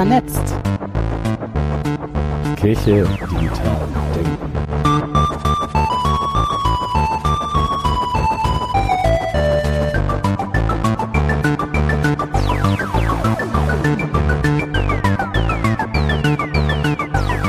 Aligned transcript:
Vernetzt. 0.00 0.54
Kirche 2.56 3.06
digital 3.30 3.76
denken. 4.14 4.50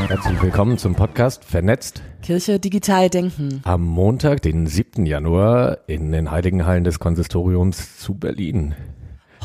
Herzlich 0.10 0.42
willkommen 0.42 0.78
zum 0.78 0.96
Podcast 0.96 1.46
Vernetzt 1.46 2.04
Kirche 2.22 2.60
digital 2.60 3.10
denken. 3.10 3.62
am 3.64 3.84
Montag, 3.86 4.42
den 4.42 4.68
7. 4.68 5.06
Januar 5.06 5.78
in 5.88 6.12
den 6.12 6.32
Heiligen 6.32 6.66
Hallen 6.66 6.84
des 6.84 7.00
Konsistoriums 7.00 7.98
zu 7.98 8.16
Berlin. 8.16 8.76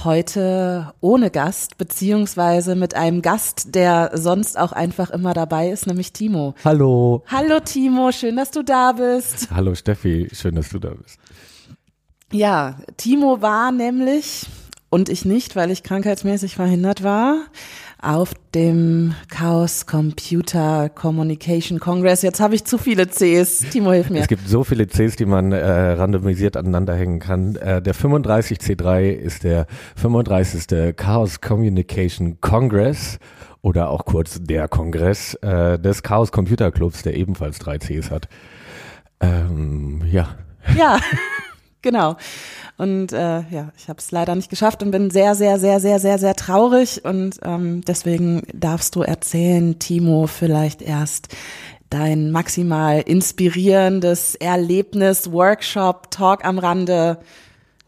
Heute 0.06 0.95
ohne 1.01 1.33
Gast, 1.33 1.78
beziehungsweise 1.78 2.77
mit 2.77 2.95
einem 2.95 3.23
Gast, 3.23 3.74
der 3.74 4.12
sonst 4.14 4.56
auch 4.56 4.70
einfach 4.70 5.10
immer 5.10 5.34
dabei 5.34 5.69
ist, 5.69 5.88
nämlich 5.88 6.12
Timo. 6.12 6.55
Hallo. 6.64 7.24
Hallo 7.27 7.59
Timo, 7.59 8.12
schön, 8.12 8.37
dass 8.37 8.52
du 8.52 8.62
da 8.62 8.92
bist. 8.92 9.48
Hallo 9.50 9.74
Steffi, 9.74 10.28
schön, 10.33 10.55
dass 10.55 10.69
du 10.69 10.78
da 10.78 10.91
bist. 10.91 11.19
Ja, 12.30 12.77
Timo 12.97 13.42
war 13.42 13.73
nämlich, 13.73 14.47
und 14.90 15.08
ich 15.08 15.24
nicht, 15.24 15.56
weil 15.56 15.70
ich 15.70 15.82
krankheitsmäßig 15.82 16.54
verhindert 16.54 17.02
war, 17.02 17.46
auf 18.00 18.34
dem 18.54 19.14
Chaos 19.28 19.86
Computer 19.86 20.88
Communication 20.88 21.80
Congress. 21.80 22.22
Jetzt 22.22 22.40
habe 22.40 22.54
ich 22.54 22.64
zu 22.64 22.78
viele 22.78 23.06
Cs. 23.06 23.66
Timo, 23.70 23.92
hilf 23.92 24.10
mir. 24.10 24.20
Es 24.20 24.28
gibt 24.28 24.48
so 24.48 24.64
viele 24.64 24.86
Cs, 24.86 25.16
die 25.16 25.27
man 25.27 25.52
äh, 25.52 25.58
randomisiert 25.92 26.56
aneinander 26.56 26.94
hängen 26.94 27.18
kann. 27.18 27.56
Äh, 27.56 27.82
der 27.82 27.94
35C3 27.94 29.10
ist 29.10 29.44
der 29.44 29.66
35. 29.96 30.94
Chaos 30.96 31.41
Communication 31.41 32.41
Congress 32.41 33.18
oder 33.62 33.91
auch 33.91 34.05
kurz 34.05 34.41
der 34.41 34.68
Kongress 34.68 35.34
äh, 35.42 35.78
des 35.78 36.02
Chaos 36.05 36.30
Computer 36.30 36.70
Clubs, 36.70 37.02
der 37.02 37.16
ebenfalls 37.16 37.58
drei 37.58 37.78
Cs 37.78 38.11
hat. 38.11 38.28
Ähm, 39.20 40.02
ja. 40.11 40.28
Ja, 40.77 40.98
genau. 41.87 42.17
Und 42.77 43.12
äh, 43.12 43.41
ja, 43.48 43.70
ich 43.79 43.89
habe 43.89 43.98
es 43.98 44.11
leider 44.11 44.34
nicht 44.34 44.51
geschafft 44.51 44.83
und 44.83 44.91
bin 44.91 45.11
sehr, 45.11 45.34
sehr, 45.34 45.59
sehr, 45.59 45.81
sehr, 45.81 46.01
sehr, 46.01 46.19
sehr 46.19 46.34
traurig. 46.34 47.05
Und 47.05 47.39
ähm, 47.42 47.83
deswegen 47.87 48.42
darfst 48.53 48.97
du 48.97 49.03
erzählen, 49.03 49.79
Timo, 49.79 50.27
vielleicht 50.27 50.83
erst 50.83 51.29
dein 51.89 52.33
maximal 52.33 53.01
inspirierendes 53.01 54.34
Erlebnis, 54.34 55.31
Workshop, 55.31 56.11
Talk 56.11 56.45
am 56.45 56.59
Rande. 56.59 57.19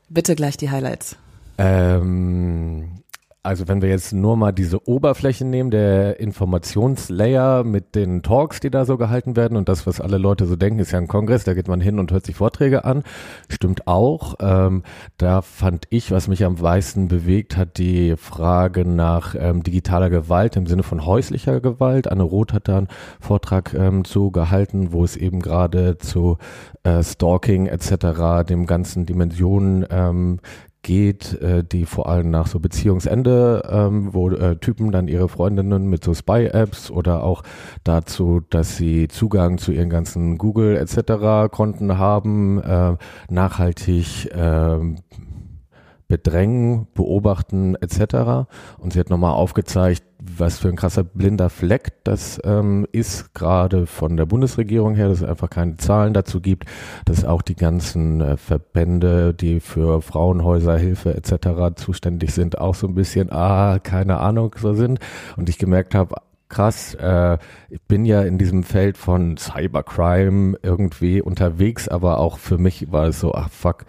Bitte 0.09 0.37
gleich 0.37 0.57
die 0.57 0.71
Highlights. 0.71 1.17
Ähm, 1.59 3.03
also 3.43 3.69
wenn 3.69 3.81
wir 3.81 3.89
jetzt 3.89 4.13
nur 4.13 4.37
mal 4.37 4.53
diese 4.53 4.87
Oberfläche 4.89 5.45
nehmen, 5.45 5.71
der 5.71 6.19
Informationslayer 6.21 7.63
mit 7.65 7.95
den 7.95 8.23
Talks, 8.23 8.61
die 8.61 8.71
da 8.71 8.85
so 8.85 8.99
gehalten 8.99 9.37
werden 9.37 9.57
und 9.57 9.69
das, 9.69 9.87
was 9.87 10.01
alle 10.01 10.19
Leute 10.19 10.45
so 10.47 10.57
denken, 10.57 10.81
ist 10.81 10.91
ja 10.91 10.99
ein 10.99 11.09
Kongress, 11.09 11.45
da 11.45 11.55
geht 11.55 11.69
man 11.69 11.81
hin 11.81 11.99
und 11.99 12.11
hört 12.11 12.27
sich 12.27 12.37
Vorträge 12.37 12.85
an, 12.85 13.05
stimmt 13.49 13.87
auch. 13.87 14.35
Ähm, 14.41 14.83
da 15.19 15.41
fand 15.41 15.87
ich, 15.91 16.11
was 16.11 16.27
mich 16.27 16.45
am 16.45 16.57
meisten 16.61 17.09
bewegt 17.09 17.57
hat, 17.57 17.79
die 17.79 18.17
Frage 18.17 18.85
nach 18.85 19.35
ähm, 19.39 19.63
digitaler 19.63 20.11
Gewalt 20.11 20.57
im 20.57 20.67
Sinne 20.67 20.83
von 20.83 21.07
häuslicher 21.07 21.61
Gewalt. 21.61 22.11
Anne 22.11 22.25
Roth 22.25 22.53
hat 22.53 22.69
da 22.69 22.79
einen 22.79 22.89
Vortrag 23.21 23.73
ähm, 23.73 24.05
zu 24.05 24.33
gehalten, 24.33 24.93
wo 24.93 25.05
es 25.05 25.17
eben 25.17 25.41
gerade 25.41 25.97
zu 25.99 26.39
äh, 26.83 27.03
Stalking 27.03 27.67
etc., 27.67 28.49
dem 28.49 28.67
ganzen 28.67 29.07
Dimensionen 29.07 29.87
ähm, 29.91 30.41
geht, 30.83 31.41
äh, 31.41 31.65
die 31.65 31.85
vor 31.85 32.09
allem 32.09 32.31
nach 32.31 32.47
so 32.47 32.61
Beziehungsende, 32.61 33.63
ähm, 33.71 34.15
wo 34.15 34.31
äh, 34.31 34.57
Typen 34.57 34.93
dann 34.93 35.09
ihre 35.09 35.29
Freundinnen 35.29 35.89
mit 35.89 36.05
so 36.05 36.15
Spy-Apps 36.15 36.91
oder 36.91 37.23
auch 37.23 37.43
dazu, 37.85 38.41
dass 38.51 38.77
sie 38.77 39.09
Zugang 39.09 39.59
zu 39.59 39.73
ihren 39.73 39.91
ganzen 39.91 40.39
Google 40.39 40.77
etc. 40.77 41.51
Konten 41.51 41.99
haben, 41.99 42.63
äh, 42.63 42.97
nachhaltig 43.29 44.27
äh, 44.33 44.79
bedrängen, 46.09 46.89
beobachten 46.95 47.77
etc. 47.77 48.49
Und 48.79 48.93
sie 48.93 48.99
hat 49.01 49.11
nochmal 49.11 49.35
aufgezeigt, 49.35 50.03
was 50.21 50.59
für 50.59 50.69
ein 50.69 50.77
krasser 50.77 51.05
blinder 51.05 51.49
Fleck 51.49 51.93
das 52.03 52.41
ähm, 52.45 52.87
ist, 52.91 53.35
gerade 53.35 53.87
von 53.87 54.17
der 54.17 54.27
Bundesregierung 54.27 54.95
her, 54.95 55.09
dass 55.09 55.19
es 55.19 55.29
einfach 55.29 55.51
keine 55.51 55.77
Zahlen 55.77 56.15
dazu 56.15 56.41
gibt, 56.41 56.65
dass 57.05 57.25
auch 57.25 57.43
die 57.43 57.55
ganzen 57.55 58.21
äh, 58.21 58.37
Verbände, 58.37 59.33
die 59.33 59.61
für 59.61 60.03
Frauenhäuser, 60.03 60.77
Hilfe 60.77 61.15
etc. 61.15 61.77
zuständig 61.77 62.33
sind, 62.35 62.59
auch 62.59 62.75
so 62.75 62.89
ein 62.89 62.95
bisschen, 62.95 63.31
ah, 63.31 63.79
keine 63.79 64.19
Ahnung, 64.19 64.57
so 64.59 64.75
sind. 64.75 64.99
Und 65.37 65.49
ich 65.49 65.59
gemerkt 65.59 65.95
habe, 65.95 66.17
krass, 66.49 66.95
äh, 66.95 67.37
ich 67.69 67.81
bin 67.83 68.05
ja 68.07 68.23
in 68.23 68.39
diesem 68.39 68.63
Feld 68.63 68.97
von 68.97 69.37
Cybercrime 69.37 70.57
irgendwie 70.63 71.21
unterwegs, 71.21 71.89
aber 71.89 72.19
auch 72.19 72.39
für 72.39 72.57
mich 72.59 72.91
war 72.91 73.07
es 73.09 73.21
so, 73.21 73.35
ach 73.35 73.51
fuck, 73.51 73.85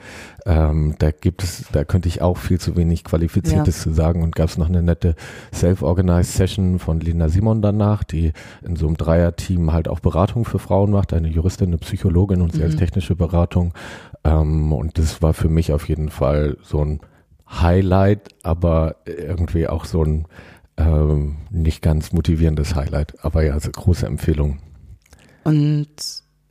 ähm, 0.45 0.95
da 0.99 1.11
gibt 1.11 1.43
es, 1.43 1.65
da 1.71 1.85
könnte 1.85 2.07
ich 2.09 2.21
auch 2.21 2.37
viel 2.37 2.59
zu 2.59 2.75
wenig 2.75 3.03
Qualifiziertes 3.03 3.77
Ja. 3.77 3.83
zu 3.83 3.93
sagen 3.93 4.23
und 4.23 4.35
gab 4.35 4.49
es 4.49 4.57
noch 4.57 4.67
eine 4.67 4.83
nette 4.83 5.15
Self-Organized 5.53 6.33
Session 6.33 6.79
von 6.79 6.99
Lena 6.99 7.29
Simon 7.29 7.61
danach, 7.61 8.03
die 8.03 8.33
in 8.61 8.75
so 8.75 8.87
einem 8.87 8.97
Dreier-Team 8.97 9.71
halt 9.71 9.87
auch 9.87 9.99
Beratung 10.01 10.43
für 10.45 10.59
Frauen 10.59 10.91
macht, 10.91 11.13
eine 11.13 11.29
Juristin, 11.29 11.67
eine 11.69 11.77
Psychologin 11.77 12.41
und 12.41 12.53
sie 12.53 12.63
als 12.63 12.75
Mhm. 12.75 12.79
technische 12.79 13.15
Beratung 13.15 13.73
ähm, 14.25 14.73
und 14.73 14.97
das 14.97 15.21
war 15.21 15.33
für 15.33 15.49
mich 15.49 15.71
auf 15.71 15.87
jeden 15.87 16.09
Fall 16.09 16.57
so 16.61 16.83
ein 16.83 16.99
Highlight, 17.49 18.29
aber 18.43 18.97
irgendwie 19.05 19.67
auch 19.67 19.85
so 19.85 20.03
ein 20.03 20.25
ähm, 20.79 21.37
nicht 21.51 21.81
ganz 21.81 22.11
motivierendes 22.11 22.75
Highlight, 22.75 23.23
aber 23.23 23.43
ja, 23.43 23.53
also 23.53 23.69
große 23.69 24.05
Empfehlung. 24.05 24.59
Und 25.43 25.87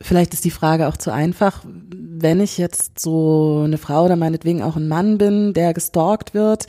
vielleicht 0.01 0.33
ist 0.33 0.45
die 0.45 0.51
Frage 0.51 0.87
auch 0.87 0.97
zu 0.97 1.11
einfach, 1.11 1.63
wenn 1.65 2.39
ich 2.39 2.57
jetzt 2.57 2.99
so 2.99 3.63
eine 3.65 3.77
Frau 3.77 4.05
oder 4.05 4.15
meinetwegen 4.15 4.61
auch 4.61 4.75
ein 4.75 4.87
Mann 4.87 5.17
bin, 5.17 5.53
der 5.53 5.73
gestalkt 5.73 6.33
wird 6.33 6.67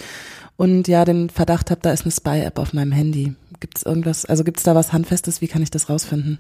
und 0.57 0.89
ja 0.89 1.05
den 1.05 1.31
Verdacht 1.31 1.71
habe, 1.71 1.81
da 1.83 1.93
ist 1.93 2.03
eine 2.03 2.13
Spy-App 2.13 2.59
auf 2.59 2.73
meinem 2.73 2.93
Handy. 2.93 3.35
Gibt 3.61 3.79
es 3.79 3.83
irgendwas, 3.85 4.25
also 4.25 4.45
gibt 4.45 4.59
es 4.59 4.65
da 4.65 4.75
was 4.75 4.93
Handfestes, 4.93 5.41
wie 5.41 5.49
kann 5.49 5.63
ich 5.63 5.71
das 5.71 5.89
rausfinden? 5.89 6.39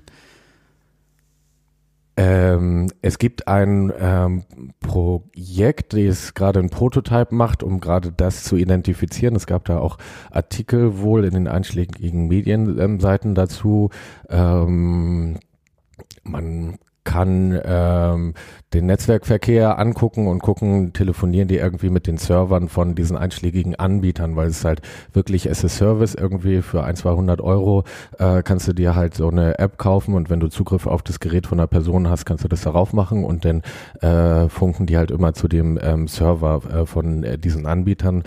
Ähm, 2.22 2.88
es 3.00 3.16
gibt 3.16 3.48
ein 3.48 3.90
ähm, 3.98 4.44
Projekt, 4.80 5.94
das 5.94 6.34
gerade 6.34 6.60
ein 6.60 6.68
Prototype 6.68 7.34
macht, 7.34 7.62
um 7.62 7.80
gerade 7.80 8.12
das 8.12 8.44
zu 8.44 8.56
identifizieren. 8.56 9.34
Es 9.36 9.46
gab 9.46 9.64
da 9.64 9.78
auch 9.78 9.96
Artikel 10.30 10.98
wohl 10.98 11.24
in 11.24 11.32
den 11.32 11.48
einschlägigen 11.48 12.28
Medienseiten 12.28 13.34
dazu. 13.34 13.88
Ähm, 14.28 15.38
man 16.22 16.78
kann 17.04 17.58
ähm, 17.64 18.34
den 18.72 18.86
Netzwerkverkehr 18.86 19.78
angucken 19.80 20.28
und 20.28 20.40
gucken, 20.42 20.92
telefonieren 20.92 21.48
die 21.48 21.56
irgendwie 21.56 21.90
mit 21.90 22.06
den 22.06 22.18
Servern 22.18 22.68
von 22.68 22.94
diesen 22.94 23.16
einschlägigen 23.16 23.74
Anbietern, 23.74 24.36
weil 24.36 24.46
es 24.48 24.64
halt 24.64 24.80
wirklich 25.12 25.50
as 25.50 25.64
a 25.64 25.68
Service 25.68 26.14
irgendwie 26.14 26.62
für 26.62 26.84
ein, 26.84 26.94
200 26.94 27.40
Euro 27.40 27.82
äh, 28.18 28.42
kannst 28.44 28.68
du 28.68 28.72
dir 28.72 28.94
halt 28.94 29.14
so 29.14 29.28
eine 29.28 29.58
App 29.58 29.76
kaufen 29.76 30.14
und 30.14 30.30
wenn 30.30 30.38
du 30.38 30.46
Zugriff 30.48 30.86
auf 30.86 31.02
das 31.02 31.18
Gerät 31.18 31.48
von 31.48 31.58
einer 31.58 31.66
Person 31.66 32.08
hast, 32.08 32.24
kannst 32.26 32.44
du 32.44 32.48
das 32.48 32.60
darauf 32.62 32.92
machen 32.92 33.24
und 33.24 33.44
dann 33.44 33.62
äh, 34.02 34.48
funken 34.48 34.86
die 34.86 34.96
halt 34.96 35.10
immer 35.10 35.32
zu 35.34 35.48
dem 35.48 35.76
ähm, 35.82 36.06
Server 36.06 36.60
äh, 36.72 36.86
von 36.86 37.24
äh, 37.24 37.38
diesen 37.38 37.66
Anbietern, 37.66 38.22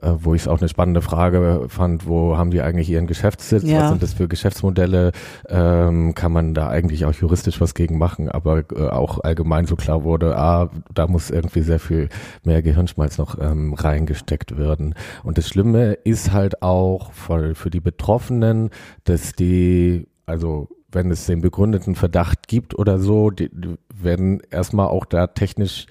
äh, 0.00 0.12
wo 0.20 0.32
ich 0.34 0.42
es 0.42 0.48
auch 0.48 0.60
eine 0.60 0.68
spannende 0.68 1.02
Frage 1.02 1.64
fand, 1.68 2.06
wo 2.06 2.36
haben 2.36 2.52
die 2.52 2.60
eigentlich 2.62 2.88
ihren 2.88 3.08
Geschäftssitz, 3.08 3.64
Ja. 3.64 3.80
was 3.80 3.88
sind 3.90 4.02
das 4.04 4.12
für 4.12 4.28
Geschäftsmodelle, 4.28 5.10
ähm, 5.48 6.14
kann 6.14 6.30
man 6.30 6.54
da 6.54 6.68
eigentlich 6.68 7.04
auch 7.04 7.12
juristisch 7.14 7.60
was 7.60 7.74
gegen 7.74 7.98
machen, 7.98 8.28
aber 8.28 8.62
äh, 8.76 8.88
auch 8.88 9.24
allgemein 9.24 9.66
so 9.66 9.74
klar 9.74 9.87
wurde, 10.04 10.36
ah, 10.36 10.70
da 10.92 11.06
muss 11.06 11.30
irgendwie 11.30 11.62
sehr 11.62 11.78
viel 11.78 12.08
mehr 12.44 12.62
Gehirnschmalz 12.62 13.18
noch 13.18 13.38
ähm, 13.40 13.74
reingesteckt 13.74 14.58
werden. 14.58 14.94
Und 15.24 15.38
das 15.38 15.48
Schlimme 15.48 15.94
ist 15.94 16.32
halt 16.32 16.62
auch 16.62 17.12
für, 17.12 17.54
für 17.54 17.70
die 17.70 17.80
Betroffenen, 17.80 18.70
dass 19.04 19.32
die, 19.32 20.06
also 20.26 20.68
wenn 20.90 21.10
es 21.10 21.26
den 21.26 21.40
begründeten 21.40 21.94
Verdacht 21.94 22.48
gibt 22.48 22.78
oder 22.78 22.98
so, 22.98 23.30
die, 23.30 23.50
die 23.50 23.76
werden 23.94 24.40
erstmal 24.50 24.88
auch 24.88 25.04
da 25.04 25.26
technisch 25.26 25.86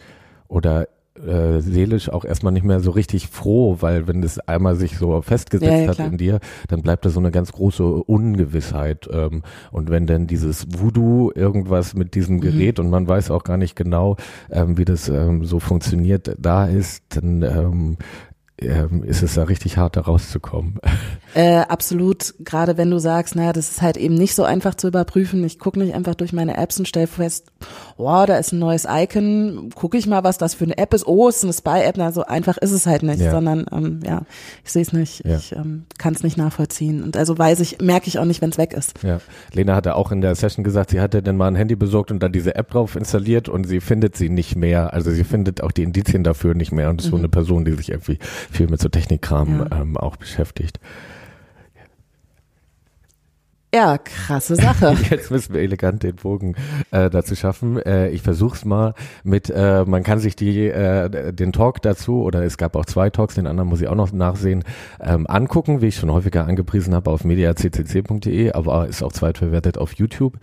oder 0.48 0.88
äh, 1.26 1.62
seelisch 1.62 2.10
auch 2.10 2.26
erstmal 2.26 2.54
nicht 2.54 2.66
mehr 2.66 2.80
so 2.80 2.92
richtig 2.92 3.28
froh, 3.28 3.78
weil 3.80 4.08
wenn 4.08 4.22
das 4.22 4.40
einmal 4.40 4.76
sich 4.76 4.98
so 4.98 5.22
festgesetzt 5.22 5.72
Ja, 5.72 5.80
ja, 5.82 5.88
hat 5.88 6.00
in 6.00 6.18
dir, 6.18 6.40
dann 6.68 6.82
bleibt 6.82 7.06
da 7.06 7.10
so 7.10 7.20
eine 7.20 7.32
ganz 7.32 7.52
große 7.52 7.84
Ungewissheit. 7.84 9.08
Ähm, 9.12 9.44
und 9.72 9.90
wenn 9.90 10.08
dann 10.08 10.28
dieses 10.28 10.68
Voodoo 10.80 11.32
irgendwas 11.34 11.94
mit 11.94 12.16
diesem 12.16 12.38
Mhm. 12.38 12.42
Gerät 12.42 12.80
und 12.80 12.90
man 12.90 13.08
weiß 13.08 13.32
auch 13.32 13.44
gar 13.44 13.58
nicht 13.58 13.76
genau, 13.76 14.16
ähm, 14.52 14.78
wie 14.78 14.86
das 14.86 15.10
ähm, 15.10 15.46
so 15.46 15.60
funktioniert, 15.60 16.36
da 16.40 16.66
ist, 16.66 17.04
dann 17.10 17.42
ähm, 17.42 17.98
ähm, 18.60 19.04
ist 19.04 19.22
es 19.22 19.36
da 19.36 19.44
richtig 19.44 19.78
hart, 19.78 19.96
da 19.98 20.02
rauszukommen. 20.02 20.80
Äh, 21.36 21.58
absolut, 21.68 22.34
gerade 22.40 22.78
wenn 22.78 22.90
du 22.90 22.98
sagst, 22.98 23.36
naja, 23.36 23.54
das 23.54 23.70
ist 23.70 23.84
halt 23.84 23.96
eben 23.96 24.16
nicht 24.16 24.34
so 24.34 24.44
einfach 24.44 24.74
zu 24.74 24.88
überprüfen. 24.88 25.44
Ich 25.44 25.60
gucke 25.60 25.78
nicht 25.78 25.94
einfach 25.94 26.16
durch 26.16 26.34
meine 26.34 26.58
Apps 26.58 26.80
und 26.80 26.88
stelle 26.88 27.06
fest, 27.06 27.52
oh, 27.98 28.24
da 28.28 28.38
ist 28.38 28.52
ein 28.54 28.60
neues 28.60 28.86
Icon, 28.90 29.70
gucke 29.76 29.98
ich 29.98 30.08
mal, 30.08 30.24
was 30.24 30.38
das 30.38 30.54
für 30.54 30.66
eine 30.66 30.78
App 30.78 30.94
ist. 30.94 31.08
Oh, 31.08 31.28
ist 31.30 31.44
eine 31.44 31.54
Spy-App. 31.54 31.96
Na, 31.98 32.12
so 32.12 32.24
einfach 32.24 32.58
ist 32.58 32.72
es 32.72 32.86
halt 32.86 33.04
nicht, 33.04 33.20
Ja. 33.20 33.32
sondern 33.32 33.66
ähm, 33.72 34.00
ja, 34.06 34.22
ich 34.64 34.72
sehe 34.72 34.82
es 34.84 34.94
nicht, 34.94 35.26
Ja. 35.26 35.38
ich 35.38 35.52
ähm, 35.54 35.86
kann 35.98 36.14
es 36.14 36.24
nicht 36.24 36.38
nachvollziehen. 36.38 37.04
Und 37.04 37.18
also 37.18 37.38
weiß 37.38 37.60
ich, 37.60 37.80
merke 37.82 38.08
ich 38.08 38.20
auch 38.20 38.26
nicht, 38.26 38.42
wenn 38.42 38.52
es 38.52 38.58
weg 38.58 38.74
ist. 38.74 39.02
Ja, 39.04 39.20
Lena 39.54 39.76
hatte 39.76 39.96
auch 39.96 40.12
in 40.12 40.22
der 40.22 40.36
Session 40.36 40.64
gesagt, 40.64 40.92
sie 40.92 41.02
hatte 41.02 41.22
dann 41.24 41.38
mal 41.38 41.48
ein 41.48 41.56
Handy 41.56 41.76
besorgt 41.76 42.12
und 42.12 42.22
dann 42.22 42.32
diese 42.32 42.56
App 42.56 42.70
drauf 42.72 42.96
installiert 42.96 43.50
und 43.50 43.66
sie 43.66 43.80
findet 43.82 44.16
sie 44.16 44.30
nicht 44.30 44.56
mehr. 44.56 44.94
Also 44.94 45.12
sie 45.12 45.24
findet 45.24 45.62
auch 45.64 45.72
die 45.72 45.84
Indizien 45.84 46.24
dafür 46.24 46.54
nicht 46.54 46.72
mehr 46.72 46.90
und 46.90 47.02
ist 47.02 47.10
schon 47.10 47.20
eine 47.20 47.30
Person, 47.30 47.66
die 47.66 47.72
sich 47.74 47.90
irgendwie 47.90 48.20
viel 48.52 48.68
mit 48.68 48.80
so 48.82 48.90
Technikkram 48.90 49.48
Mhm. 49.48 49.68
Ja. 49.72 49.82
ähm, 49.82 49.98
auch 49.98 50.16
beschäftigt. 50.18 50.80
Ja, 53.76 53.98
krasse 53.98 54.56
Sache. 54.56 54.96
Jetzt 55.10 55.30
müssen 55.30 55.54
wir 55.54 55.60
elegant 55.60 56.02
den 56.02 56.16
Bogen 56.16 56.56
äh, 56.92 57.10
dazu 57.10 57.36
schaffen. 57.36 57.78
Äh, 57.78 58.08
ich 58.12 58.22
versuch's 58.22 58.64
mal 58.64 58.94
mit, 59.26 59.50
äh, 59.50 59.84
man 59.86 60.04
kann 60.04 60.20
sich 60.20 60.38
die, 60.38 60.70
äh, 60.70 61.34
den 61.34 61.52
Talk 61.52 61.82
dazu, 61.82 62.24
oder 62.24 62.44
es 62.44 62.58
gab 62.58 62.78
auch 62.78 62.86
zwei 62.86 63.10
Talks, 63.10 63.36
den 63.36 63.46
anderen 63.46 63.68
muss 63.68 63.82
ich 63.82 63.90
auch 63.90 63.96
noch 63.96 64.14
nachsehen, 64.14 64.64
ähm, 65.02 65.28
angucken, 65.28 65.82
wie 65.82 65.88
ich 65.88 65.98
schon 65.98 66.14
häufiger 66.14 66.48
angepriesen 66.48 66.96
habe 66.96 67.12
auf 67.12 67.26
mediaccc.de, 67.26 68.54
aber 68.54 68.88
ist 68.88 69.04
auch 69.04 69.12
zweitverwertet 69.12 69.78
auf 69.78 69.92
YouTube. 69.96 70.38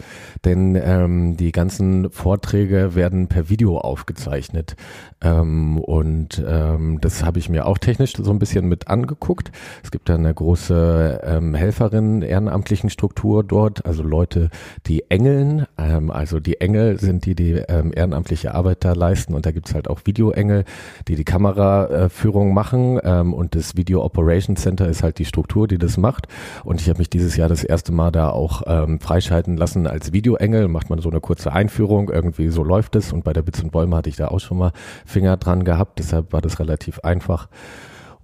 Denn 0.44 0.76
ähm, 0.76 1.38
die 1.38 1.50
ganzen 1.50 2.10
Vorträge 2.10 2.94
werden 2.94 3.28
per 3.28 3.48
Video 3.48 3.78
aufgezeichnet. 3.78 4.76
Ähm, 5.22 5.78
und 5.78 6.44
ähm, 6.46 7.00
das 7.00 7.24
habe 7.24 7.38
ich 7.38 7.48
mir 7.48 7.64
auch 7.64 7.78
technisch 7.78 8.12
so 8.18 8.30
ein 8.30 8.38
bisschen 8.38 8.68
mit 8.68 8.88
angeguckt. 8.88 9.50
Es 9.82 9.90
gibt 9.90 10.10
da 10.10 10.14
eine 10.14 10.34
große 10.34 11.22
ähm, 11.24 11.54
Helferin 11.54 12.20
ehrenamtlichen 12.20 12.90
Struktur 12.90 13.13
dort, 13.14 13.86
also 13.86 14.02
Leute, 14.02 14.50
die 14.86 15.10
Engeln, 15.10 15.66
ähm, 15.78 16.10
also 16.10 16.40
die 16.40 16.60
Engel 16.60 16.98
sind 17.00 17.26
die, 17.26 17.34
die 17.34 17.52
ähm, 17.52 17.92
ehrenamtliche 17.94 18.54
Arbeit 18.54 18.84
da 18.84 18.92
leisten 18.92 19.34
und 19.34 19.46
da 19.46 19.50
gibt's 19.50 19.74
halt 19.74 19.88
auch 19.88 20.00
Videoengel, 20.04 20.64
die 21.08 21.16
die 21.16 21.24
Kameraführung 21.24 22.52
machen 22.52 23.00
ähm, 23.02 23.32
und 23.32 23.54
das 23.54 23.76
Video 23.76 24.04
Operations 24.04 24.60
Center 24.60 24.88
ist 24.88 25.02
halt 25.02 25.18
die 25.18 25.24
Struktur, 25.24 25.68
die 25.68 25.78
das 25.78 25.96
macht. 25.96 26.26
Und 26.64 26.80
ich 26.80 26.88
habe 26.88 26.98
mich 26.98 27.10
dieses 27.10 27.36
Jahr 27.36 27.48
das 27.48 27.64
erste 27.64 27.92
Mal 27.92 28.10
da 28.10 28.30
auch 28.30 28.62
ähm, 28.66 29.00
freischalten 29.00 29.56
lassen 29.56 29.86
als 29.86 30.12
Videoengel, 30.12 30.68
macht 30.68 30.90
man 30.90 31.00
so 31.00 31.10
eine 31.10 31.20
kurze 31.20 31.52
Einführung, 31.52 32.10
irgendwie 32.10 32.48
so 32.48 32.62
läuft 32.62 32.96
es. 32.96 33.12
Und 33.12 33.24
bei 33.24 33.32
der 33.32 33.42
Bits 33.42 33.62
und 33.62 33.72
Bäume 33.72 33.96
hatte 33.96 34.08
ich 34.08 34.16
da 34.16 34.28
auch 34.28 34.40
schon 34.40 34.58
mal 34.58 34.72
Finger 35.04 35.36
dran 35.36 35.64
gehabt, 35.64 35.98
deshalb 35.98 36.32
war 36.32 36.40
das 36.40 36.58
relativ 36.58 37.00
einfach. 37.00 37.48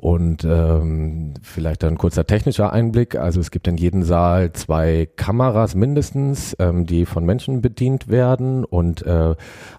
Und 0.00 0.44
ähm, 0.44 1.34
vielleicht 1.42 1.84
ein 1.84 1.98
kurzer 1.98 2.26
technischer 2.26 2.72
Einblick. 2.72 3.16
Also 3.16 3.38
es 3.38 3.50
gibt 3.50 3.68
in 3.68 3.76
jedem 3.76 4.02
Saal 4.02 4.50
zwei 4.54 5.06
Kameras 5.14 5.74
mindestens, 5.74 6.56
ähm, 6.58 6.86
die 6.86 7.04
von 7.04 7.26
Menschen 7.26 7.60
bedient 7.60 8.08
werden 8.08 8.64
und 8.64 9.04
äh, 9.04 9.34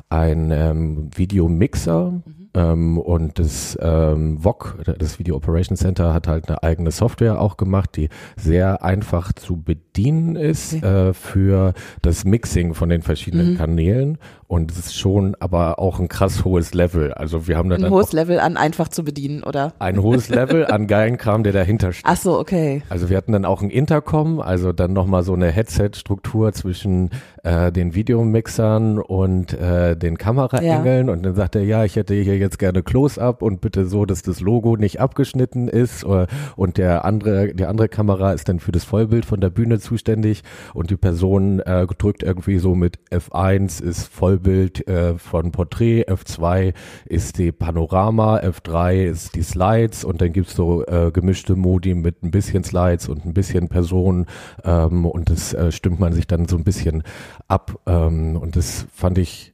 ein 0.10 0.52
ähm, 0.52 1.10
Videomixer. 1.16 2.22
Ähm, 2.54 2.98
und 2.98 3.40
das 3.40 3.78
ähm, 3.82 4.44
VOC, 4.44 4.78
das 5.00 5.20
Video 5.20 5.36
Operation 5.36 5.78
Center, 5.78 6.14
hat 6.14 6.28
halt 6.28 6.50
eine 6.50 6.64
eigene 6.64 6.92
Software 6.92 7.40
auch 7.40 7.58
gemacht, 7.58 7.96
die 7.96 8.10
sehr 8.36 8.84
einfach 8.84 9.32
zu 9.34 9.62
bedienen 9.62 10.36
ist 10.36 10.74
äh, 10.74 11.14
für 11.14 11.74
das 12.02 12.26
Mixing 12.26 12.74
von 12.74 12.90
den 12.90 13.02
verschiedenen 13.02 13.58
Kanälen. 13.58 14.18
Und 14.48 14.70
es 14.70 14.80
ist 14.80 14.98
schon 14.98 15.36
aber 15.40 15.80
auch 15.80 16.00
ein 16.00 16.10
krass 16.10 16.44
hohes 16.44 16.74
Level. 16.74 17.14
Also 17.14 17.48
wir 17.48 17.56
haben 17.56 17.70
da 17.70 17.78
Ein 17.78 17.84
dann 17.84 17.92
hohes 17.92 18.12
Level 18.12 18.38
an 18.38 18.58
einfach 18.58 18.90
zu 18.90 19.06
bedienen, 19.06 19.44
oder? 19.44 19.74
ein 19.80 20.02
hohes 20.02 20.28
Level 20.28 20.66
an 20.66 20.88
geilen 20.88 21.18
Kram, 21.18 21.44
der 21.44 21.54
dahinter 21.54 21.94
steht. 21.94 22.06
Ach 22.06 22.18
so, 22.18 22.38
okay. 22.38 22.84
Also 22.90 23.10
wir 23.10 23.16
hatten 23.16 23.32
dann 23.32 23.46
auch 23.46 23.62
ein 23.62 23.70
Intercom, 23.70 24.42
also 24.42 24.74
dann 24.74 24.92
nochmal 24.92 25.24
so 25.24 25.34
eine 25.34 25.52
Headset-Struktur 25.52 26.52
zwischen 26.52 27.12
äh, 27.44 27.72
den 27.72 27.96
Videomixern 27.96 29.00
und 29.00 29.54
äh, 29.54 29.96
den 29.96 30.18
Kameraengeln. 30.18 31.10
Und 31.10 31.24
dann 31.24 31.36
sagt 31.36 31.56
er, 31.56 31.64
ja, 31.64 31.84
ich 31.84 31.96
hätte 31.96 32.14
hier 32.14 32.38
jetzt 32.38 32.60
gerne 32.60 32.84
Close-Up 32.84 33.42
und 33.42 33.62
bitte 33.62 33.86
so, 33.86 34.06
dass 34.06 34.22
das 34.22 34.42
Logo 34.42 34.76
nicht 34.78 35.00
abgeschnitten 35.00 35.68
ist. 35.68 36.04
Äh, 36.04 36.28
und 36.56 36.78
der 36.78 37.06
andere, 37.06 37.54
die 37.54 37.66
andere 37.66 37.90
Kamera 37.90 38.34
ist 38.34 38.50
dann 38.50 38.60
für 38.60 38.72
das 38.72 38.84
Vollbild 38.84 39.26
von 39.26 39.42
der 39.42 39.50
Bühne 39.50 39.80
zuständig. 39.80 40.44
Und 40.74 40.90
die 40.90 40.98
Person 40.98 41.60
äh, 41.60 41.86
drückt 41.86 42.24
irgendwie 42.24 42.60
so 42.60 42.76
mit 42.76 43.00
F1 43.12 43.82
ist 43.84 44.08
Vollbild 44.08 44.88
äh, 44.88 45.18
von 45.18 45.52
Porträt, 45.52 46.06
F2 46.08 46.74
ist 47.06 47.38
die 47.38 47.52
Panorama, 47.52 48.38
F3 48.38 49.06
ist 49.06 49.36
die 49.36 49.44
Slides. 49.44 50.04
Und 50.04 50.22
dann 50.22 50.34
gibt's 50.34 50.56
so 50.56 50.86
äh, 50.86 51.12
gemischte 51.12 51.56
Modi 51.56 51.96
mit 51.96 52.24
ein 52.24 52.32
bisschen 52.32 52.64
Slides 52.64 53.10
und 53.10 53.26
ein 53.26 53.34
bisschen 53.34 53.68
Person 53.68 54.26
ähm, 54.64 55.06
und 55.06 55.30
das 55.30 55.54
äh, 55.54 55.72
stimmt 55.72 56.00
man 56.00 56.14
sich 56.14 56.28
dann 56.28 56.48
so 56.48 56.58
ein 56.58 56.64
bisschen 56.64 57.04
ab 57.52 57.78
ähm, 57.86 58.38
und 58.38 58.56
das 58.56 58.88
fand 58.94 59.18
ich 59.18 59.54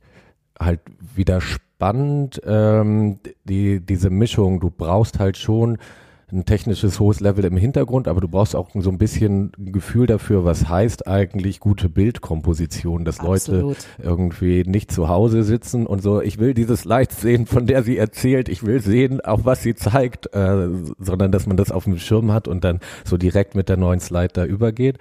halt 0.60 0.80
wieder 1.16 1.42
spannend, 1.42 2.40
ähm, 2.46 3.20
die, 3.44 3.80
diese 3.80 4.10
Mischung, 4.10 4.60
du 4.60 4.70
brauchst 4.70 5.20
halt 5.20 5.38
schon 5.38 5.78
ein 6.30 6.44
technisches 6.44 7.00
hohes 7.00 7.22
Level 7.22 7.46
im 7.46 7.56
Hintergrund, 7.56 8.10
aber 8.10 8.20
du 8.20 8.28
brauchst 8.28 8.54
auch 8.54 8.70
so 8.74 8.90
ein 8.90 8.98
bisschen 8.98 9.54
ein 9.58 9.72
Gefühl 9.72 10.08
dafür, 10.08 10.44
was 10.44 10.68
heißt 10.68 11.08
eigentlich 11.08 11.62
gute 11.62 11.88
Bildkomposition, 11.88 13.06
dass 13.06 13.22
Leute 13.22 13.54
Absolut. 13.54 13.78
irgendwie 13.98 14.64
nicht 14.64 14.92
zu 14.92 15.08
Hause 15.08 15.44
sitzen 15.44 15.88
und 15.88 16.02
so, 16.02 16.22
ich 16.22 16.38
will 16.38 16.54
dieses 16.54 16.84
Light 16.84 17.14
sehen, 17.14 17.46
von 17.46 17.66
der 17.66 17.82
sie 17.82 17.98
erzählt, 17.98 18.50
ich 18.50 18.66
will 18.66 18.82
sehen, 18.82 19.22
auch 19.22 19.46
was 19.46 19.64
sie 19.64 19.74
zeigt, 19.74 20.34
äh, 20.36 20.68
sondern 21.00 21.32
dass 21.32 21.48
man 21.48 21.56
das 21.56 21.72
auf 21.72 21.86
dem 21.86 21.98
Schirm 21.98 22.34
hat 22.34 22.50
und 22.50 22.66
dann 22.66 22.82
so 23.06 23.16
direkt 23.16 23.56
mit 23.56 23.70
der 23.70 23.78
neuen 23.78 24.02
Slide 24.02 24.34
da 24.34 24.44
übergeht. 24.44 24.98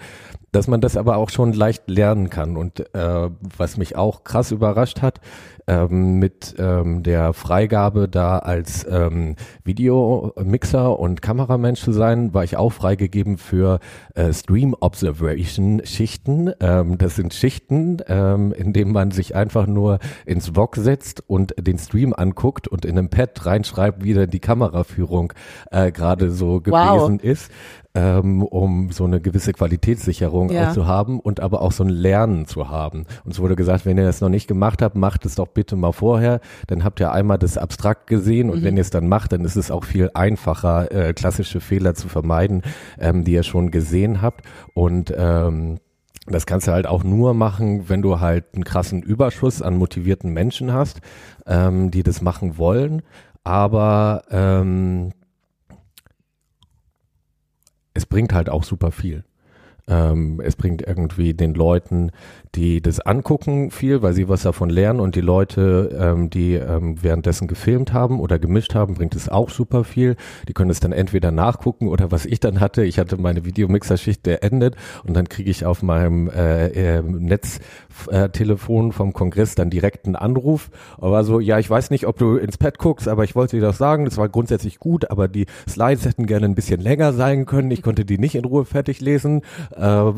Dass 0.53 0.69
man 0.69 0.81
das 0.81 0.97
aber 0.97 1.17
auch 1.17 1.31
schon 1.31 1.53
leicht 1.53 1.91
lernen 1.91 2.31
kann 2.31 2.57
und 2.57 2.95
äh, 2.95 3.31
was 3.57 3.77
mich 3.77 3.97
auch 3.97 4.23
krass 4.23 4.53
überrascht 4.53 5.03
hat, 5.03 5.21
ähm, 5.67 6.19
mit 6.19 6.55
ähm, 6.59 7.03
der 7.03 7.33
Freigabe 7.33 8.09
da 8.09 8.39
als 8.39 8.87
ähm, 8.89 9.37
Videomixer 9.65 10.99
und 10.99 11.23
Kameramensch 11.23 11.81
zu 11.81 11.93
sein, 11.93 12.35
war 12.35 12.45
ich 12.45 12.57
auch 12.57 12.73
freigegeben 12.73 13.39
für 13.39 13.81
äh, 14.15 14.33
Stream 14.33 14.75
Observation 14.79 15.83
Schichten. 15.85 16.53
Ähm, 16.61 16.99
das 16.99 17.17
sind 17.17 17.35
Schichten, 17.35 17.99
ähm, 18.09 18.53
in 18.53 18.73
denen 18.73 18.93
man 18.93 19.11
sich 19.11 19.35
einfach 19.35 19.67
nur 19.67 19.99
ins 20.25 20.49
VOG 20.55 20.77
setzt 20.77 21.23
und 21.29 21.55
den 21.59 21.79
Stream 21.79 22.13
anguckt 22.13 22.69
und 22.69 22.85
in 22.85 22.99
einem 22.99 23.11
Pad 23.11 23.45
reinschreibt, 23.47 24.05
wie 24.05 24.15
denn 24.15 24.31
die 24.31 24.41
Kameraführung 24.41 25.33
äh, 25.71 25.91
gerade 25.93 26.31
so 26.31 26.57
Wow. 26.67 27.09
gewesen 27.09 27.21
ist 27.21 27.51
ähm, 27.97 28.43
um 28.43 28.93
so 28.93 29.05
eine 29.05 29.21
gewisse 29.23 29.55
Qualitätssicherung 29.55 30.51
Ja. 30.51 30.69
auch 30.69 30.75
zu 30.75 30.87
haben 30.87 31.19
und 31.19 31.41
aber 31.41 31.63
auch 31.63 31.73
so 31.73 31.83
ein 31.83 31.89
Lernen 31.89 32.47
zu 32.47 32.69
haben. 32.69 33.07
Uns 33.25 33.39
wurde 33.41 33.57
gesagt, 33.57 33.87
wenn 33.87 33.97
ihr 33.97 34.05
das 34.05 34.21
noch 34.21 34.29
nicht 34.29 34.47
gemacht 34.47 34.83
habt, 34.83 34.97
macht 34.97 35.25
es 35.25 35.35
doch 35.37 35.49
bitte 35.49 35.77
mal 35.77 35.93
vorher. 35.93 36.41
Dann 36.67 36.85
habt 36.85 37.01
ihr 37.01 37.11
einmal 37.11 37.39
das 37.39 37.57
abstrakt 37.57 38.07
gesehen 38.07 38.51
und 38.51 38.63
wenn 38.63 38.77
ihr 38.77 38.83
es 38.83 38.91
dann 38.91 39.09
macht, 39.09 39.33
dann 39.33 39.45
ist 39.47 39.57
es 39.57 39.71
auch 39.71 39.85
viel 39.85 40.11
einfacher, 40.13 40.93
äh, 40.93 41.15
klassische 41.15 41.61
Fehler 41.61 41.95
zu 41.95 42.09
vermeiden, 42.09 42.63
ähm, 43.01 43.25
die 43.25 43.33
ihr 43.33 43.43
schon 43.43 43.71
gesehen 43.71 44.21
habt. 44.21 44.45
Und 44.75 45.13
ähm, 45.17 45.79
das 46.27 46.45
kannst 46.45 46.67
du 46.67 46.73
halt 46.73 46.87
auch 46.87 47.03
nur 47.03 47.33
machen, 47.33 47.89
wenn 47.89 48.03
du 48.03 48.21
halt 48.21 48.45
einen 48.55 48.65
krassen 48.65 49.01
Überschuss 49.03 49.63
an 49.63 49.77
motivierten 49.79 50.33
Menschen 50.35 50.73
hast, 50.73 51.01
ähm, 51.47 51.91
die 51.91 52.03
das 52.03 52.21
machen 52.21 52.59
wollen. 52.59 53.01
Aber 53.45 54.25
ähm, 54.31 55.13
es 57.97 58.07
bringt 58.07 58.33
halt 58.35 58.51
auch 58.51 58.63
super 58.63 58.93
viel. 58.93 59.25
Ähm, 59.89 60.41
es 60.45 60.57
bringt 60.57 60.83
irgendwie 60.83 61.33
den 61.33 61.55
Leuten, 61.55 62.11
die 62.57 62.81
das 62.81 63.01
angucken, 63.01 63.71
viel, 63.71 64.03
weil 64.03 64.15
sie 64.15 64.29
was 64.29 64.43
davon 64.43 64.71
lernen 64.71 64.99
und 64.99 65.15
die 65.15 65.21
Leute, 65.21 65.97
ähm, 66.01 66.31
die 66.31 66.55
ähm, 66.55 67.03
währenddessen 67.03 67.49
gefilmt 67.49 67.93
haben 67.93 68.19
oder 68.19 68.39
gemischt 68.39 68.75
haben, 68.75 68.95
bringt 68.95 69.15
es 69.15 69.29
auch 69.29 69.51
super 69.51 69.85
viel. 69.85 70.17
Die 70.49 70.55
können 70.55 70.71
es 70.71 70.81
dann 70.81 70.93
entweder 70.93 71.31
nachgucken 71.31 71.89
oder 71.89 72.11
was 72.11 72.25
ich 72.25 72.41
dann 72.41 72.59
hatte, 72.61 72.85
ich 72.85 72.99
hatte 72.99 73.19
meine 73.19 73.45
Videomixerschicht 73.45 74.23
beendet 74.23 74.75
und 75.05 75.15
dann 75.15 75.29
kriege 75.29 75.51
ich 75.51 75.67
auf 75.67 75.83
meinem 75.83 76.31
äh, 76.31 76.69
äh, 76.69 77.03
Netztelefon 77.03 78.93
vom 78.93 79.13
Kongress 79.13 79.55
dann 79.55 79.69
direkt 79.69 80.07
einen 80.07 80.17
Anruf. 80.17 80.71
Aber 80.99 81.25
so, 81.25 81.41
ja, 81.41 81.59
ich 81.59 81.69
weiß 81.69 81.91
nicht, 81.91 82.07
ob 82.07 82.17
du 82.17 82.37
ins 82.37 82.57
Pad 82.57 82.79
guckst, 82.79 83.07
aber 83.07 83.25
ich 83.25 83.35
wollte 83.35 83.57
dir 83.57 83.63
das 83.63 83.77
sagen, 83.77 84.07
das 84.07 84.17
war 84.17 84.31
grundsätzlich 84.31 84.79
gut, 84.79 85.11
aber 85.11 85.29
die 85.29 85.47
Slides 85.69 86.07
hätten 86.07 86.27
gerne 86.27 86.47
ein 86.47 86.55
bisschen 86.55 86.81
länger 86.81 87.13
sein 87.13 87.45
können. 87.45 87.71
Ich 87.71 87.83
konnte 87.83 88.07
die 88.07 88.19
nicht 88.19 88.35
in 88.35 88.47
Ruhe 88.47 88.65
fertig 88.65 89.03
lesen, 89.03 89.43
äh, 89.77 90.13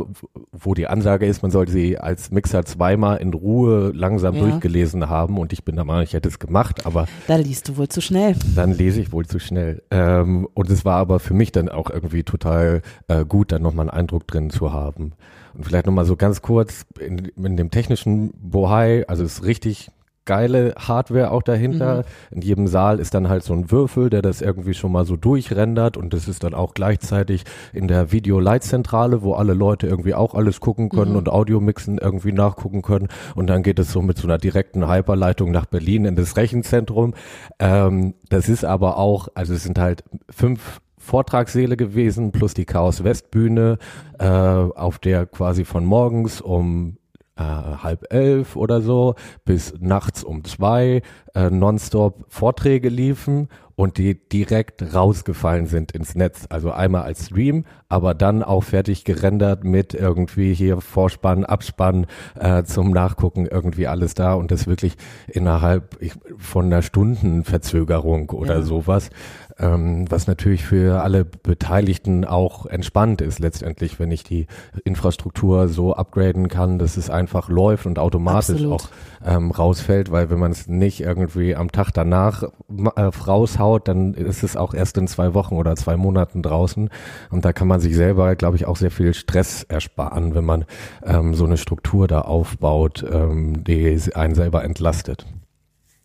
wo 0.53 0.75
die 0.75 0.87
Ansage 0.87 1.27
ist, 1.27 1.43
man 1.43 1.51
sollte 1.51 1.73
sie 1.73 1.99
als 1.99 2.28
Mixer 2.31 2.65
zweimal 2.65 3.19
in 3.19 3.33
Ruhe 3.35 3.93
langsam 3.95 4.35
Ja. 4.35 4.41
durchgelesen 4.43 5.09
haben 5.09 5.39
und 5.39 5.53
ich 5.53 5.65
bin 5.65 5.77
der 5.77 5.85
Meinung, 5.85 6.03
ich 6.03 6.13
hätte 6.13 6.29
es 6.29 6.39
gemacht, 6.39 6.87
aber 6.87 7.07
Da 7.27 7.37
liest 7.37 7.69
du 7.69 7.77
wohl 7.77 7.89
zu 7.89 8.01
schnell. 8.01 8.35
dann 8.55 8.73
lese 8.73 9.01
ich 9.01 9.13
wohl 9.13 9.27
zu 9.27 9.39
schnell. 9.39 9.83
Ähm, 9.91 10.49
und 10.55 10.71
es 10.71 10.85
war 10.85 10.97
aber 10.97 11.19
für 11.21 11.35
mich 11.35 11.53
dann 11.53 11.69
auch 11.69 11.91
irgendwie 11.91 12.23
total 12.25 12.83
äh, 13.09 13.25
gut, 13.25 13.53
dann 13.53 13.63
nochmal 13.63 13.89
einen 13.89 13.99
Eindruck 14.01 14.27
drin 14.27 14.51
zu 14.51 14.73
haben. 14.73 15.13
Und 15.55 15.65
vielleicht 15.65 15.87
nochmal 15.87 16.05
so 16.05 16.17
ganz 16.17 16.43
kurz 16.43 16.85
in, 17.01 17.31
in 17.43 17.57
dem 17.57 17.71
technischen 17.71 18.33
Bohai, 18.41 19.05
also 19.09 19.25
es 19.25 19.35
ist 19.41 19.45
richtig 19.45 19.91
geile 20.29 20.75
Hardware 20.77 21.31
auch 21.31 21.43
dahinter. 21.43 22.05
Mhm. 22.31 22.37
In 22.37 22.43
jedem 22.43 22.67
Saal 22.67 23.01
ist 23.01 23.15
dann 23.15 23.31
halt 23.31 23.43
so 23.45 23.55
ein 23.55 23.71
Würfel, 23.71 24.11
der 24.11 24.21
das 24.21 24.43
irgendwie 24.43 24.75
schon 24.75 24.93
mal 24.93 25.07
so 25.07 25.17
durchrendert 25.17 25.97
und 25.97 26.13
das 26.13 26.29
ist 26.29 26.45
dann 26.45 26.53
auch 26.53 26.75
gleichzeitig 26.75 27.45
in 27.73 27.89
der 27.89 28.13
Video-Leitzentrale, 28.13 29.23
wo 29.23 29.33
alle 29.33 29.55
Leute 29.55 29.87
irgendwie 29.87 30.15
auch 30.15 30.35
alles 30.35 30.61
gucken 30.61 30.91
können 30.91 31.13
mhm. 31.13 31.17
und 31.17 31.29
Audio-Mixen 31.31 31.97
irgendwie 31.97 32.33
nachgucken 32.33 32.83
können 32.83 33.09
und 33.37 33.47
dann 33.47 33.63
geht 33.63 33.79
es 33.79 33.91
so 33.91 34.03
mit 34.03 34.19
so 34.19 34.29
einer 34.29 34.37
direkten 34.37 34.87
Hyperleitung 34.87 35.51
nach 35.51 35.65
Berlin 35.65 36.05
in 36.05 36.15
das 36.15 36.37
Rechenzentrum. 36.37 37.15
Ähm, 37.59 38.13
das 38.29 38.51
ist 38.51 38.67
aber 38.67 38.99
auch, 38.99 39.29
also 39.35 39.55
es 39.55 39.63
sind 39.63 39.79
halt 39.79 40.05
fünf 40.29 40.83
Vortragssäle 40.99 41.79
gewesen, 41.79 42.33
plus 42.33 42.53
die 42.53 42.67
Chaos 42.67 43.03
West 43.03 43.31
Bühne, 43.31 43.79
äh, 44.19 44.27
auf 44.27 44.99
der 44.99 45.25
quasi 45.25 45.65
von 45.65 45.87
morgens 45.87 46.43
um 46.43 46.99
äh, 47.39 47.43
halb 47.43 48.13
elf 48.13 48.57
oder 48.57 48.81
so 48.81 49.15
bis 49.45 49.75
nachts 49.79 50.25
um 50.25 50.45
zwei 50.45 51.03
äh, 51.35 51.51
nonstop 51.51 52.25
Vorträge 52.29 52.89
liefen 52.89 53.49
und 53.79 53.97
die 53.97 54.29
direkt 54.29 54.93
rausgefallen 54.93 55.67
sind 55.67 55.93
ins 55.93 56.17
Netz. 56.17 56.47
Also 56.49 56.73
einmal 56.73 57.03
als 57.03 57.27
Stream, 57.27 57.65
aber 57.89 58.13
dann 58.13 58.43
auch 58.43 58.65
fertig 58.65 59.05
gerendert 59.05 59.63
mit 59.63 59.95
irgendwie 59.95 60.53
hier 60.53 60.81
Vorspann, 60.81 61.45
Abspann 61.45 62.07
äh, 62.41 62.65
zum 62.65 62.91
Nachgucken, 62.91 63.47
irgendwie 63.47 63.87
alles 63.87 64.15
da 64.15 64.35
und 64.35 64.51
das 64.51 64.67
wirklich 64.67 64.97
innerhalb 65.29 65.97
von 66.39 66.67
einer 66.67 66.83
Stundenverzögerung 66.83 68.31
oder 68.31 68.57
ja. 68.57 68.63
sowas 68.63 69.11
ähm, 69.59 70.11
was 70.11 70.27
natürlich 70.27 70.65
für 70.65 71.03
alle 71.03 71.25
Beteiligten 71.25 72.25
auch 72.25 72.67
entspannt 72.67 73.21
ist 73.21 73.39
letztendlich, 73.39 73.99
wenn 73.99 74.11
ich 74.11 74.23
die 74.23 74.47
Infrastruktur 74.85 75.69
so 75.69 75.95
upgraden 75.95 76.49
kann, 76.49 76.79
dass 76.79 76.97
es 76.97 77.11
einfach 77.11 77.49
läuft 77.49 77.87
und 77.87 77.99
automatisch 77.99 78.63
Absolut. 78.63 78.83
auch 78.83 78.89
ähm, 79.25 79.51
rausfällt, 79.51 80.11
weil 80.11 80.31
wenn 80.31 80.39
man 80.39 80.53
es 80.53 80.69
nicht 80.69 81.01
irgendwie 81.01 81.57
am 81.57 81.73
Tag 81.73 81.91
danach 81.93 82.45
äh, 82.45 83.01
raushaut, 83.01 83.89
dann 83.89 84.15
ist 84.15 84.43
es 84.43 84.57
auch 84.57 84.75
erst 84.75 84.97
in 84.99 85.09
zwei 85.09 85.35
Wochen 85.35 85.57
oder 85.57 85.77
zwei 85.77 85.97
Monaten 85.97 86.43
draußen 86.43 86.91
und 87.31 87.45
da 87.45 87.53
kann 87.53 87.69
man 87.69 87.81
sich 87.81 87.97
selber, 87.97 88.37
glaube 88.37 88.57
ich, 88.57 88.67
auch 88.67 88.77
sehr 88.77 88.91
viel 88.91 89.15
Stress 89.15 89.65
ersparen, 89.65 90.35
wenn 90.35 90.45
man 90.45 90.65
ähm, 91.05 91.35
so 91.35 91.45
eine 91.45 91.57
Struktur 91.57 92.07
da 92.07 92.23
aufbaut, 92.23 93.05
ähm, 93.11 93.65
die 93.65 93.99
einen 94.15 94.35
selber 94.35 94.65
entlastet. 94.65 95.27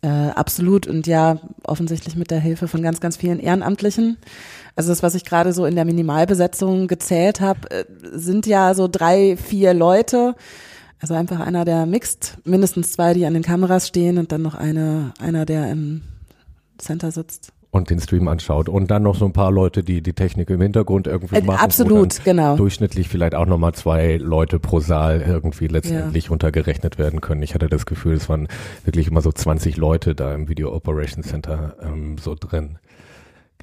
Äh, 0.03 0.31
absolut 0.31 0.85
und 0.85 1.07
ja, 1.07 1.37
offensichtlich 1.63 2.17
mit 2.17 2.29
der 2.29 2.41
Hilfe 2.41 2.67
von 2.67 2.83
ganz, 2.83 2.99
ganz 2.99 3.15
vielen 3.15 3.39
Ehrenamtlichen. 3.39 4.17
Also 4.75 4.89
das, 4.89 5.01
was 5.01 5.15
ich 5.15 5.23
gerade 5.23 5.53
so 5.53 5.65
in 5.65 5.75
der 5.75 5.85
Minimalbesetzung 5.85 6.87
gezählt 6.87 7.39
habe, 7.39 7.71
äh, 7.71 7.85
sind 8.11 8.45
ja 8.45 8.73
so 8.73 8.89
drei, 8.89 9.37
vier 9.37 9.73
Leute. 9.73 10.35
Also 10.99 11.13
einfach 11.13 11.39
einer, 11.39 11.63
der 11.63 11.85
mixt, 11.85 12.37
mindestens 12.43 12.91
zwei, 12.91 13.13
die 13.13 13.25
an 13.25 13.33
den 13.33 13.43
Kameras 13.43 13.87
stehen 13.87 14.17
und 14.17 14.33
dann 14.33 14.41
noch 14.41 14.55
eine, 14.55 15.13
einer, 15.19 15.45
der 15.45 15.71
im 15.71 16.01
Center 16.77 17.11
sitzt 17.11 17.52
und 17.73 17.89
den 17.89 17.99
Stream 17.99 18.27
anschaut 18.27 18.69
und 18.69 18.91
dann 18.91 19.01
noch 19.01 19.15
so 19.15 19.25
ein 19.25 19.33
paar 19.33 19.51
Leute, 19.51 19.83
die 19.83 20.01
die 20.03 20.13
Technik 20.13 20.51
im 20.51 20.61
Hintergrund 20.61 21.07
irgendwie 21.07 21.37
äh, 21.37 21.41
machen. 21.41 21.59
Absolut, 21.59 22.23
genau. 22.23 22.55
Durchschnittlich 22.55 23.09
vielleicht 23.09 23.33
auch 23.33 23.47
nochmal 23.47 23.73
zwei 23.73 24.17
Leute 24.17 24.59
pro 24.59 24.79
Saal 24.79 25.23
irgendwie 25.25 25.67
letztendlich 25.67 26.25
ja. 26.25 26.29
runtergerechnet 26.29 26.99
werden 26.99 27.19
können. 27.19 27.41
Ich 27.41 27.55
hatte 27.55 27.69
das 27.69 27.87
Gefühl, 27.87 28.13
es 28.13 28.29
waren 28.29 28.47
wirklich 28.85 29.07
immer 29.07 29.21
so 29.21 29.31
20 29.31 29.77
Leute 29.77 30.13
da 30.13 30.35
im 30.35 30.47
Video 30.49 30.71
Operation 30.71 31.23
Center 31.23 31.75
ähm, 31.81 32.17
so 32.19 32.35
drin. 32.39 32.77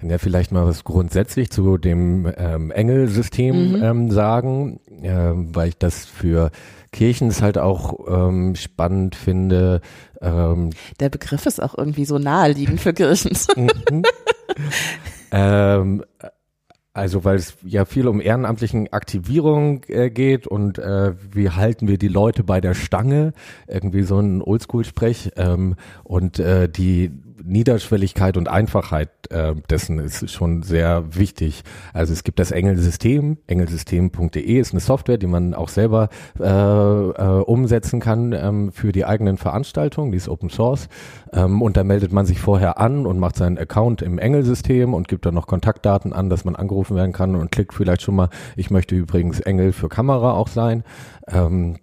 Kann 0.01 0.09
ja 0.09 0.17
vielleicht 0.17 0.51
mal 0.51 0.67
was 0.67 0.85
grundsätzlich 0.85 1.51
zu 1.51 1.77
dem 1.77 2.33
ähm, 2.39 2.71
Engel-System 2.71 3.73
mhm. 3.73 3.83
ähm, 3.83 4.11
sagen, 4.11 4.81
äh, 5.03 5.33
weil 5.35 5.69
ich 5.69 5.77
das 5.77 6.07
für 6.07 6.51
Kirchen 6.91 7.31
halt 7.43 7.59
auch 7.59 8.09
ähm, 8.09 8.55
spannend 8.57 9.15
finde, 9.15 9.83
ähm, 10.23 10.71
Der 11.01 11.11
Begriff 11.11 11.45
ist 11.45 11.63
auch 11.63 11.77
irgendwie 11.77 12.07
so 12.07 12.19
naheliegend 12.19 12.81
für 12.81 12.95
Kirchen. 12.95 13.37
Mhm. 13.57 14.03
ähm, 15.33 16.05
also 16.93 17.25
weil 17.25 17.37
es 17.37 17.57
ja 17.63 17.85
viel 17.85 18.09
um 18.09 18.21
ehrenamtlichen 18.21 18.93
Aktivierung 18.93 19.85
äh, 19.85 20.11
geht 20.11 20.47
und 20.47 20.79
äh, 20.79 21.13
wie 21.31 21.51
halten 21.51 21.89
wir 21.89 21.99
die 21.99 22.09
Leute 22.09 22.43
bei 22.43 22.61
der 22.61 22.75
Stange, 22.75 23.33
irgendwie 23.69 24.03
so 24.03 24.19
ein 24.19 24.43
Oldschool-Sprech 24.43 25.33
ähm, 25.37 25.77
und 26.05 26.39
äh, 26.41 26.69
die 26.69 27.13
Niederschwelligkeit 27.43 28.37
und 28.37 28.49
Einfachheit 28.49 29.11
äh, 29.31 29.55
dessen 29.69 29.99
ist 29.99 30.31
schon 30.31 30.63
sehr 30.63 31.15
wichtig. 31.15 31.63
Also 31.93 32.13
es 32.13 32.25
gibt 32.25 32.39
das 32.39 32.51
Engelsystem, 32.51 33.39
engelsystem.de 33.47 34.59
ist 34.59 34.73
eine 34.73 34.81
Software, 34.81 35.19
die 35.19 35.27
man 35.27 35.55
auch 35.55 35.69
selber 35.69 36.09
äh, 36.39 36.45
äh, 36.45 37.43
umsetzen 37.43 38.01
kann 38.01 38.33
ähm, 38.33 38.73
für 38.73 38.93
die 38.93 39.05
eigenen 39.05 39.37
Veranstaltungen, 39.37 40.13
die 40.13 40.19
ist 40.19 40.29
Open 40.29 40.51
Source 40.51 40.89
ähm, 41.33 41.63
und 41.63 41.77
da 41.77 41.85
meldet 41.85 42.13
man 42.13 42.27
sich 42.27 42.41
vorher 42.41 42.79
an 42.79 43.07
und 43.07 43.19
macht 43.19 43.37
seinen 43.37 43.59
Account 43.59 44.03
im 44.03 44.19
Engelsystem 44.19 44.95
und 44.95 45.09
gibt 45.09 45.27
dann 45.27 45.35
noch 45.35 45.47
Kontaktdaten 45.47 46.13
an, 46.13 46.31
dass 46.31 46.45
man 46.45 46.57
angerufen 46.57 46.97
werden 46.97 47.13
kann 47.13 47.37
und 47.37 47.51
klickt 47.51 47.75
vielleicht 47.75 48.03
schon 48.03 48.17
mal, 48.17 48.29
ich 48.57 48.71
möchte 48.71 48.95
übrigens 48.95 49.41
Engel 49.41 49.73
für 49.73 49.89
Kamera 49.89 50.33
auch 50.33 50.49
sein. 50.49 50.85
Ähm, 51.29 51.77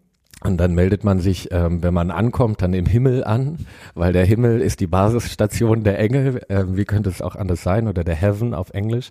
und 0.44 0.58
dann 0.58 0.76
meldet 0.76 1.04
man 1.04 1.20
sich, 1.20 1.52
ähm, 1.52 1.82
wenn 1.82 1.94
man 1.94 2.12
ankommt, 2.12 2.62
dann 2.62 2.74
im 2.74 2.86
Himmel 2.86 3.24
an, 3.24 3.66
weil 3.96 4.14
der 4.14 4.24
Himmel 4.24 4.62
ist 4.62 4.80
die 4.80 4.88
Basisstation 4.88 5.84
der 5.84 5.98
Engel. 5.98 6.42
Ähm, 6.50 6.78
wie 6.78 6.86
könnte 6.86 7.10
es 7.10 7.24
auch 7.24 7.36
anders 7.36 7.64
sein? 7.64 7.88
Oder 7.88 8.04
der 8.04 8.16
Heaven 8.16 8.54
auf 8.54 8.70
Englisch. 8.70 9.10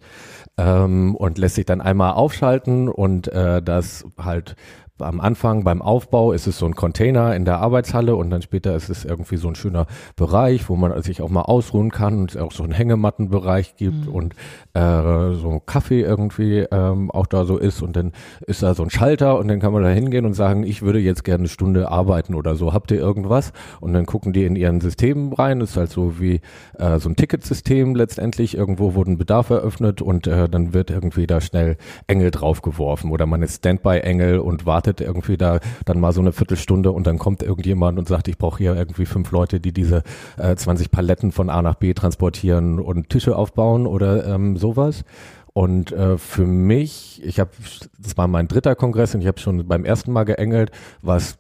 Ähm, 0.57 1.17
und 1.17 1.39
lässt 1.39 1.57
sich 1.57 1.67
dann 1.67 1.81
einmal 1.81 2.13
aufschalten 2.13 2.89
und 2.89 3.27
äh, 3.29 3.61
das 3.61 4.05
halt 4.17 4.55
am 4.99 5.21
Anfang 5.21 5.65
beim 5.65 5.83
Aufbau 5.83 6.33
ist 6.33 6.47
es 6.47 6.59
so 6.59 6.67
ein 6.67 6.75
Container 6.75 7.35
in 7.35 7.45
der 7.45 7.59
Arbeitshalle 7.59 8.17
und 8.17 8.31
dann 8.31 8.43
später 8.43 8.75
ist 8.75 8.89
es 8.89 9.05
irgendwie 9.05 9.37
so 9.37 9.49
ein 9.49 9.55
schöner 9.55 9.87
Bereich, 10.17 10.69
wo 10.69 10.77
man 10.77 11.03
sich 11.03 11.21
auch 11.21 11.29
mal 11.29 11.43
ausruhen 11.43 11.91
kann 11.91 12.19
und 12.21 12.31
es 12.31 12.37
auch 12.37 12.53
so 12.53 12.63
einen 12.63 12.73
Hängemattenbereich 12.73 13.77
gibt 13.77 14.07
mhm. 14.07 14.15
und 14.15 14.35
äh, 14.75 15.35
so 15.35 15.61
Kaffee 15.65 16.01
irgendwie 16.01 16.61
ähm, 16.71 17.11
auch 17.11 17.27
da 17.27 17.45
so 17.45 17.59
ist 17.59 17.83
und 17.83 17.97
dann 17.97 18.13
ist 18.47 18.63
da 18.63 18.75
so 18.75 18.83
ein 18.83 18.91
Schalter 18.91 19.39
und 19.39 19.49
dann 19.49 19.61
kann 19.61 19.73
man 19.73 19.83
da 19.83 19.91
hingehen 19.91 20.25
und 20.25 20.35
sagen, 20.35 20.63
ich 20.63 20.83
würde 20.83 20.99
jetzt 20.99 21.25
gerne 21.25 21.43
eine 21.43 21.49
Stunde 21.49 21.91
arbeiten 21.91 22.35
oder 22.35 22.57
so. 22.57 22.73
Habt 22.73 22.91
ihr 22.91 22.99
irgendwas? 22.99 23.53
Und 23.81 23.93
dann 23.93 24.07
gucken 24.07 24.33
die 24.33 24.45
in 24.45 24.57
ihren 24.57 24.81
Systemen 24.81 25.33
rein. 25.33 25.61
Das 25.61 25.71
ist 25.71 25.77
halt 25.77 25.91
so 25.91 26.19
wie 26.21 26.41
äh, 26.79 26.99
so 26.99 27.09
ein 27.09 27.17
Ticketsystem 27.17 27.95
letztendlich. 27.95 28.57
Irgendwo 28.57 28.95
wurde 28.95 29.13
ein 29.13 29.19
Bedarf 29.19 29.51
eröffnet 29.51 30.01
und 30.01 30.27
äh, 30.27 30.49
dann 30.49 30.73
wird 30.73 30.91
irgendwie 30.91 31.27
da 31.27 31.41
schnell 31.41 31.77
Engel 32.07 32.31
draufgeworfen 32.31 33.11
oder 33.11 33.27
man 33.27 33.43
ist 33.43 33.57
Standby-Engel 33.57 34.39
und 34.39 34.65
wartet 34.65 34.86
wartet 34.87 35.01
irgendwie 35.01 35.37
da 35.37 35.59
dann 35.85 36.01
mal 36.01 36.13
so 36.13 36.21
eine 36.21 36.33
Viertelstunde 36.33 36.93
und 36.93 37.07
dann 37.07 37.19
kommt 37.19 37.43
irgendjemand 37.43 37.99
und 37.99 38.09
sagt, 38.09 38.29
ich 38.29 38.39
brauche 38.39 38.59
hier 38.59 38.77
irgendwie 38.77 39.07
fünf 39.07 39.31
Leute, 39.33 39.61
die 39.61 39.73
diese 39.73 40.03
äh, 40.39 40.55
20 40.55 40.91
Paletten 40.91 41.33
von 41.33 41.51
A 41.51 41.63
nach 41.63 41.75
B 41.75 41.93
transportieren 41.93 42.79
und 42.79 43.11
Tische 43.11 43.37
aufbauen 43.37 43.87
oder 43.87 44.27
ähm, 44.27 44.57
sowas. 44.57 45.05
Und 45.53 45.91
äh, 45.93 46.19
für 46.19 46.47
mich, 46.47 47.23
ich 47.25 47.41
habe, 47.41 47.51
das 47.99 48.17
war 48.17 48.29
mein 48.29 48.47
dritter 48.47 48.75
Kongress 48.75 49.15
und 49.15 49.23
ich 49.23 49.27
habe 49.27 49.41
schon 49.41 49.67
beim 49.67 49.85
ersten 49.85 50.13
Mal 50.13 50.25
geengelt, 50.25 50.71
was 51.03 51.39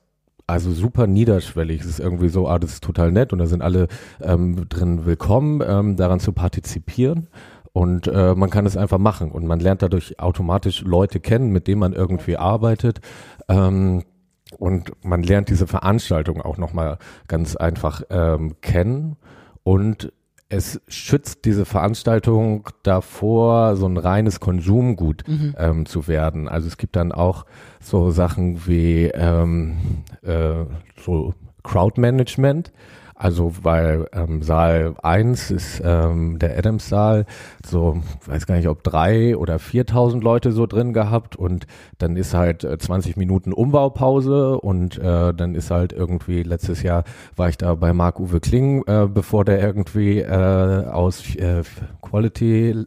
also 0.48 0.72
super 0.72 1.06
niederschwellig. 1.06 1.80
Es 1.80 1.86
ist 1.86 2.00
irgendwie 2.00 2.28
so, 2.28 2.48
ah, 2.48 2.58
das 2.58 2.74
ist 2.74 2.84
total 2.84 3.12
nett 3.12 3.32
und 3.32 3.40
da 3.40 3.46
sind 3.46 3.62
alle 3.62 3.88
ähm, 4.22 4.68
drin 4.68 5.04
willkommen, 5.04 5.62
ähm, 5.66 5.96
daran 5.96 6.20
zu 6.20 6.32
partizipieren. 6.32 7.28
Und 7.76 8.06
äh, 8.06 8.34
man 8.34 8.48
kann 8.48 8.64
es 8.64 8.74
einfach 8.74 8.96
machen 8.96 9.30
und 9.30 9.46
man 9.46 9.60
lernt 9.60 9.82
dadurch 9.82 10.18
automatisch 10.18 10.80
Leute 10.80 11.20
kennen, 11.20 11.50
mit 11.50 11.66
denen 11.66 11.78
man 11.78 11.92
irgendwie 11.92 12.38
arbeitet. 12.38 13.00
Ähm, 13.48 14.04
und 14.58 14.92
man 15.04 15.22
lernt 15.22 15.48
diese 15.48 15.66
Veranstaltung 15.66 16.40
auch 16.40 16.56
nochmal 16.56 16.98
ganz 17.28 17.56
einfach 17.56 18.02
ähm, 18.10 18.60
kennen. 18.60 19.16
Und 19.64 20.12
es 20.48 20.80
schützt 20.86 21.44
diese 21.44 21.64
Veranstaltung 21.64 22.68
davor, 22.84 23.76
so 23.76 23.86
ein 23.86 23.96
reines 23.96 24.38
Konsumgut 24.38 25.24
mhm. 25.26 25.54
ähm, 25.58 25.86
zu 25.86 26.06
werden. 26.06 26.48
Also 26.48 26.68
es 26.68 26.76
gibt 26.76 26.94
dann 26.94 27.10
auch 27.10 27.46
so 27.80 28.10
Sachen 28.12 28.66
wie 28.66 29.06
ähm, 29.06 30.04
äh, 30.22 30.64
so 30.96 31.34
Crowdmanagement. 31.64 32.72
Also 33.18 33.52
weil 33.62 34.06
ähm, 34.12 34.42
Saal 34.42 34.94
1 35.02 35.50
ist 35.50 35.80
ähm, 35.82 36.38
der 36.38 36.58
Adams-Saal, 36.58 37.24
so 37.64 38.02
weiß 38.26 38.46
gar 38.46 38.56
nicht, 38.56 38.68
ob 38.68 38.82
drei 38.82 39.38
oder 39.38 39.56
4.000 39.56 40.20
Leute 40.20 40.52
so 40.52 40.66
drin 40.66 40.92
gehabt. 40.92 41.34
Und 41.34 41.66
dann 41.96 42.16
ist 42.16 42.34
halt 42.34 42.62
äh, 42.62 42.76
20 42.76 43.16
Minuten 43.16 43.54
Umbaupause. 43.54 44.60
Und 44.60 44.98
äh, 44.98 45.32
dann 45.32 45.54
ist 45.54 45.70
halt 45.70 45.94
irgendwie, 45.94 46.42
letztes 46.42 46.82
Jahr 46.82 47.04
war 47.36 47.48
ich 47.48 47.56
da 47.56 47.74
bei 47.74 47.94
Marc-Uwe 47.94 48.40
Kling, 48.40 48.84
äh, 48.86 49.08
bevor 49.08 49.46
der 49.46 49.62
irgendwie 49.62 50.20
äh, 50.20 50.86
aus 50.86 51.34
äh, 51.36 51.62
Quality 52.02 52.86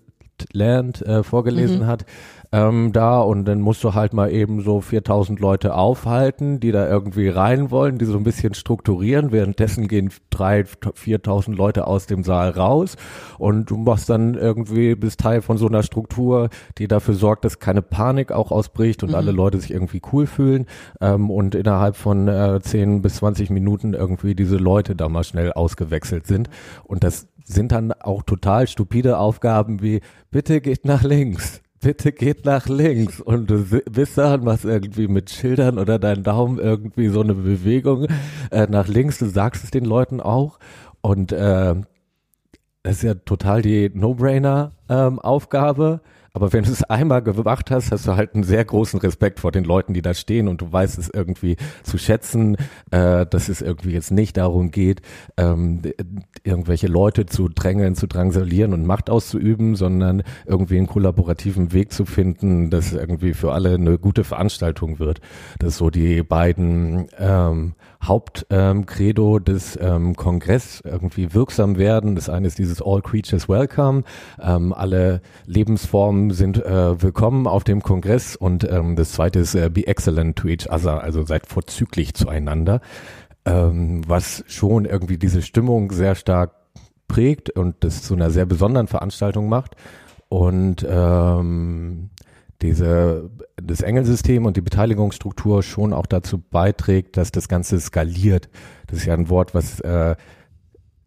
Land 0.54 1.02
äh, 1.02 1.24
vorgelesen 1.24 1.80
mhm. 1.80 1.88
hat, 1.88 2.06
ähm, 2.52 2.92
da 2.94 3.20
und 3.20 3.46
dann 3.46 3.62
musst 3.62 3.84
du 3.84 3.94
halt 3.94 4.14
mal 4.14 4.32
eben 4.32 4.62
so 4.62 4.82
4000 4.82 5.40
Leute 5.40 5.76
aufhalten, 5.76 6.60
die 6.60 6.72
da 6.72 6.88
irgendwie 6.88 7.30
rein 7.30 7.70
wollen, 7.70 8.00
die 8.00 8.06
so 8.06 8.18
ein 8.18 8.24
bisschen 8.24 8.56
strukturieren. 8.56 9.32
Währenddessen 9.32 9.88
gehen 9.88 10.12
drei, 10.30 10.66
4000 10.66 11.56
Leute 11.56 11.86
aus 11.86 12.08
dem 12.08 12.24
Saal 12.24 12.50
raus 12.50 12.96
und 13.38 13.70
du 13.70 13.78
machst 13.78 14.10
dann 14.10 14.34
irgendwie, 14.34 14.96
bist 14.96 15.20
Teil 15.20 15.42
von 15.42 15.58
so 15.58 15.68
einer 15.68 15.84
Struktur, 15.84 16.50
die 16.78 16.88
dafür 16.88 17.14
sorgt, 17.14 17.46
dass 17.46 17.60
keine 17.60 17.82
Panik 17.82 18.32
auch 18.32 18.52
ausbricht 18.52 19.04
und 19.04 19.10
mhm. 19.10 19.16
alle 19.16 19.32
Leute 19.32 19.60
sich 19.60 19.72
irgendwie 19.72 20.02
cool 20.12 20.26
fühlen 20.26 20.66
ähm, 21.02 21.30
und 21.30 21.54
innerhalb 21.54 21.96
von 21.96 22.28
äh, 22.28 22.60
10 22.62 23.02
bis 23.02 23.16
20 23.16 23.52
Minuten 23.52 23.94
irgendwie 23.94 24.34
diese 24.34 24.58
Leute 24.58 24.96
da 24.96 25.08
mal 25.08 25.24
schnell 25.24 25.54
ausgewechselt 25.54 26.26
sind 26.26 26.50
und 26.84 27.04
das 27.04 27.28
sind 27.46 27.72
dann 27.72 27.92
auch 27.92 28.24
total 28.24 28.68
stupide 28.68 29.18
Aufgaben 29.18 29.82
wie, 29.82 30.02
bitte 30.32 30.62
geht 30.62 30.86
nach 30.86 31.04
links, 31.04 31.62
bitte 31.82 32.12
geht 32.12 32.46
nach 32.46 32.68
links 32.68 33.22
und 33.22 33.50
du 33.50 33.64
bist 33.90 34.18
da 34.18 34.34
und 34.36 34.44
machst 34.44 34.66
irgendwie 34.66 35.08
mit 35.08 35.30
Schildern 35.30 35.80
oder 35.80 36.00
deinen 36.00 36.24
Daumen 36.24 36.60
irgendwie 36.60 37.08
so 37.10 37.22
eine 37.22 37.34
Bewegung 37.34 38.08
äh, 38.52 38.68
nach 38.70 38.88
links, 38.88 39.20
du 39.20 39.28
sagst 39.28 39.64
es 39.64 39.72
den 39.72 39.86
Leuten 39.86 40.20
auch 40.22 40.60
und 41.02 41.32
äh, 41.32 41.76
das 42.84 42.98
ist 42.98 43.04
ja 43.04 43.14
total 43.14 43.62
die 43.62 43.90
No-Brainer-Aufgabe. 43.94 46.02
Ähm, 46.04 46.10
aber 46.34 46.54
wenn 46.54 46.64
du 46.64 46.72
es 46.72 46.84
einmal 46.84 47.22
gemacht 47.22 47.72
hast, 47.72 47.92
hast 47.92 48.08
du 48.08 48.16
halt 48.16 48.36
einen 48.36 48.44
sehr 48.44 48.64
großen 48.64 49.00
Respekt 49.00 49.40
vor 49.40 49.52
den 49.52 49.64
Leuten, 49.64 49.94
die 49.94 50.02
da 50.02 50.14
stehen 50.14 50.48
und 50.48 50.62
du 50.62 50.72
weißt 50.72 50.98
es 50.98 51.10
irgendwie 51.10 51.58
zu 51.84 51.98
schätzen, 51.98 52.58
äh, 52.92 53.26
dass 53.26 53.50
es 53.50 53.62
irgendwie 53.62 53.92
jetzt 53.92 54.12
nicht 54.12 54.38
darum 54.38 54.72
geht, 54.72 55.02
ähm, 55.38 55.82
irgendwelche 56.44 56.88
Leute 56.88 57.26
zu 57.26 57.48
drängeln, 57.50 57.96
zu 57.96 58.08
drangsalieren 58.08 58.74
und 58.74 58.86
Macht 58.86 59.10
auszuüben, 59.10 59.76
sondern 59.76 60.24
irgendwie 60.46 60.78
einen 60.78 60.88
kollaborativen 60.88 61.74
Weg 61.74 61.92
zu 61.92 62.06
finden, 62.06 62.70
dass 62.70 62.94
irgendwie 62.94 63.34
für 63.34 63.54
alle 63.54 63.74
eine 63.74 63.98
gute 63.98 64.24
Veranstaltung 64.24 65.00
wird. 65.00 65.22
Das 65.60 65.78
so 65.78 65.90
die 65.90 66.24
beiden 66.24 67.08
ähm, 67.18 67.74
Hauptcredo 68.04 69.38
ähm, 69.38 69.44
des 69.44 69.78
ähm, 69.82 70.16
Kongress 70.16 70.82
irgendwie 70.86 71.34
wirksam 71.34 71.78
werden. 71.78 72.16
Das 72.16 72.30
eine 72.30 72.48
ist 72.48 72.60
dieses 72.60 72.82
All 72.82 73.02
Creatures 73.02 73.50
Welcome. 73.50 74.04
Ähm, 74.42 74.74
alle 74.74 75.22
Lebensformen 75.46 76.19
sind 76.30 76.58
äh, 76.58 77.02
willkommen 77.02 77.48
auf 77.48 77.64
dem 77.64 77.82
Kongress 77.82 78.36
und 78.36 78.70
ähm, 78.70 78.96
das 78.96 79.14
zweite 79.14 79.40
ist 79.40 79.56
äh, 79.56 79.70
Be 79.70 79.88
Excellent 79.88 80.36
to 80.36 80.48
each 80.48 80.70
other, 80.70 81.02
also 81.02 81.24
seid 81.26 81.48
vorzüglich 81.48 82.14
zueinander, 82.14 82.82
ähm, 83.46 84.02
was 84.08 84.44
schon 84.48 84.86
irgendwie 84.86 85.18
diese 85.18 85.42
Stimmung 85.42 85.92
sehr 85.92 86.16
stark 86.16 86.52
prägt 87.08 87.50
und 87.50 87.76
das 87.80 88.04
zu 88.04 88.14
einer 88.14 88.30
sehr 88.30 88.46
besonderen 88.46 88.88
Veranstaltung 88.88 89.50
macht. 89.50 89.76
Und 90.30 90.86
ähm, 90.88 92.10
diese, 92.62 93.30
das 93.62 93.82
Engelsystem 93.82 94.46
und 94.46 94.58
die 94.58 94.62
Beteiligungsstruktur 94.62 95.64
schon 95.64 95.94
auch 95.94 96.06
dazu 96.06 96.38
beiträgt, 96.38 97.18
dass 97.18 97.32
das 97.32 97.48
Ganze 97.48 97.80
skaliert. 97.80 98.50
Das 98.88 99.00
ist 99.00 99.06
ja 99.06 99.14
ein 99.14 99.30
Wort, 99.30 99.56
was 99.56 99.80
äh, 99.80 100.16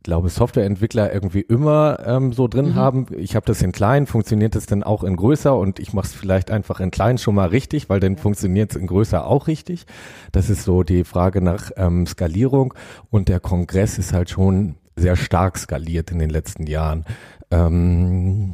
glaube 0.03 0.29
Softwareentwickler 0.29 1.13
irgendwie 1.13 1.41
immer 1.41 1.99
ähm, 2.07 2.33
so 2.33 2.49
drin 2.49 2.71
mhm. 2.71 2.75
haben. 2.75 3.07
Ich 3.17 3.37
habe 3.37 3.47
das 3.47 3.63
in 3.63 3.73
klein, 3.73 4.07
funktioniert 4.07 4.55
das 4.55 4.67
denn 4.67 4.83
auch 4.83 5.05
in 5.05 5.17
größer 5.17 5.57
und 5.57 5.79
ich 5.79 5.93
mache 5.93 6.07
es 6.07 6.13
vielleicht 6.13 6.51
einfach 6.51 6.81
in 6.81 6.91
klein 6.91 7.19
schon 7.19 7.35
mal 7.35 7.49
richtig, 7.49 7.89
weil 7.89 8.01
dann 8.01 8.17
funktioniert 8.17 8.71
es 8.71 8.77
in 8.77 8.87
größer 8.87 9.27
auch 9.27 9.47
richtig. 9.47 9.87
Das 10.33 10.51
ist 10.51 10.65
so 10.65 10.83
die 10.83 11.05
Frage 11.05 11.41
nach 11.41 11.71
ähm, 11.77 12.07
Skalierung 12.07 12.75
und 13.11 13.29
der 13.29 13.41
Kongress 13.41 13.99
ist 13.99 14.13
halt 14.13 14.31
schon 14.31 14.77
sehr 14.97 15.17
stark 15.17 15.59
skaliert 15.59 16.11
in 16.11 16.19
den 16.19 16.31
letzten 16.31 16.67
Jahren. 16.67 17.05
Ähm, 17.51 18.53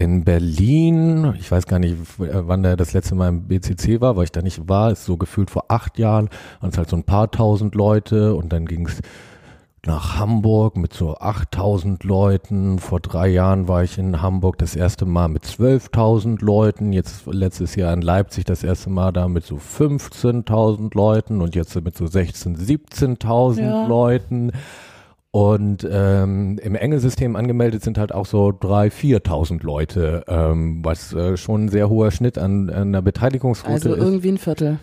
in 0.00 0.22
Berlin, 0.24 1.34
ich 1.40 1.50
weiß 1.50 1.66
gar 1.66 1.80
nicht, 1.80 1.96
wann 2.18 2.62
der 2.62 2.76
das 2.76 2.92
letzte 2.92 3.16
Mal 3.16 3.28
im 3.28 3.48
BCC 3.48 4.00
war, 4.00 4.16
weil 4.16 4.24
ich 4.24 4.32
da 4.32 4.42
nicht 4.42 4.68
war, 4.68 4.92
ist 4.92 5.04
so 5.04 5.16
gefühlt 5.16 5.50
vor 5.50 5.64
acht 5.68 5.98
Jahren, 5.98 6.28
waren 6.60 6.70
es 6.70 6.78
halt 6.78 6.88
so 6.88 6.96
ein 6.96 7.02
paar 7.02 7.32
tausend 7.32 7.74
Leute 7.74 8.34
und 8.34 8.52
dann 8.52 8.66
ging 8.66 8.86
es 8.86 9.00
nach 9.86 10.18
Hamburg 10.18 10.76
mit 10.76 10.92
so 10.92 11.16
8000 11.16 12.04
Leuten. 12.04 12.78
Vor 12.78 13.00
drei 13.00 13.28
Jahren 13.28 13.68
war 13.68 13.84
ich 13.84 13.98
in 13.98 14.20
Hamburg 14.20 14.58
das 14.58 14.76
erste 14.76 15.06
Mal 15.06 15.28
mit 15.28 15.44
12.000 15.44 16.44
Leuten. 16.44 16.92
Jetzt 16.92 17.26
letztes 17.26 17.74
Jahr 17.76 17.92
in 17.92 18.02
Leipzig 18.02 18.44
das 18.44 18.64
erste 18.64 18.90
Mal 18.90 19.12
da 19.12 19.28
mit 19.28 19.44
so 19.44 19.56
15.000 19.56 20.94
Leuten 20.94 21.40
und 21.40 21.54
jetzt 21.54 21.74
mit 21.82 21.96
so 21.96 22.04
16.000, 22.04 22.58
17.000 22.58 23.60
ja. 23.60 23.86
Leuten. 23.86 24.52
Und 25.30 25.86
ähm, 25.90 26.58
im 26.62 26.74
Engelsystem 26.74 27.36
angemeldet 27.36 27.82
sind 27.82 27.98
halt 27.98 28.12
auch 28.12 28.26
so 28.26 28.50
drei, 28.50 28.88
4.000 28.88 29.62
Leute, 29.62 30.24
ähm, 30.26 30.84
was 30.84 31.12
äh, 31.12 31.36
schon 31.36 31.66
ein 31.66 31.68
sehr 31.68 31.90
hoher 31.90 32.10
Schnitt 32.10 32.38
an, 32.38 32.70
an 32.70 32.92
der 32.92 33.02
Beteiligungsquote 33.02 33.72
also 33.74 33.88
ist. 33.90 33.94
Also 33.96 34.06
irgendwie 34.06 34.28
ein 34.28 34.38
Viertel. 34.38 34.78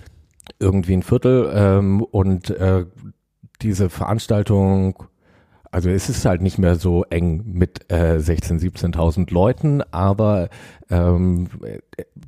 Irgendwie 0.60 0.94
ein 0.94 1.04
Viertel. 1.04 1.52
Ähm, 1.54 2.04
und 2.04 2.52
äh, 2.52 2.86
diese 3.62 3.90
Veranstaltung 3.90 5.08
also 5.76 5.90
es 5.90 6.08
ist 6.08 6.24
halt 6.24 6.42
nicht 6.42 6.58
mehr 6.58 6.78
so 6.78 7.04
eng 7.10 7.44
mit 7.52 7.92
äh, 7.92 8.16
16.000, 8.16 8.96
17.000 8.96 9.34
Leuten, 9.34 9.82
aber 9.92 10.48
ähm, 10.90 11.50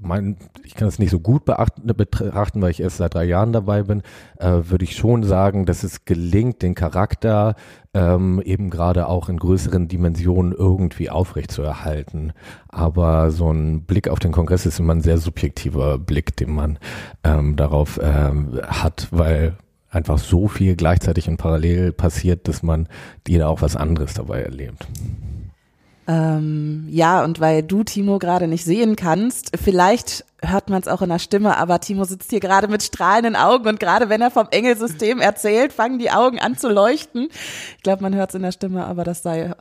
mein, 0.02 0.36
ich 0.66 0.76
kann 0.76 0.90
es 0.90 1.00
nicht 1.00 1.12
so 1.12 1.22
gut 1.22 1.46
betrachten, 1.46 2.62
weil 2.62 2.72
ich 2.72 2.82
erst 2.82 2.98
seit 2.98 3.14
drei 3.14 3.24
Jahren 3.24 3.54
dabei 3.54 3.84
bin, 3.84 4.02
äh, 4.38 4.64
würde 4.64 4.84
ich 4.84 4.98
schon 4.98 5.24
sagen, 5.24 5.66
dass 5.66 5.84
es 5.84 6.04
gelingt, 6.04 6.62
den 6.62 6.76
Charakter 6.76 7.56
ähm, 7.94 8.42
eben 8.44 8.70
gerade 8.70 9.08
auch 9.08 9.30
in 9.30 9.38
größeren 9.38 9.88
Dimensionen 9.88 10.52
irgendwie 10.52 11.10
aufrechtzuerhalten. 11.10 12.34
Aber 12.68 13.32
so 13.32 13.50
ein 13.50 13.84
Blick 13.84 14.10
auf 14.10 14.20
den 14.20 14.34
Kongress 14.34 14.66
ist 14.66 14.82
immer 14.82 14.94
ein 14.94 15.02
sehr 15.02 15.20
subjektiver 15.20 15.98
Blick, 16.00 16.36
den 16.36 16.52
man 16.52 16.80
ähm, 17.24 17.56
darauf 17.56 17.98
ähm, 18.04 18.60
hat, 18.68 19.08
weil 19.12 19.56
einfach 19.98 20.20
so 20.20 20.48
viel 20.48 20.76
gleichzeitig 20.76 21.28
und 21.28 21.38
parallel 21.38 21.92
passiert, 21.92 22.48
dass 22.48 22.64
man 22.64 22.88
jeder 23.28 23.50
auch 23.50 23.62
was 23.62 23.76
anderes 23.76 24.14
dabei 24.14 24.42
erlebt. 24.42 24.88
Ähm, 26.08 26.88
ja, 26.90 27.22
und 27.26 27.42
weil 27.42 27.64
du, 27.64 27.84
Timo, 27.84 28.18
gerade 28.18 28.48
nicht 28.48 28.64
sehen 28.64 28.96
kannst, 28.96 29.52
vielleicht 29.62 30.24
hört 30.42 30.70
man 30.70 30.82
es 30.82 30.88
auch 30.88 31.02
in 31.02 31.10
der 31.10 31.20
Stimme, 31.20 31.58
aber 31.58 31.82
Timo 31.82 32.06
sitzt 32.06 32.30
hier 32.30 32.40
gerade 32.40 32.70
mit 32.70 32.82
strahlenden 32.82 33.36
Augen 33.36 33.68
und 33.68 33.80
gerade 33.80 34.08
wenn 34.08 34.22
er 34.22 34.32
vom 34.32 34.48
Engelsystem 34.50 35.20
erzählt, 35.20 35.74
fangen 35.74 36.00
die 36.00 36.12
Augen 36.12 36.40
an 36.40 36.56
zu 36.56 36.70
leuchten. 36.70 37.28
Ich 37.76 37.84
glaube, 37.84 38.04
man 38.04 38.16
hört 38.16 38.30
es 38.30 38.36
in 38.36 38.44
der 38.44 38.54
Stimme, 38.54 38.86
aber 38.86 39.04
das 39.04 39.24
sei 39.24 39.54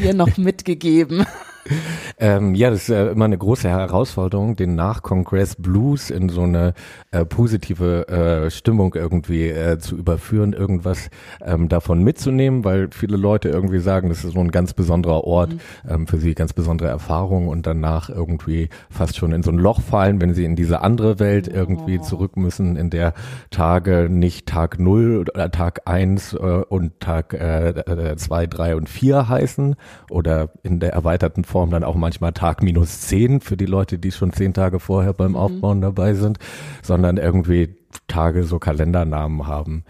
dir 0.00 0.14
noch 0.14 0.36
mitgegeben. 0.36 1.26
ähm, 2.18 2.54
ja, 2.54 2.70
das 2.70 2.82
ist 2.82 2.90
äh, 2.90 3.10
immer 3.10 3.24
eine 3.24 3.38
große 3.38 3.68
Herausforderung, 3.68 4.56
den 4.56 4.74
Nach-Congress 4.74 5.56
Blues 5.56 6.10
in 6.10 6.28
so 6.28 6.42
eine 6.42 6.74
äh, 7.10 7.24
positive 7.24 8.08
äh, 8.08 8.50
Stimmung 8.50 8.94
irgendwie 8.94 9.48
äh, 9.48 9.78
zu 9.78 9.96
überführen, 9.96 10.52
irgendwas 10.52 11.10
ähm, 11.44 11.68
davon 11.68 12.02
mitzunehmen, 12.02 12.64
weil 12.64 12.88
viele 12.92 13.16
Leute 13.16 13.48
irgendwie 13.48 13.80
sagen, 13.80 14.08
das 14.08 14.24
ist 14.24 14.34
so 14.34 14.40
ein 14.40 14.50
ganz 14.50 14.74
besonderer 14.74 15.24
Ort, 15.24 15.52
mhm. 15.52 15.60
ähm, 15.88 16.06
für 16.06 16.18
sie 16.18 16.34
ganz 16.34 16.52
besondere 16.52 16.88
Erfahrung 16.88 17.48
und 17.48 17.66
danach 17.66 18.10
irgendwie 18.10 18.68
fast 18.90 19.16
schon 19.16 19.32
in 19.32 19.42
so 19.42 19.50
ein 19.50 19.58
Loch 19.58 19.80
fallen, 19.80 20.20
wenn 20.20 20.34
sie 20.34 20.44
in 20.44 20.56
diese 20.56 20.80
andere 20.82 21.18
Welt 21.18 21.48
irgendwie 21.48 21.98
oh. 21.98 22.02
zurück 22.02 22.36
müssen, 22.36 22.76
in 22.76 22.90
der 22.90 23.14
Tage 23.50 24.08
nicht 24.10 24.46
Tag 24.46 24.78
null 24.78 25.18
oder 25.18 25.50
Tag 25.50 25.82
eins 25.86 26.32
äh, 26.32 26.36
und 26.36 27.00
Tag 27.00 27.34
äh 27.34 28.16
zwei, 28.16 28.46
drei 28.46 28.76
und 28.76 28.88
vier 28.88 29.28
heißen 29.28 29.76
oder 30.10 30.50
in 30.62 30.80
der 30.80 30.92
erweiterten 30.92 31.44
Form 31.44 31.57
Form 31.58 31.70
dann 31.70 31.82
auch 31.82 31.96
manchmal 31.96 32.32
Tag 32.32 32.62
minus 32.62 33.00
zehn 33.00 33.40
für 33.40 33.56
die 33.56 33.66
Leute, 33.66 33.98
die 33.98 34.12
schon 34.12 34.32
zehn 34.32 34.54
Tage 34.54 34.78
vorher 34.78 35.12
beim 35.12 35.32
mhm. 35.32 35.38
Aufbauen 35.38 35.80
dabei 35.80 36.14
sind, 36.14 36.38
sondern 36.84 37.16
irgendwie 37.16 37.74
Tage 38.06 38.44
so 38.44 38.60
Kalendernamen 38.60 39.48
haben. 39.48 39.82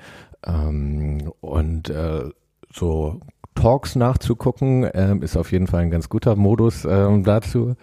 Ähm, 0.46 1.30
und 1.42 1.90
äh, 1.90 2.30
so 2.72 3.20
Talks 3.54 3.96
nachzugucken, 3.96 4.84
äh, 4.84 5.14
ist 5.20 5.36
auf 5.36 5.52
jeden 5.52 5.66
Fall 5.66 5.82
ein 5.82 5.90
ganz 5.90 6.08
guter 6.08 6.36
Modus 6.36 6.86
ähm, 6.86 7.22
dazu. 7.22 7.74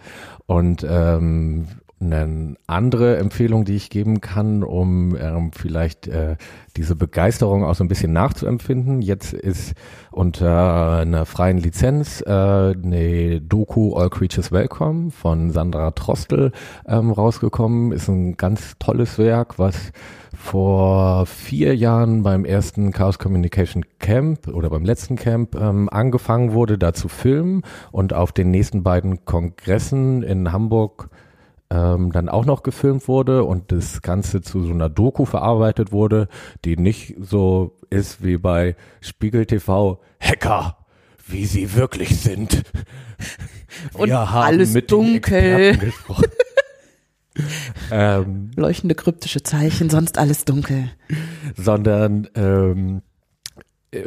Und 0.47 0.83
ähm, 0.89 1.67
eine 2.01 2.55
andere 2.67 3.17
Empfehlung, 3.17 3.63
die 3.63 3.75
ich 3.75 3.89
geben 3.89 4.19
kann, 4.19 4.63
um 4.63 5.15
ähm, 5.15 5.51
vielleicht 5.53 6.07
äh, 6.07 6.35
diese 6.75 6.95
Begeisterung 6.95 7.63
auch 7.63 7.75
so 7.75 7.83
ein 7.83 7.87
bisschen 7.87 8.11
nachzuempfinden. 8.11 9.01
Jetzt 9.01 9.33
ist 9.33 9.75
unter 10.11 10.97
einer 10.99 11.25
freien 11.25 11.57
Lizenz 11.57 12.21
äh, 12.21 12.29
eine 12.29 13.39
Doku 13.41 13.95
All 13.95 14.09
Creatures 14.09 14.51
Welcome 14.51 15.11
von 15.11 15.51
Sandra 15.51 15.91
Trostel 15.91 16.51
ähm, 16.85 17.11
rausgekommen. 17.11 17.93
Ist 17.93 18.09
ein 18.09 18.35
ganz 18.35 18.75
tolles 18.77 19.17
Werk, 19.17 19.57
was 19.57 19.93
vor 20.35 21.25
vier 21.25 21.75
Jahren 21.75 22.23
beim 22.23 22.43
ersten 22.43 22.91
Chaos 22.91 23.19
Communication 23.19 23.85
Camp 23.99 24.49
oder 24.49 24.69
beim 24.69 24.83
letzten 24.83 25.15
Camp 25.15 25.55
ähm, 25.55 25.89
angefangen 25.89 26.51
wurde, 26.51 26.77
da 26.77 26.93
zu 26.93 27.07
filmen 27.07 27.63
und 27.91 28.13
auf 28.13 28.33
den 28.33 28.51
nächsten 28.51 28.83
beiden 28.83 29.23
Kongressen 29.23 30.23
in 30.23 30.51
Hamburg 30.51 31.09
ähm, 31.69 32.11
dann 32.11 32.29
auch 32.29 32.45
noch 32.45 32.63
gefilmt 32.63 33.07
wurde 33.07 33.43
und 33.43 33.71
das 33.71 34.01
Ganze 34.01 34.41
zu 34.41 34.63
so 34.63 34.71
einer 34.71 34.89
Doku 34.89 35.25
verarbeitet 35.25 35.91
wurde, 35.91 36.27
die 36.63 36.77
nicht 36.77 37.15
so 37.19 37.75
ist 37.89 38.23
wie 38.23 38.37
bei 38.37 38.75
Spiegel 39.01 39.45
TV 39.45 39.99
Hacker, 40.19 40.77
wie 41.27 41.45
sie 41.45 41.75
wirklich 41.75 42.19
sind. 42.19 42.63
Wir 43.93 43.99
und 43.99 44.11
alles 44.11 44.73
dunkel. 44.87 45.91
ähm, 47.91 48.51
Leuchtende 48.55 48.95
kryptische 48.95 49.43
Zeichen, 49.43 49.89
sonst 49.89 50.17
alles 50.17 50.45
dunkel. 50.45 50.91
Sondern 51.57 52.29
ähm, 52.35 53.01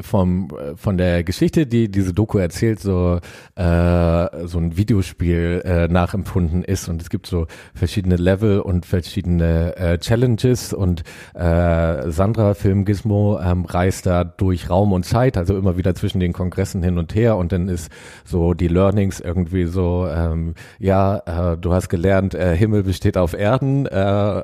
vom 0.00 0.48
von 0.76 0.98
der 0.98 1.24
Geschichte, 1.24 1.66
die 1.66 1.90
diese 1.90 2.12
Doku 2.12 2.38
erzählt, 2.38 2.80
so 2.80 3.20
äh, 3.54 4.46
so 4.46 4.58
ein 4.58 4.76
Videospiel 4.76 5.62
äh, 5.64 5.88
nachempfunden 5.88 6.64
ist. 6.64 6.88
Und 6.88 7.02
es 7.02 7.10
gibt 7.10 7.26
so 7.26 7.46
verschiedene 7.74 8.16
Level 8.16 8.60
und 8.60 8.86
verschiedene 8.86 9.76
äh, 9.76 9.98
Challenges. 9.98 10.72
Und 10.72 11.02
äh, 11.34 12.10
Sandra 12.10 12.54
Film 12.54 12.84
Gizmo 12.84 13.38
ähm, 13.40 13.64
reist 13.64 14.06
da 14.06 14.24
durch 14.24 14.70
Raum 14.70 14.92
und 14.92 15.04
Zeit, 15.04 15.36
also 15.36 15.56
immer 15.56 15.76
wieder 15.76 15.94
zwischen 15.94 16.20
den 16.20 16.32
Kongressen 16.32 16.82
hin 16.82 16.98
und 16.98 17.14
her. 17.14 17.36
Und 17.36 17.52
dann 17.52 17.68
ist 17.68 17.90
so 18.24 18.54
die 18.54 18.68
Learnings 18.68 19.20
irgendwie 19.20 19.66
so 19.66 20.08
ähm, 20.08 20.54
ja, 20.78 21.52
äh, 21.52 21.56
du 21.56 21.72
hast 21.72 21.88
gelernt, 21.88 22.34
äh, 22.34 22.56
Himmel 22.56 22.82
besteht 22.82 23.16
auf 23.16 23.34
Erden, 23.34 23.86
äh, 23.86 24.42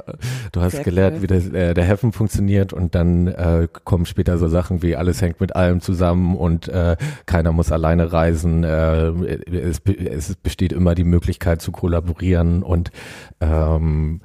du 0.52 0.60
hast 0.60 0.72
Sehr 0.72 0.84
gelernt, 0.84 1.16
cool. 1.16 1.22
wie 1.22 1.26
das, 1.26 1.48
äh, 1.48 1.74
der 1.74 1.84
Heaven 1.84 2.12
funktioniert. 2.12 2.72
Und 2.72 2.94
dann 2.94 3.28
äh, 3.28 3.68
kommen 3.84 4.06
später 4.06 4.38
so 4.38 4.48
Sachen 4.48 4.82
wie 4.82 4.96
alles 4.96 5.22
hängt 5.22 5.33
hängt 5.34 5.40
mit 5.40 5.56
allem 5.56 5.80
zusammen 5.80 6.36
und 6.36 6.68
äh, 6.68 6.96
keiner 7.26 7.52
muss 7.52 7.72
alleine 7.72 8.12
reisen. 8.12 8.64
Äh, 8.64 9.08
es, 9.50 9.80
es 9.84 10.36
besteht 10.36 10.72
immer 10.72 10.94
die 10.94 11.04
Möglichkeit 11.04 11.60
zu 11.60 11.72
kollaborieren 11.72 12.62
und 12.62 12.90
ähm, 13.40 14.20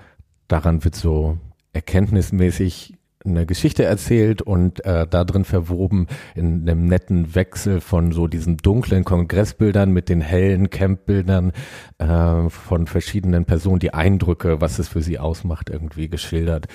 daran 0.47 0.83
wird 0.83 0.95
so 0.95 1.37
erkenntnismäßig 1.73 2.95
eine 3.25 3.45
Geschichte 3.45 3.83
erzählt 3.83 4.41
und 4.41 4.83
äh, 4.85 5.05
da 5.05 5.25
drin 5.25 5.43
verwoben 5.43 6.07
in 6.35 6.61
einem 6.61 6.87
netten 6.87 7.35
Wechsel 7.35 7.81
von 7.81 8.13
so 8.13 8.27
diesen 8.27 8.55
dunklen 8.55 9.03
Kongressbildern 9.03 9.91
mit 9.91 10.07
den 10.07 10.21
hellen 10.21 10.69
Campbildern 10.69 11.51
äh, 11.97 12.49
von 12.49 12.87
verschiedenen 12.87 13.43
Personen, 13.43 13.79
die 13.79 13.93
Eindrücke, 13.93 14.61
was 14.61 14.79
es 14.79 14.87
für 14.87 15.01
sie 15.01 15.19
ausmacht, 15.19 15.69
irgendwie 15.69 16.07
geschildert. 16.07 16.67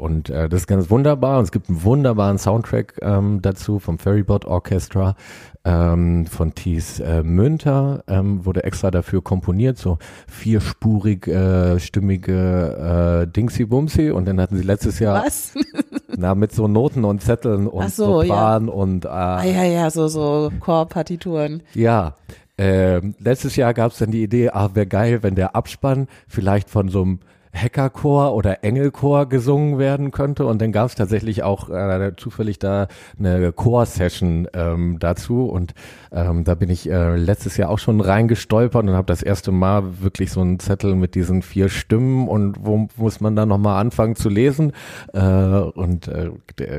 Und 0.00 0.30
äh, 0.30 0.48
das 0.48 0.62
ist 0.62 0.66
ganz 0.66 0.88
wunderbar. 0.88 1.38
Und 1.38 1.44
es 1.44 1.52
gibt 1.52 1.68
einen 1.68 1.84
wunderbaren 1.84 2.38
Soundtrack 2.38 2.94
ähm, 3.02 3.40
dazu 3.42 3.78
vom 3.78 3.98
Ferryboat 3.98 4.46
Orchestra 4.46 5.14
ähm, 5.62 6.24
von 6.24 6.54
Thies 6.54 7.00
äh, 7.00 7.22
Münter, 7.22 8.02
ähm, 8.08 8.46
wurde 8.46 8.64
extra 8.64 8.90
dafür 8.90 9.22
komponiert, 9.22 9.76
so 9.76 9.98
vierspurig 10.26 11.26
äh, 11.28 11.78
stimmige 11.78 13.26
äh, 13.26 13.30
Dingsy 13.30 13.66
Bumsy. 13.66 14.10
Und 14.10 14.26
dann 14.26 14.40
hatten 14.40 14.56
sie 14.56 14.64
letztes 14.64 15.00
Jahr 15.00 15.22
Was? 15.22 15.52
na 16.16 16.34
mit 16.34 16.52
so 16.52 16.66
Noten 16.66 17.04
und 17.04 17.22
Zetteln 17.22 17.66
und 17.66 17.90
so, 17.90 18.22
Sopran 18.22 18.68
ja. 18.68 18.72
und 18.72 19.04
äh, 19.04 19.08
ah, 19.08 19.44
ja 19.44 19.64
ja 19.64 19.90
so 19.90 20.08
so 20.08 20.50
Chorpartituren. 20.60 21.62
Ja. 21.74 22.14
Äh, 22.58 23.00
letztes 23.18 23.56
Jahr 23.56 23.74
gab 23.74 23.92
es 23.92 23.98
dann 23.98 24.10
die 24.10 24.22
Idee, 24.22 24.50
ah, 24.50 24.70
wäre 24.74 24.86
geil, 24.86 25.22
wenn 25.22 25.34
der 25.34 25.54
Abspann 25.54 26.08
vielleicht 26.28 26.68
von 26.68 26.88
so 26.88 27.02
einem 27.02 27.20
Hackerchor 27.52 28.34
oder 28.34 28.64
Engelchor 28.64 29.28
gesungen 29.28 29.78
werden 29.78 30.10
könnte. 30.10 30.46
Und 30.46 30.60
dann 30.60 30.72
gab 30.72 30.86
es 30.86 30.94
tatsächlich 30.94 31.42
auch 31.42 31.68
äh, 31.70 32.12
zufällig 32.16 32.58
da 32.58 32.88
eine 33.18 33.52
Chor-Session 33.52 34.48
ähm, 34.54 34.98
dazu. 34.98 35.46
Und 35.46 35.74
ähm, 36.12 36.44
da 36.44 36.54
bin 36.54 36.70
ich 36.70 36.90
äh, 36.90 37.16
letztes 37.16 37.56
Jahr 37.56 37.70
auch 37.70 37.78
schon 37.78 38.00
reingestolpert 38.00 38.84
und 38.84 38.90
habe 38.90 39.06
das 39.06 39.22
erste 39.22 39.52
Mal 39.52 40.00
wirklich 40.00 40.32
so 40.32 40.40
einen 40.40 40.58
Zettel 40.58 40.96
mit 40.96 41.14
diesen 41.14 41.42
vier 41.42 41.68
Stimmen 41.68 42.26
und 42.28 42.56
wo 42.64 42.88
muss 42.96 43.20
man 43.20 43.36
da 43.36 43.46
nochmal 43.46 43.80
anfangen 43.80 44.16
zu 44.16 44.28
lesen. 44.28 44.72
Äh, 45.12 45.20
und 45.20 46.08
äh, 46.08 46.30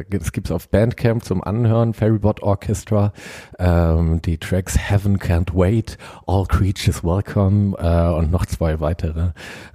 es 0.09 0.31
gibt's 0.31 0.51
auf 0.51 0.69
Bandcamp 0.69 1.23
zum 1.23 1.43
Anhören, 1.43 1.93
Ferrybot 1.93 2.43
Orchestra, 2.43 3.13
ähm, 3.57 4.21
die 4.21 4.37
Tracks 4.37 4.77
Heaven 4.77 5.17
Can't 5.17 5.53
Wait, 5.53 5.97
All 6.27 6.45
Creatures 6.45 7.03
Welcome 7.03 7.77
äh, 7.77 8.13
und 8.13 8.31
noch 8.31 8.45
zwei 8.45 8.79
weitere. 8.79 9.29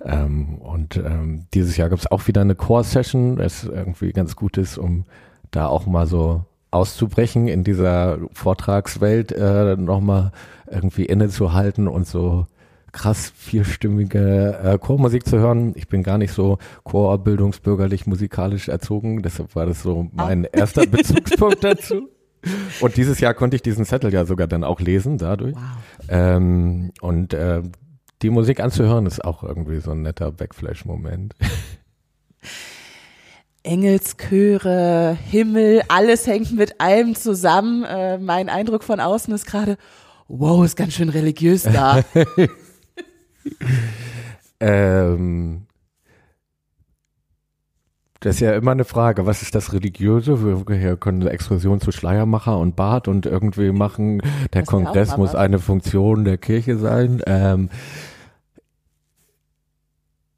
Ähm, 0.05 0.57
und 0.57 0.97
ähm, 0.97 1.47
dieses 1.55 1.77
Jahr 1.77 1.89
gab 1.89 1.99
es 1.99 2.11
auch 2.11 2.27
wieder 2.27 2.43
eine 2.43 2.55
Core-Session, 2.55 3.39
was 3.39 3.65
irgendwie 3.65 4.13
ganz 4.13 4.37
gut 4.37 4.59
ist, 4.59 4.77
um 4.77 5.05
da 5.51 5.67
auch 5.67 5.87
mal 5.87 6.07
so 6.07 6.45
auszubrechen 6.71 7.49
in 7.49 7.65
dieser 7.65 8.19
Vortragswelt, 8.33 9.33
äh, 9.33 9.77
nochmal 9.77 10.33
irgendwie 10.71 11.05
innezuhalten 11.05 11.89
und 11.89 12.07
so 12.07 12.47
krass 12.93 13.33
vierstimmige 13.37 14.59
äh, 14.63 14.79
Chormusik 14.79 15.27
zu 15.27 15.39
hören. 15.39 15.73
Ich 15.77 15.89
bin 15.89 16.03
gar 16.03 16.19
nicht 16.19 16.33
so 16.33 16.59
chorbildungsbürgerlich 16.85 18.07
musikalisch 18.07 18.69
erzogen, 18.69 19.23
deshalb 19.23 19.55
war 19.55 19.67
das 19.67 19.83
so 19.83 20.09
mein 20.13 20.47
oh. 20.47 20.49
erster 20.53 20.87
Bezugspunkt 20.87 21.63
dazu. 21.63 22.09
Und 22.81 22.97
dieses 22.97 23.21
Jahr 23.21 23.35
konnte 23.35 23.57
ich 23.57 23.63
diesen 23.63 23.85
Zettel 23.85 24.13
ja 24.13 24.25
sogar 24.25 24.47
dann 24.47 24.65
auch 24.65 24.81
lesen 24.81 25.19
dadurch. 25.19 25.55
Wow. 25.55 25.63
Ähm, 26.09 26.93
und 27.01 27.35
äh, 27.35 27.63
die 28.23 28.31
Musik 28.31 28.61
anzuhören 28.61 29.07
ist 29.07 29.25
auch 29.25 29.43
irgendwie 29.43 29.81
so 29.81 29.91
ein 29.91 30.03
netter 30.03 30.33
Backflash-Moment. 30.33 31.35
Engelschöre, 33.67 35.17
Himmel, 35.29 35.83
alles 35.89 36.27
hängt 36.27 36.57
mit 36.57 36.81
allem 36.81 37.15
zusammen. 37.15 37.85
Äh, 37.85 38.19
mein 38.19 38.49
Eindruck 38.49 38.85
von 38.85 39.01
außen 39.01 39.35
ist 39.35 39.47
gerade, 39.47 39.77
wow, 40.29 40.65
ist 40.65 40.77
ganz 40.77 40.95
schön 40.95 41.09
religiös 41.09 41.65
da. 41.65 42.03
ähm, 44.61 45.67
das 48.21 48.37
ist 48.37 48.41
ja 48.41 48.55
immer 48.55 48.71
eine 48.71 48.85
Frage, 48.85 49.27
was 49.27 49.43
ist 49.43 49.55
das 49.55 49.73
Religiöse? 49.73 50.67
Wir 50.69 50.97
können 50.97 51.21
eine 51.21 51.31
Exkursion 51.31 51.81
zu 51.81 51.93
Schleiermacher 51.93 52.59
und 52.59 52.75
Bart 52.75 53.09
und 53.09 53.27
irgendwie 53.27 53.73
machen, 53.73 54.23
der 54.53 54.63
das 54.63 54.69
Kongress 54.69 55.17
muss 55.17 55.35
eine 55.35 55.59
Funktion 55.59 56.25
der 56.25 56.39
Kirche 56.39 56.79
sein. 56.79 57.23
Ähm, 57.27 57.69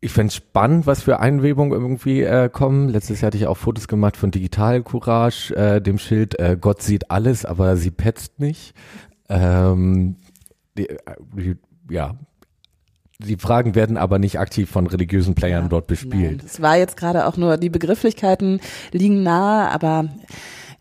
ich 0.01 0.13
fände 0.13 0.33
spannend, 0.33 0.87
was 0.87 1.03
für 1.03 1.19
Einwebungen 1.19 1.73
irgendwie 1.73 2.23
äh, 2.23 2.49
kommen. 2.49 2.89
Letztes 2.89 3.21
Jahr 3.21 3.29
hatte 3.29 3.37
ich 3.37 3.47
auch 3.47 3.57
Fotos 3.57 3.89
gemacht 3.89 4.17
von 4.17 4.31
Digital 4.31 4.83
Courage, 4.83 5.55
äh, 5.57 5.81
dem 5.81 5.99
Schild 5.99 6.39
äh, 6.39 6.57
Gott 6.61 6.83
sieht 6.83 7.11
alles, 7.11 7.45
aber 7.45 7.77
sie 7.77 7.91
petzt 7.91 8.39
nicht. 8.39 8.75
Ähm, 9.29 10.17
die, 10.77 10.89
äh, 10.89 10.99
die, 11.37 11.57
ja, 11.91 12.15
die 13.19 13.37
Fragen 13.37 13.75
werden 13.75 13.97
aber 13.97 14.21
nicht 14.21 14.39
aktiv 14.39 14.71
von 14.71 14.87
religiösen 14.87 15.35
Playern 15.35 15.65
ja, 15.65 15.69
dort 15.69 15.89
bespielt. 15.89 16.45
Es 16.45 16.63
war 16.63 16.77
jetzt 16.77 16.97
gerade 16.97 17.27
auch 17.27 17.37
nur, 17.37 17.57
die 17.57 17.71
Begrifflichkeiten 17.71 18.61
liegen 18.93 19.25
nahe, 19.25 19.69
aber 19.71 20.09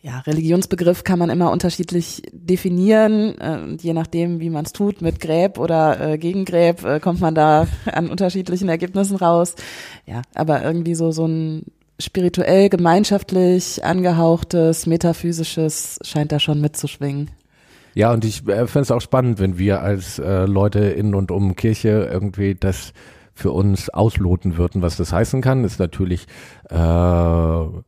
ja, 0.02 0.20
Religionsbegriff 0.20 1.04
kann 1.04 1.20
man 1.20 1.30
immer 1.30 1.52
unterschiedlich 1.52 2.22
definieren. 2.32 3.38
Äh, 3.40 3.78
je 3.82 3.94
nachdem, 3.94 4.40
wie 4.40 4.50
man 4.50 4.66
es 4.66 4.74
tut, 4.74 5.02
mit 5.02 5.20
Gräb 5.20 5.58
oder 5.58 6.00
äh, 6.00 6.18
gegen 6.18 6.46
Gräb, 6.46 6.84
äh, 6.84 7.00
kommt 7.00 7.20
man 7.20 7.36
da 7.36 7.68
an 7.92 8.10
unterschiedlichen 8.10 8.70
Ergebnissen 8.70 9.18
raus. 9.18 9.56
Ja, 10.06 10.22
aber 10.36 10.64
irgendwie 10.64 10.96
so, 10.96 11.12
so 11.12 11.26
ein 11.26 11.64
spirituell, 12.00 12.70
gemeinschaftlich 12.70 13.84
angehauchtes, 13.84 14.86
metaphysisches 14.86 16.00
scheint 16.04 16.32
da 16.32 16.40
schon 16.40 16.62
mitzuschwingen. 16.62 17.32
Ja, 17.96 18.14
und 18.14 18.24
ich 18.24 18.48
äh, 18.48 18.68
fände 18.68 18.84
es 18.84 18.92
auch 18.92 19.02
spannend, 19.02 19.40
wenn 19.40 19.58
wir 19.58 19.82
als 19.82 20.20
äh, 20.20 20.46
Leute 20.46 20.80
in 20.80 21.16
und 21.16 21.32
um 21.32 21.56
Kirche 21.56 22.08
irgendwie 22.12 22.54
das 22.54 22.94
für 23.38 23.52
uns 23.52 23.90
ausloten 23.90 24.58
würden, 24.58 24.82
was 24.82 24.98
das 24.98 25.14
heißen 25.14 25.42
kann, 25.42 25.64
ist 25.64 25.80
natürlich 25.80 26.26
äh, 26.70 26.76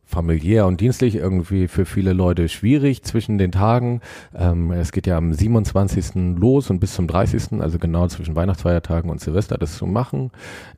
familiär 0.04 0.66
und 0.66 0.80
dienstlich 0.80 1.16
irgendwie 1.16 1.66
für 1.66 1.84
viele 1.84 2.12
Leute 2.12 2.48
schwierig 2.48 3.02
zwischen 3.02 3.36
den 3.36 3.50
Tagen. 3.50 4.00
Ähm, 4.32 4.70
es 4.70 4.92
geht 4.92 5.08
ja 5.08 5.16
am 5.16 5.32
27. 5.32 6.36
los 6.38 6.70
und 6.70 6.78
bis 6.78 6.94
zum 6.94 7.08
30., 7.08 7.60
also 7.60 7.78
genau 7.78 8.06
zwischen 8.06 8.36
Weihnachtsfeiertagen 8.36 9.10
und 9.10 9.20
Silvester 9.20 9.58
das 9.58 9.76
zu 9.76 9.86
machen. 9.86 10.30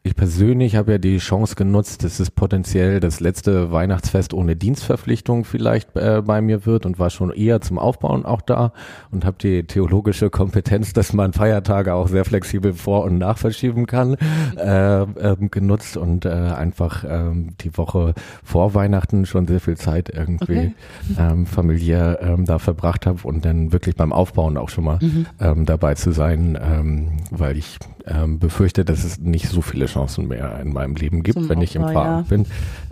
Ich 0.03 0.17
persönlich 0.17 0.75
habe 0.75 0.93
ja 0.93 0.99
die 0.99 1.19
Chance 1.19 1.55
genutzt, 1.55 2.03
dass 2.03 2.19
es 2.19 2.31
potenziell 2.31 2.99
das 2.99 3.21
letzte 3.21 3.73
Weihnachtsfest 3.73 4.33
ohne 4.33 4.57
Dienstverpflichtung 4.57 5.45
vielleicht 5.45 5.95
äh, 5.97 6.23
bei 6.25 6.41
mir 6.41 6.65
wird 6.65 6.87
und 6.87 6.99
war 6.99 7.11
schon 7.11 7.31
eher 7.31 7.61
zum 7.61 7.79
Aufbauen 7.79 8.25
auch 8.25 8.41
da 8.41 8.73
und 9.11 9.27
habe 9.27 9.37
die 9.39 9.65
theologische 9.65 10.31
Kompetenz, 10.31 10.95
dass 10.95 11.13
man 11.13 11.35
Feiertage 11.35 11.93
auch 11.93 12.09
sehr 12.09 12.25
flexibel 12.25 12.73
vor- 12.73 13.05
und 13.05 13.19
nachverschieben 13.19 13.87
kann 13.87 14.17
äh, 14.63 15.03
ähm, 15.03 15.51
genutzt 15.51 15.97
und 15.97 16.25
äh, 16.25 16.31
einfach 16.31 17.05
ähm, 17.07 17.55
die 17.61 17.77
Woche 17.77 18.15
vor 18.45 18.75
Weihnachten 18.75 19.27
schon 19.27 19.47
sehr 19.47 19.61
viel 19.61 19.77
Zeit 19.77 20.09
irgendwie 20.09 20.43
okay. 20.43 20.75
ähm, 21.19 21.47
familiär 21.47 22.19
ähm, 22.23 22.45
da 22.45 22.59
verbracht 22.59 23.07
habe 23.07 23.27
und 23.27 23.45
dann 23.45 23.73
wirklich 23.73 23.97
beim 23.97 24.13
Aufbauen 24.13 24.57
auch 24.57 24.69
schon 24.69 24.85
mal 24.85 24.99
mhm. 25.01 25.27
ähm, 25.41 25.67
dabei 25.67 25.95
zu 25.95 26.13
sein, 26.13 26.59
ähm, 26.61 27.19
weil 27.31 27.57
ich 27.57 27.79
ähm, 28.07 28.39
befürchte, 28.39 28.85
dass 28.85 29.05
es 29.05 29.19
nicht 29.19 29.49
so 29.49 29.63
viele 29.63 29.87
Chancen 29.87 30.29
mehr 30.29 30.61
in 30.61 30.73
meinem 30.73 30.95
Leben 30.95 31.23
gibt, 31.23 31.39
Zum 31.39 31.49
wenn 31.49 31.59
Aufbau, 31.59 31.65
ich 31.65 31.77
im 31.77 31.83
Fahren 31.83 32.25
ja. 32.25 32.27
bin, 32.29 32.47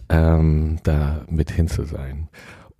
ähm, 0.09 0.79
da 0.83 1.23
mit 1.29 1.51
hin 1.51 1.69
zu 1.69 1.85
sein. 1.85 2.29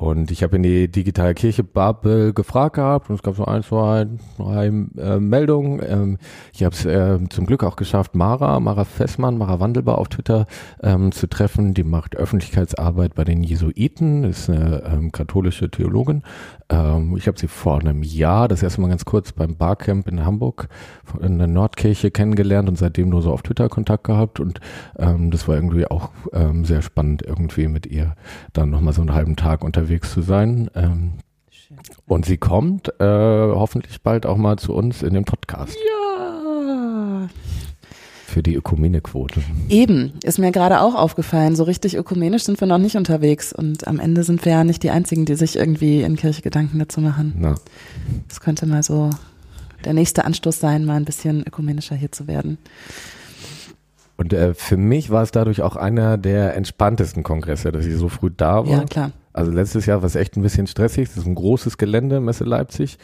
Und 0.01 0.31
ich 0.31 0.43
habe 0.43 0.57
in 0.57 0.63
die 0.63 0.91
digitale 0.91 1.35
Kirche 1.35 1.63
Babel 1.63 2.33
gefragt 2.33 2.77
gehabt 2.77 3.11
und 3.11 3.17
es 3.17 3.23
gab 3.23 3.37
so 3.37 3.45
ein, 3.45 3.63
zwei, 3.63 4.07
drei 4.39 4.69
äh, 4.97 5.21
Meldungen. 5.21 5.83
Ähm, 5.87 6.19
ich 6.55 6.65
habe 6.65 6.75
es 6.75 6.87
äh, 6.87 7.19
zum 7.29 7.45
Glück 7.45 7.63
auch 7.63 7.77
geschafft, 7.77 8.15
Mara, 8.15 8.59
Mara 8.61 8.87
Fessmann, 8.87 9.37
Mara 9.37 9.61
Wandelbar 9.61 9.99
auf 9.99 10.09
Twitter 10.09 10.47
ähm, 10.83 11.13
zu 11.13 11.27
treffen. 11.27 11.75
Die 11.75 11.85
macht 11.85 12.17
Öffentlichkeitsarbeit 12.17 13.15
bei 13.15 13.25
den 13.25 13.43
Jesuiten, 13.43 14.25
ist 14.25 14.49
eine 14.49 14.85
ähm, 14.91 15.13
katholische 15.13 15.71
Theologin. 15.71 16.23
Ähm, 16.71 17.17
ich 17.17 17.27
habe 17.27 17.39
sie 17.39 17.49
vor 17.49 17.81
einem 17.81 18.03
Jahr, 18.03 18.49
das 18.49 18.63
erste 18.63 18.81
Mal 18.81 18.89
ganz 18.89 19.05
kurz 19.05 19.33
beim 19.33 19.57
Barcamp 19.57 20.09
in 20.09 20.25
Hamburg 20.25 20.69
in 21.21 21.39
der 21.39 21.49
Nordkirche 21.49 22.11
kennengelernt 22.11 22.69
und 22.69 22.79
seitdem 22.79 23.11
nur 23.11 23.23
so 23.23 23.33
auf 23.33 23.43
Twitter 23.43 23.69
Kontakt 23.69 24.05
gehabt 24.05 24.41
und 24.41 24.61
ähm, 24.99 25.31
das 25.31 25.49
war 25.49 25.57
irgendwie 25.57 25.87
auch 25.87 26.11
ähm, 26.33 26.65
sehr 26.65 26.83
spannend, 26.83 27.23
irgendwie 27.23 27.69
mit 27.69 27.87
ihr 27.87 28.15
dann 28.53 28.71
nochmal 28.71 28.95
so 28.95 29.01
einen 29.03 29.13
halben 29.15 29.37
Tag 29.37 29.65
unterwegs 29.65 30.13
zu 30.13 30.23
sein. 30.23 30.71
Ähm, 30.75 31.15
und 32.07 32.25
sie 32.25 32.37
kommt 32.37 32.89
äh, 33.01 33.05
hoffentlich 33.05 34.03
bald 34.03 34.27
auch 34.27 34.37
mal 34.37 34.59
zu 34.59 34.75
uns 34.75 35.03
in 35.03 35.15
dem 35.15 35.25
Podcast. 35.25 35.77
Für 38.41 38.45
die 38.45 38.55
Ökumenequote. 38.55 39.43
Eben, 39.69 40.15
ist 40.25 40.39
mir 40.39 40.51
gerade 40.51 40.81
auch 40.81 40.95
aufgefallen. 40.95 41.57
So 41.57 41.65
richtig 41.65 41.95
ökumenisch 41.95 42.45
sind 42.45 42.59
wir 42.59 42.67
noch 42.67 42.79
nicht 42.79 42.97
unterwegs. 42.97 43.53
Und 43.53 43.87
am 43.87 44.01
Ende 44.01 44.23
sind 44.23 44.43
wir 44.47 44.53
ja 44.53 44.65
nicht 44.65 44.83
die 44.83 44.89
Einzigen, 44.89 45.27
die 45.27 45.35
sich 45.35 45.57
irgendwie 45.57 46.01
in 46.01 46.17
Kirche 46.17 46.41
Gedanken 46.41 46.79
dazu 46.79 47.03
machen. 47.03 47.35
Na. 47.37 47.57
Das 48.29 48.41
könnte 48.41 48.65
mal 48.65 48.83
so 48.83 49.11
der 49.85 49.93
nächste 49.93 50.25
Anstoß 50.25 50.59
sein, 50.59 50.87
mal 50.87 50.97
ein 50.97 51.05
bisschen 51.05 51.47
ökumenischer 51.47 51.95
hier 51.95 52.13
zu 52.13 52.29
werden. 52.29 52.57
Und 54.17 54.33
äh, 54.33 54.55
für 54.55 54.79
mich 54.79 55.11
war 55.11 55.23
es 55.23 55.33
dadurch 55.33 55.61
auch 55.61 55.77
einer 55.77 56.17
der 56.17 56.57
entspanntesten 56.57 57.23
Kongresse, 57.23 57.73
dass 57.73 57.85
ich 57.85 57.97
so 57.97 58.09
früh 58.09 58.31
da 58.35 58.65
war. 58.65 58.73
Ja, 58.73 58.85
klar. 58.87 59.11
Also 59.35 59.53
letztes 59.53 59.85
Jahr 59.85 60.01
war 60.01 60.07
es 60.07 60.15
echt 60.15 60.39
ein 60.39 60.43
bisschen 60.43 60.67
stressig. 60.67 61.09
Das 61.09 61.19
ist 61.19 61.27
ein 61.27 61.35
großes 61.35 61.77
Gelände, 61.77 62.21
Messe 62.21 62.45
Leipzig. 62.45 62.97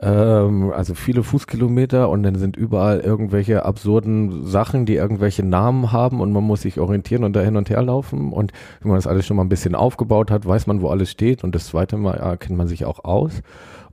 Ähm, 0.00 0.72
also 0.72 0.94
viele 0.94 1.22
Fußkilometer 1.22 2.10
und 2.10 2.22
dann 2.22 2.34
sind 2.34 2.56
überall 2.56 3.00
irgendwelche 3.00 3.64
absurden 3.64 4.44
Sachen, 4.46 4.84
die 4.84 4.94
irgendwelche 4.94 5.42
Namen 5.42 5.90
haben 5.92 6.20
und 6.20 6.32
man 6.32 6.44
muss 6.44 6.62
sich 6.62 6.78
orientieren 6.78 7.24
und 7.24 7.34
da 7.34 7.40
hin 7.40 7.56
und 7.56 7.70
her 7.70 7.82
laufen. 7.82 8.32
Und 8.32 8.52
wenn 8.80 8.90
man 8.90 8.98
das 8.98 9.06
alles 9.06 9.26
schon 9.26 9.36
mal 9.36 9.44
ein 9.44 9.48
bisschen 9.48 9.74
aufgebaut 9.74 10.30
hat, 10.30 10.44
weiß 10.46 10.66
man, 10.66 10.82
wo 10.82 10.88
alles 10.88 11.10
steht. 11.10 11.44
Und 11.44 11.54
das 11.54 11.66
zweite 11.66 11.96
Mal 11.96 12.18
ja, 12.18 12.36
kennt 12.36 12.58
man 12.58 12.68
sich 12.68 12.84
auch 12.84 13.04
aus. 13.04 13.42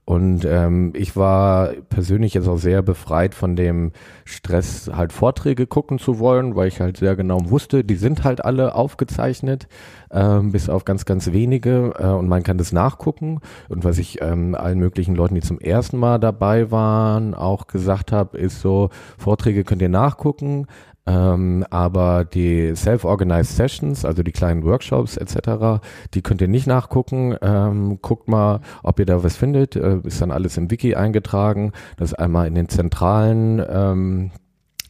Und 0.06 0.44
ähm, 0.44 0.92
ich 0.96 1.16
war 1.16 1.70
persönlich 1.90 2.34
jetzt 2.34 2.50
auch 2.50 2.58
sehr 2.58 2.82
befreit 2.82 3.34
von 3.34 3.56
dem 3.56 3.94
Stress, 4.26 4.92
halt 4.94 5.14
Vorträge 5.14 5.66
gucken 5.66 5.98
zu 5.98 6.20
wollen, 6.20 6.58
weil 6.58 6.68
ich 6.68 6.82
halt 6.82 6.98
sehr 6.98 7.16
genau 7.16 7.50
wusste, 7.50 7.86
die 7.86 7.96
sind 7.96 8.26
halt 8.26 8.44
alle 8.44 8.76
aufgezeichnet, 8.76 9.68
ähm, 10.12 10.52
bis 10.52 10.68
auf 10.68 10.84
ganz, 10.84 11.06
ganz 11.06 11.32
wenige 11.32 11.94
äh, 11.98 12.08
und 12.08 12.28
man 12.28 12.44
kann 12.44 12.58
das 12.58 12.74
nachgucken. 12.74 13.40
Und 13.70 13.86
was 13.86 13.98
ich 13.98 14.22
ähm, 14.22 14.56
allen 14.56 14.78
möglichen 14.78 15.16
Leuten, 15.16 15.36
die 15.36 15.42
zum 15.42 15.60
ersten 15.60 15.98
Mal 15.98 16.20
dabei 16.20 16.70
waren, 16.70 17.34
auch 17.34 17.68
gesagt 17.68 18.12
habe, 18.12 18.38
ist 18.38 18.60
so, 18.60 18.90
Vorträge 19.18 19.64
könnt 19.64 19.82
ihr 19.82 19.90
nachgucken, 19.90 20.68
ähm, 21.06 21.66
aber 21.70 22.24
die 22.24 22.76
Self-Organized 22.76 23.56
Sessions, 23.56 24.06
also 24.06 24.24
die 24.24 24.32
kleinen 24.32 24.64
Workshops 24.64 25.18
etc., 25.18 25.84
die 26.14 26.22
könnt 26.22 26.42
ihr 26.42 26.48
nicht 26.48 26.68
nachgucken. 26.68 27.36
Ähm, 27.42 28.00
guckt 28.02 28.30
mal, 28.30 28.62
ob 28.84 29.00
ihr 29.00 29.06
da 29.06 29.24
was 29.24 29.36
findet. 29.36 29.76
Äh, 29.76 30.00
ist 30.04 30.22
dann 30.22 30.32
alles 30.32 30.58
im 30.58 30.72
Wiki 30.72 30.96
eingetragen. 30.96 31.74
Das 31.98 32.12
ist 32.12 32.20
einmal 32.20 32.48
in 32.48 32.56
den 32.56 32.70
zentralen 32.70 33.62
ähm, 33.68 34.32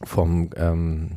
vom 0.04 0.50
ähm, 0.56 1.10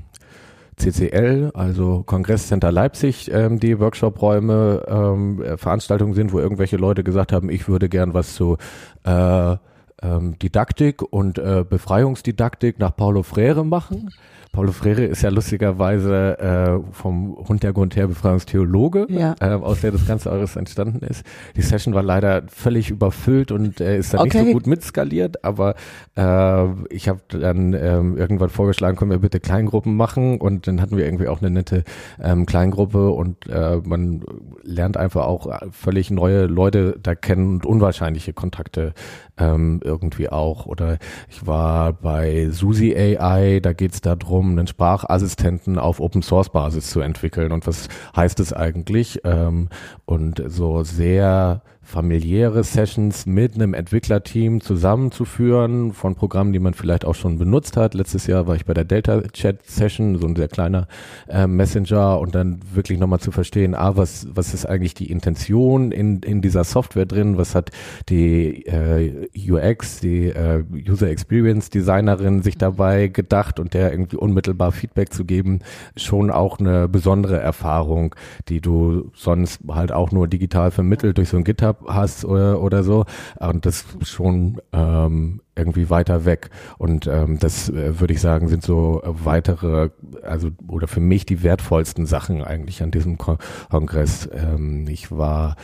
CCL, 0.77 1.51
also 1.53 2.03
Kongresscenter 2.03 2.71
Leipzig, 2.71 3.31
ähm, 3.31 3.59
die 3.59 3.79
Workshop-Räume, 3.79 4.83
ähm, 4.87 5.57
Veranstaltungen 5.57 6.13
sind, 6.13 6.33
wo 6.33 6.39
irgendwelche 6.39 6.77
Leute 6.77 7.03
gesagt 7.03 7.33
haben, 7.33 7.49
ich 7.49 7.67
würde 7.67 7.89
gern 7.89 8.13
was 8.13 8.35
zu 8.35 8.57
äh, 9.03 9.55
ähm, 10.03 10.37
Didaktik 10.39 11.01
und 11.01 11.39
äh, 11.39 11.65
Befreiungsdidaktik 11.67 12.77
nach 12.79 12.95
Paulo 12.95 13.23
Freire 13.23 13.65
machen. 13.65 14.09
Paulo 14.57 14.71
Freire 14.71 15.05
ist 15.05 15.21
ja 15.21 15.29
lustigerweise 15.29 16.39
äh, 16.39 16.91
vom 16.91 17.37
Hintergrund 17.45 17.95
her 17.95 18.07
Befreiungstheologe, 18.07 19.05
ja. 19.07 19.35
äh, 19.39 19.49
aus 19.51 19.81
der 19.81 19.91
das 19.91 20.07
Ganze 20.07 20.31
alles 20.31 20.55
entstanden 20.55 21.05
ist. 21.05 21.23
Die 21.55 21.61
Session 21.61 21.93
war 21.93 22.01
leider 22.01 22.41
völlig 22.47 22.89
überfüllt 22.89 23.51
und 23.51 23.79
äh, 23.79 23.99
ist 23.99 24.15
dann 24.15 24.21
okay. 24.21 24.39
nicht 24.39 24.47
so 24.47 24.53
gut 24.53 24.65
mitskaliert, 24.65 25.45
aber 25.45 25.75
äh, 26.15 26.65
ich 26.89 27.07
habe 27.07 27.19
dann 27.27 27.73
ähm, 27.73 28.17
irgendwann 28.17 28.49
vorgeschlagen, 28.49 28.97
können 28.97 29.11
wir 29.11 29.19
bitte 29.19 29.39
Kleingruppen 29.39 29.95
machen 29.95 30.41
und 30.41 30.65
dann 30.67 30.81
hatten 30.81 30.97
wir 30.97 31.05
irgendwie 31.05 31.27
auch 31.27 31.39
eine 31.39 31.51
nette 31.51 31.83
ähm, 32.19 32.47
Kleingruppe 32.47 33.11
und 33.11 33.47
äh, 33.47 33.77
man 33.83 34.23
lernt 34.63 34.97
einfach 34.97 35.27
auch 35.27 35.55
völlig 35.71 36.09
neue 36.09 36.47
Leute 36.47 36.97
da 37.03 37.13
kennen 37.13 37.57
und 37.57 37.65
unwahrscheinliche 37.67 38.33
Kontakte 38.33 38.95
ähm, 39.37 39.81
irgendwie 39.83 40.29
auch. 40.29 40.65
Oder 40.65 40.97
ich 41.29 41.45
war 41.45 41.93
bei 41.93 42.49
Susi 42.49 42.95
AI, 42.95 43.59
da 43.59 43.73
geht's 43.73 44.01
darum, 44.01 44.46
einen 44.51 44.67
Sprachassistenten 44.67 45.79
auf 45.79 45.99
Open 45.99 46.21
Source 46.21 46.49
Basis 46.49 46.89
zu 46.89 47.01
entwickeln. 47.01 47.51
Und 47.51 47.67
was 47.67 47.87
heißt 48.15 48.39
es 48.39 48.53
eigentlich? 48.53 49.21
Ähm, 49.23 49.69
und 50.05 50.41
so 50.47 50.83
sehr 50.83 51.61
familiäre 51.87 52.65
Sessions 52.65 53.25
mit 53.25 53.55
einem 53.55 53.73
Entwicklerteam 53.73 54.59
zusammenzuführen 54.59 55.93
von 55.93 56.15
Programmen, 56.15 56.51
die 56.51 56.59
man 56.59 56.73
vielleicht 56.73 57.05
auch 57.05 57.15
schon 57.15 57.37
benutzt 57.37 57.77
hat. 57.77 57.93
Letztes 57.93 58.27
Jahr 58.27 58.45
war 58.45 58.57
ich 58.57 58.65
bei 58.65 58.73
der 58.73 58.83
Delta 58.83 59.21
Chat 59.29 59.65
Session, 59.65 60.19
so 60.19 60.27
ein 60.27 60.35
sehr 60.35 60.49
kleiner 60.49 60.89
äh, 61.29 61.47
Messenger 61.47 62.19
und 62.19 62.35
dann 62.35 62.59
wirklich 62.73 62.99
nochmal 62.99 63.21
zu 63.21 63.31
verstehen, 63.31 63.73
ah, 63.73 63.95
was, 63.95 64.27
was 64.29 64.53
ist 64.53 64.65
eigentlich 64.65 64.95
die 64.95 65.09
Intention 65.09 65.93
in, 65.93 66.19
in 66.19 66.41
dieser 66.41 66.65
Software 66.65 67.05
drin, 67.05 67.37
was 67.37 67.55
hat 67.55 67.71
die 68.09 68.65
äh, 68.65 69.29
UX, 69.49 70.01
die 70.01 70.27
äh, 70.27 70.65
User 70.89 71.09
Experience 71.09 71.69
Designerin 71.69 72.43
sich 72.43 72.57
dabei 72.57 73.07
gedacht 73.07 73.61
und 73.61 73.73
der 73.73 73.91
irgendwie 73.91 74.17
unmittelbar 74.17 74.73
Feedback 74.73 75.13
zu 75.13 75.23
geben, 75.23 75.61
schon 75.95 76.31
auch 76.31 76.59
eine 76.59 76.89
besondere 76.89 77.39
Erfahrung, 77.39 78.13
die 78.49 78.59
du 78.59 79.09
sonst 79.15 79.61
halt 79.69 79.93
auch 79.93 80.11
nur 80.11 80.27
digital 80.27 80.71
vermittelt 80.71 81.17
durch 81.17 81.29
so 81.29 81.37
ein 81.37 81.45
GitHub 81.45 81.76
hast 81.85 82.25
oder, 82.25 82.61
oder 82.61 82.83
so. 82.83 83.05
Und 83.39 83.65
das 83.65 83.85
schon 84.01 84.61
ähm, 84.73 85.41
irgendwie 85.55 85.89
weiter 85.89 86.25
weg. 86.25 86.49
Und 86.77 87.07
ähm, 87.07 87.39
das 87.39 87.69
äh, 87.69 87.99
würde 87.99 88.13
ich 88.13 88.21
sagen, 88.21 88.47
sind 88.47 88.63
so 88.63 89.01
weitere, 89.03 89.89
also 90.21 90.49
oder 90.67 90.87
für 90.87 90.99
mich 90.99 91.25
die 91.25 91.43
wertvollsten 91.43 92.05
Sachen 92.05 92.43
eigentlich 92.43 92.81
an 92.83 92.91
diesem 92.91 93.17
Kon 93.17 93.37
Kongress. 93.69 94.29
Ähm, 94.33 94.87
ich 94.87 95.11
war 95.11 95.55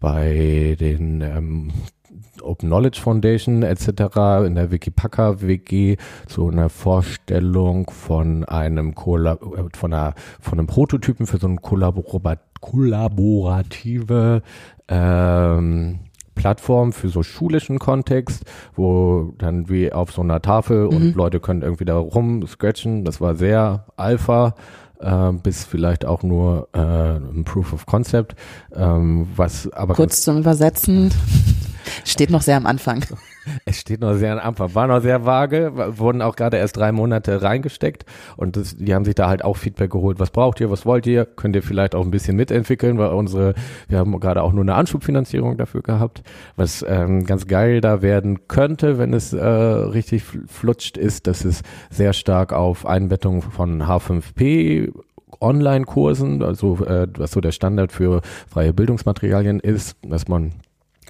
bei 0.00 0.76
den 0.80 1.20
ähm, 1.20 1.70
Open 2.42 2.68
Knowledge 2.68 3.00
Foundation 3.00 3.62
etc. 3.62 4.46
in 4.46 4.54
der 4.54 4.70
Wikipacker 4.70 5.42
WG 5.42 5.96
zu 6.26 6.48
einer 6.48 6.68
Vorstellung 6.68 7.90
von 7.90 8.44
einem 8.44 8.94
Kollab 8.94 9.40
von 9.76 9.92
einer 9.92 10.14
von 10.40 10.58
einem 10.58 10.66
Prototypen 10.66 11.26
für 11.26 11.38
so 11.38 11.46
eine 11.46 11.56
kollaborative 12.62 14.40
ähm, 14.88 15.98
Plattform 16.34 16.94
für 16.94 17.10
so 17.10 17.22
schulischen 17.22 17.78
Kontext, 17.78 18.44
wo 18.74 19.34
dann 19.36 19.68
wie 19.68 19.92
auf 19.92 20.12
so 20.12 20.22
einer 20.22 20.40
Tafel 20.40 20.86
mhm. 20.86 20.96
und 20.96 21.14
Leute 21.14 21.40
können 21.40 21.60
irgendwie 21.60 21.84
da 21.84 21.98
rum 21.98 22.46
scratchen. 22.46 23.04
Das 23.04 23.20
war 23.20 23.34
sehr 23.34 23.84
alpha 23.96 24.54
äh, 25.02 25.32
bis 25.32 25.64
vielleicht 25.64 26.04
auch 26.04 26.22
nur 26.22 26.68
äh, 26.72 26.78
ein 26.78 27.44
Proof 27.44 27.72
of 27.72 27.86
Concept, 27.86 28.34
ähm, 28.74 29.28
was 29.36 29.70
aber 29.72 29.94
kurz 29.94 30.22
zum 30.22 30.38
Übersetzen 30.38 31.12
steht 32.04 32.30
noch 32.30 32.42
sehr 32.42 32.56
am 32.56 32.66
Anfang. 32.66 33.04
Es 33.64 33.80
steht 33.80 34.00
noch 34.00 34.14
sehr 34.14 34.32
am 34.32 34.38
Anfang, 34.38 34.74
war 34.74 34.86
noch 34.86 35.00
sehr 35.00 35.24
vage, 35.24 35.72
wurden 35.98 36.22
auch 36.22 36.36
gerade 36.36 36.56
erst 36.56 36.76
drei 36.76 36.92
Monate 36.92 37.42
reingesteckt. 37.42 38.04
Und 38.36 38.56
das, 38.56 38.76
die 38.76 38.94
haben 38.94 39.04
sich 39.04 39.14
da 39.14 39.28
halt 39.28 39.44
auch 39.44 39.56
Feedback 39.56 39.90
geholt. 39.90 40.20
Was 40.20 40.30
braucht 40.30 40.60
ihr, 40.60 40.70
was 40.70 40.86
wollt 40.86 41.06
ihr? 41.06 41.24
Könnt 41.24 41.56
ihr 41.56 41.62
vielleicht 41.62 41.94
auch 41.94 42.04
ein 42.04 42.10
bisschen 42.10 42.36
mitentwickeln, 42.36 42.98
weil 42.98 43.10
unsere, 43.10 43.54
wir 43.88 43.98
haben 43.98 44.18
gerade 44.20 44.42
auch 44.42 44.52
nur 44.52 44.62
eine 44.62 44.74
Anschubfinanzierung 44.74 45.56
dafür 45.56 45.82
gehabt, 45.82 46.22
was 46.56 46.84
ähm, 46.88 47.24
ganz 47.24 47.46
geil 47.46 47.80
da 47.80 48.02
werden 48.02 48.48
könnte, 48.48 48.98
wenn 48.98 49.12
es 49.12 49.32
äh, 49.32 49.44
richtig 49.44 50.24
flutscht 50.46 50.96
ist, 50.96 51.26
dass 51.26 51.44
es 51.44 51.62
sehr 51.90 52.12
stark 52.12 52.52
auf 52.52 52.86
Einbettung 52.86 53.42
von 53.42 53.82
H5P 53.82 54.92
Online-Kursen, 55.40 56.42
also 56.42 56.84
äh, 56.84 57.08
was 57.16 57.32
so 57.32 57.40
der 57.40 57.52
Standard 57.52 57.92
für 57.92 58.22
freie 58.48 58.72
Bildungsmaterialien 58.72 59.60
ist, 59.60 59.96
dass 60.02 60.28
man 60.28 60.52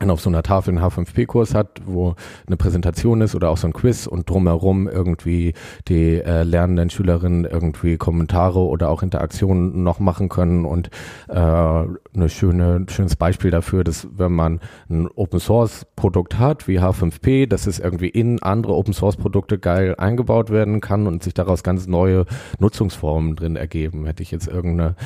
auf 0.00 0.20
so 0.20 0.30
einer 0.30 0.42
Tafel 0.42 0.76
einen 0.76 0.84
H5P-Kurs 0.84 1.54
hat, 1.54 1.80
wo 1.84 2.14
eine 2.46 2.56
Präsentation 2.56 3.20
ist 3.20 3.34
oder 3.34 3.50
auch 3.50 3.56
so 3.56 3.66
ein 3.66 3.72
Quiz 3.72 4.06
und 4.06 4.28
drumherum 4.28 4.88
irgendwie 4.88 5.54
die 5.88 6.20
äh, 6.20 6.42
lernenden 6.42 6.90
Schülerinnen 6.90 7.44
irgendwie 7.44 7.98
Kommentare 7.98 8.60
oder 8.60 8.88
auch 8.88 9.02
Interaktionen 9.02 9.82
noch 9.82 10.00
machen 10.00 10.28
können 10.28 10.64
und 10.64 10.88
äh, 11.28 11.34
eine 11.34 12.28
schöne, 12.28 12.86
schönes 12.88 13.16
Beispiel 13.16 13.50
dafür, 13.50 13.84
dass 13.84 14.08
wenn 14.16 14.32
man 14.32 14.60
ein 14.88 15.08
Open 15.14 15.40
Source 15.40 15.86
Produkt 15.94 16.38
hat 16.38 16.66
wie 16.68 16.80
H5P, 16.80 17.46
dass 17.46 17.66
es 17.66 17.78
irgendwie 17.78 18.08
in 18.08 18.42
andere 18.42 18.74
Open 18.74 18.94
Source 18.94 19.16
Produkte 19.16 19.58
geil 19.58 19.94
eingebaut 19.96 20.50
werden 20.50 20.80
kann 20.80 21.06
und 21.06 21.22
sich 21.22 21.34
daraus 21.34 21.62
ganz 21.62 21.86
neue 21.86 22.24
Nutzungsformen 22.58 23.36
drin 23.36 23.56
ergeben. 23.56 24.06
Hätte 24.06 24.22
ich 24.22 24.30
jetzt 24.30 24.48
irgendeine 24.48 24.96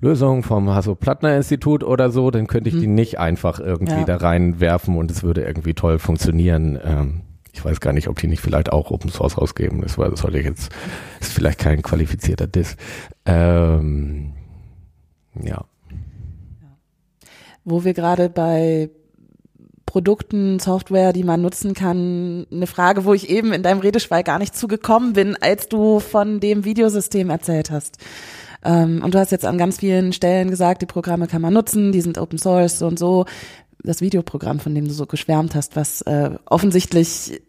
Lösung 0.00 0.42
vom 0.42 0.70
Hasso-Plattner-Institut 0.70 1.82
oder 1.82 2.10
so, 2.10 2.30
dann 2.30 2.46
könnte 2.46 2.68
ich 2.68 2.74
Mhm. 2.76 2.80
die 2.80 2.86
nicht 2.86 3.18
einfach 3.18 3.58
irgendwie 3.60 3.92
Ja. 3.94 4.04
da 4.04 4.16
reinwerfen 4.16 4.96
und 4.96 5.10
es 5.10 5.22
würde 5.22 5.42
irgendwie 5.44 5.74
toll 5.74 5.98
funktionieren. 5.98 6.78
Ähm, 6.84 7.20
ich 7.52 7.64
weiß 7.64 7.80
gar 7.80 7.92
nicht, 7.92 8.06
ob 8.08 8.18
die 8.18 8.28
nicht 8.28 8.40
vielleicht 8.40 8.70
auch 8.70 8.90
Open 8.92 9.10
Source 9.10 9.36
rausgeben. 9.38 9.80
Das, 9.80 9.98
war, 9.98 10.08
das 10.10 10.20
sollte 10.20 10.38
ich 10.38 10.44
jetzt, 10.44 10.70
ist 11.20 11.32
vielleicht 11.32 11.58
kein 11.58 11.82
qualifizierter 11.82 12.46
Diss. 12.46 12.76
Ähm, 13.26 14.32
ja. 15.42 15.64
Wo 17.64 17.84
wir 17.84 17.94
gerade 17.94 18.28
bei 18.28 18.90
Produkten, 19.84 20.58
Software, 20.58 21.12
die 21.12 21.24
man 21.24 21.40
nutzen 21.40 21.72
kann, 21.74 22.46
eine 22.52 22.66
Frage, 22.66 23.04
wo 23.04 23.14
ich 23.14 23.30
eben 23.30 23.52
in 23.52 23.62
deinem 23.62 23.80
Redeschwall 23.80 24.22
gar 24.22 24.38
nicht 24.38 24.54
zugekommen 24.54 25.14
bin, 25.14 25.34
als 25.40 25.68
du 25.68 25.98
von 25.98 26.40
dem 26.40 26.64
Videosystem 26.64 27.30
erzählt 27.30 27.70
hast. 27.70 27.98
Ähm, 28.64 29.02
und 29.04 29.14
du 29.14 29.18
hast 29.18 29.32
jetzt 29.32 29.44
an 29.44 29.58
ganz 29.58 29.78
vielen 29.78 30.12
Stellen 30.12 30.50
gesagt, 30.50 30.82
die 30.82 30.86
Programme 30.86 31.26
kann 31.26 31.42
man 31.42 31.54
nutzen, 31.54 31.92
die 31.92 32.00
sind 32.00 32.18
Open 32.18 32.38
Source 32.38 32.78
so 32.78 32.86
und 32.86 32.98
so. 32.98 33.24
Das 33.82 34.00
Videoprogramm, 34.00 34.58
von 34.58 34.74
dem 34.74 34.86
du 34.86 34.92
so 34.92 35.06
geschwärmt 35.06 35.54
hast, 35.54 35.76
was 35.76 36.02
äh, 36.02 36.30
offensichtlich 36.46 37.40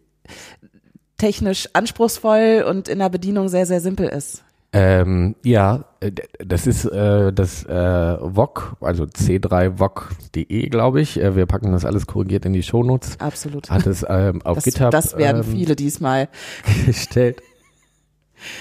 technisch 1.18 1.68
anspruchsvoll 1.72 2.64
und 2.66 2.88
in 2.88 3.00
der 3.00 3.08
Bedienung 3.10 3.48
sehr, 3.48 3.66
sehr 3.66 3.80
simpel 3.80 4.08
ist. 4.08 4.44
Ähm, 4.72 5.34
ja, 5.44 5.84
äh, 5.98 6.12
das 6.38 6.68
ist 6.68 6.84
äh, 6.84 7.32
das 7.32 7.64
äh, 7.64 8.16
VOG, 8.20 8.76
also 8.80 9.04
c3voc.de, 9.04 10.68
glaube 10.68 11.00
ich. 11.00 11.20
Äh, 11.20 11.34
wir 11.34 11.46
packen 11.46 11.72
das 11.72 11.84
alles 11.84 12.06
korrigiert 12.06 12.44
in 12.44 12.52
die 12.52 12.62
Shownotes. 12.62 13.18
Absolut. 13.18 13.68
Hat 13.68 13.86
es 13.86 14.06
ähm, 14.08 14.42
auf 14.42 14.56
Das, 14.56 14.64
GitHub 14.64 14.92
das 14.92 15.16
werden 15.16 15.42
ähm, 15.42 15.50
viele 15.50 15.74
diesmal. 15.74 16.28
gestellt. 16.86 17.42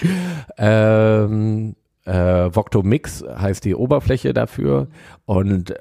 ähm, 0.58 1.76
äh, 2.10 2.56
Vocto 2.56 2.84
Mix 2.84 3.24
heißt 3.24 3.63
die 3.65 3.76
Oberfläche 3.76 4.34
dafür 4.34 4.88
und 5.26 5.74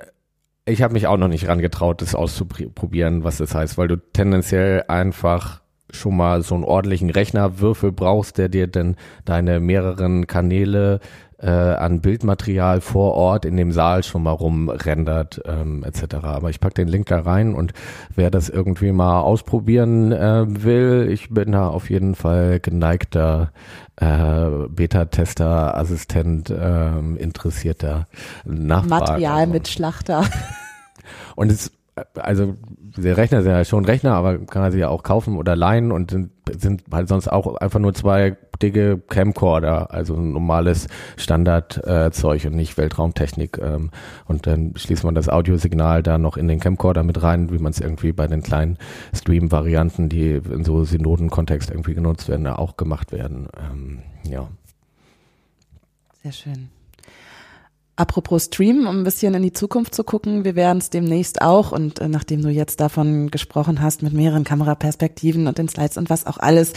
ich 0.66 0.82
habe 0.82 0.92
mich 0.92 1.06
auch 1.06 1.16
noch 1.16 1.28
nicht 1.28 1.48
rangetraut, 1.48 2.02
das 2.02 2.14
auszuprobieren, 2.14 3.24
was 3.24 3.38
das 3.38 3.54
heißt, 3.54 3.78
weil 3.78 3.88
du 3.88 3.96
tendenziell 3.96 4.84
einfach 4.88 5.62
schon 5.90 6.16
mal 6.16 6.42
so 6.42 6.54
einen 6.54 6.64
ordentlichen 6.64 7.08
Rechnerwürfel 7.08 7.92
brauchst, 7.92 8.36
der 8.36 8.50
dir 8.50 8.66
dann 8.66 8.96
deine 9.24 9.58
mehreren 9.58 10.26
Kanäle 10.26 11.00
äh, 11.38 11.48
an 11.48 12.00
Bildmaterial 12.00 12.80
vor 12.80 13.14
Ort 13.14 13.44
in 13.44 13.56
dem 13.56 13.72
Saal 13.72 14.02
schon 14.02 14.24
mal 14.24 14.32
rumrendert 14.32 15.40
ähm, 15.46 15.84
etc. 15.84 16.16
Aber 16.22 16.50
ich 16.50 16.60
pack 16.60 16.74
den 16.74 16.88
Link 16.88 17.06
da 17.06 17.20
rein 17.20 17.54
und 17.54 17.72
wer 18.14 18.30
das 18.30 18.48
irgendwie 18.48 18.92
mal 18.92 19.20
ausprobieren 19.20 20.12
äh, 20.12 20.44
will, 20.46 21.08
ich 21.10 21.30
bin 21.30 21.52
da 21.52 21.68
auf 21.68 21.90
jeden 21.90 22.14
Fall 22.14 22.60
geneigter 22.60 23.52
äh, 24.00 24.68
Beta-Tester, 24.68 25.76
Assistent, 25.76 26.52
ähm, 26.56 27.16
interessierter 27.16 28.06
Nachfrager. 28.44 29.00
Material 29.00 29.46
mit 29.46 29.68
Schlachter. 29.68 30.24
Und 31.36 31.50
es, 31.50 31.72
also 32.14 32.56
der 32.80 33.16
Rechner 33.16 33.42
sind 33.42 33.52
ja 33.52 33.64
schon 33.64 33.84
Rechner, 33.84 34.14
aber 34.14 34.38
kann 34.38 34.62
er 34.62 34.72
sich 34.72 34.80
ja 34.80 34.88
auch 34.88 35.02
kaufen 35.02 35.36
oder 35.36 35.56
leihen 35.56 35.92
und 35.92 36.12
sind, 36.58 36.84
halt 36.92 37.08
sonst 37.08 37.28
auch 37.28 37.56
einfach 37.56 37.80
nur 37.80 37.94
zwei 37.94 38.36
dicke 38.62 38.98
Camcorder, 38.98 39.92
also 39.92 40.16
normales 40.16 40.88
Standardzeug 41.16 42.44
äh, 42.44 42.48
und 42.48 42.54
nicht 42.54 42.76
Weltraumtechnik. 42.76 43.58
Ähm, 43.58 43.90
und 44.26 44.46
dann 44.46 44.74
schließt 44.76 45.04
man 45.04 45.14
das 45.14 45.28
Audiosignal 45.28 46.02
da 46.02 46.18
noch 46.18 46.36
in 46.36 46.48
den 46.48 46.60
Camcorder 46.60 47.02
mit 47.02 47.22
rein, 47.22 47.50
wie 47.52 47.58
man 47.58 47.72
es 47.72 47.80
irgendwie 47.80 48.12
bei 48.12 48.26
den 48.26 48.42
kleinen 48.42 48.78
Stream-Varianten, 49.14 50.08
die 50.08 50.32
in 50.32 50.64
so 50.64 50.84
Synoden-Kontext 50.84 51.70
irgendwie 51.70 51.94
genutzt 51.94 52.28
werden, 52.28 52.46
auch 52.46 52.76
gemacht 52.76 53.12
werden. 53.12 53.48
Ähm, 53.58 53.98
ja. 54.24 54.48
Sehr 56.22 56.32
schön. 56.32 56.77
Apropos 57.98 58.44
Stream, 58.44 58.86
um 58.86 59.00
ein 59.00 59.02
bisschen 59.02 59.34
in 59.34 59.42
die 59.42 59.52
Zukunft 59.52 59.92
zu 59.92 60.04
gucken, 60.04 60.44
wir 60.44 60.54
werden 60.54 60.78
es 60.78 60.88
demnächst 60.88 61.42
auch. 61.42 61.72
Und 61.72 61.98
äh, 61.98 62.06
nachdem 62.06 62.42
du 62.42 62.48
jetzt 62.48 62.78
davon 62.78 63.28
gesprochen 63.28 63.82
hast 63.82 64.04
mit 64.04 64.12
mehreren 64.12 64.44
Kameraperspektiven 64.44 65.48
und 65.48 65.58
den 65.58 65.68
Slides 65.68 65.96
und 65.96 66.08
was 66.08 66.24
auch 66.24 66.38
alles, 66.38 66.74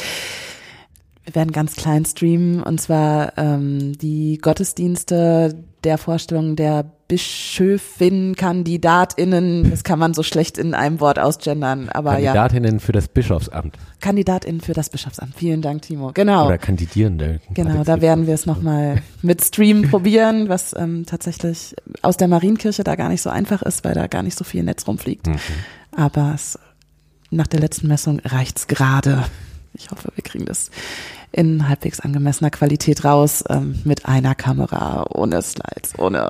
wir 1.24 1.36
werden 1.36 1.52
ganz 1.52 1.76
klein 1.76 2.06
streamen. 2.06 2.64
Und 2.64 2.82
zwar 2.82 3.38
ähm, 3.38 3.96
die 4.00 4.40
Gottesdienste 4.40 5.64
der 5.84 6.00
Vorstellung 6.00 6.56
der 6.56 6.92
Bischöfin, 7.12 8.38
Kandidatinnen, 8.38 9.70
das 9.70 9.84
kann 9.84 10.00
man 10.00 10.14
so 10.14 10.24
schlecht 10.24 10.58
in 10.58 10.74
einem 10.74 11.02
Wort 11.02 11.20
ausgendern, 11.20 11.90
aber 11.90 12.20
ja, 12.20 12.32
Kandidatinnen 12.32 12.80
für 12.80 12.94
das 12.94 13.10
Bischofsamt 13.10 13.78
Kandidatinnen 14.00 14.62
für 14.62 14.72
das 14.72 14.90
Bischofsamt. 14.90 15.36
Vielen 15.36 15.62
Dank, 15.62 15.82
Timo. 15.82 16.12
Genau. 16.14 16.46
oder 16.46 16.58
Kandidierende. 16.58 17.42
Genau, 17.54 17.84
da 17.84 18.00
werden 18.00 18.28
wir 18.28 18.34
es 18.34 18.46
nochmal 18.46 19.02
mit 19.22 19.44
Stream 19.44 19.82
probieren, 19.92 20.48
was 20.48 20.74
ähm, 20.74 21.06
tatsächlich 21.06 21.76
aus 22.02 22.16
der 22.16 22.30
Marienkirche 22.30 22.86
da 22.86 22.96
gar 22.96 23.10
nicht 23.10 23.22
so 23.22 23.30
einfach 23.30 23.62
ist, 23.62 23.84
weil 23.84 23.94
da 23.94 24.08
gar 24.08 24.24
nicht 24.24 24.38
so 24.38 24.46
viel 24.46 24.64
Netz 24.64 24.88
rumfliegt. 24.88 25.28
Mhm. 25.28 25.36
Aber 25.94 26.32
es, 26.34 26.58
nach 27.30 27.48
der 27.48 27.60
letzten 27.60 27.90
Messung 27.90 28.22
reicht's 28.24 28.68
gerade. 28.68 29.26
Ich 29.74 29.92
hoffe, 29.92 30.14
wir 30.16 30.24
kriegen 30.24 30.46
das 30.46 30.72
in 31.34 31.68
halbwegs 31.68 32.00
angemessener 32.00 32.52
Qualität 32.52 33.04
raus, 33.04 33.44
ähm, 33.50 33.80
mit 33.84 34.06
einer 34.06 34.34
Kamera, 34.34 35.06
ohne 35.14 35.42
Slides, 35.42 35.98
ohne, 35.98 36.30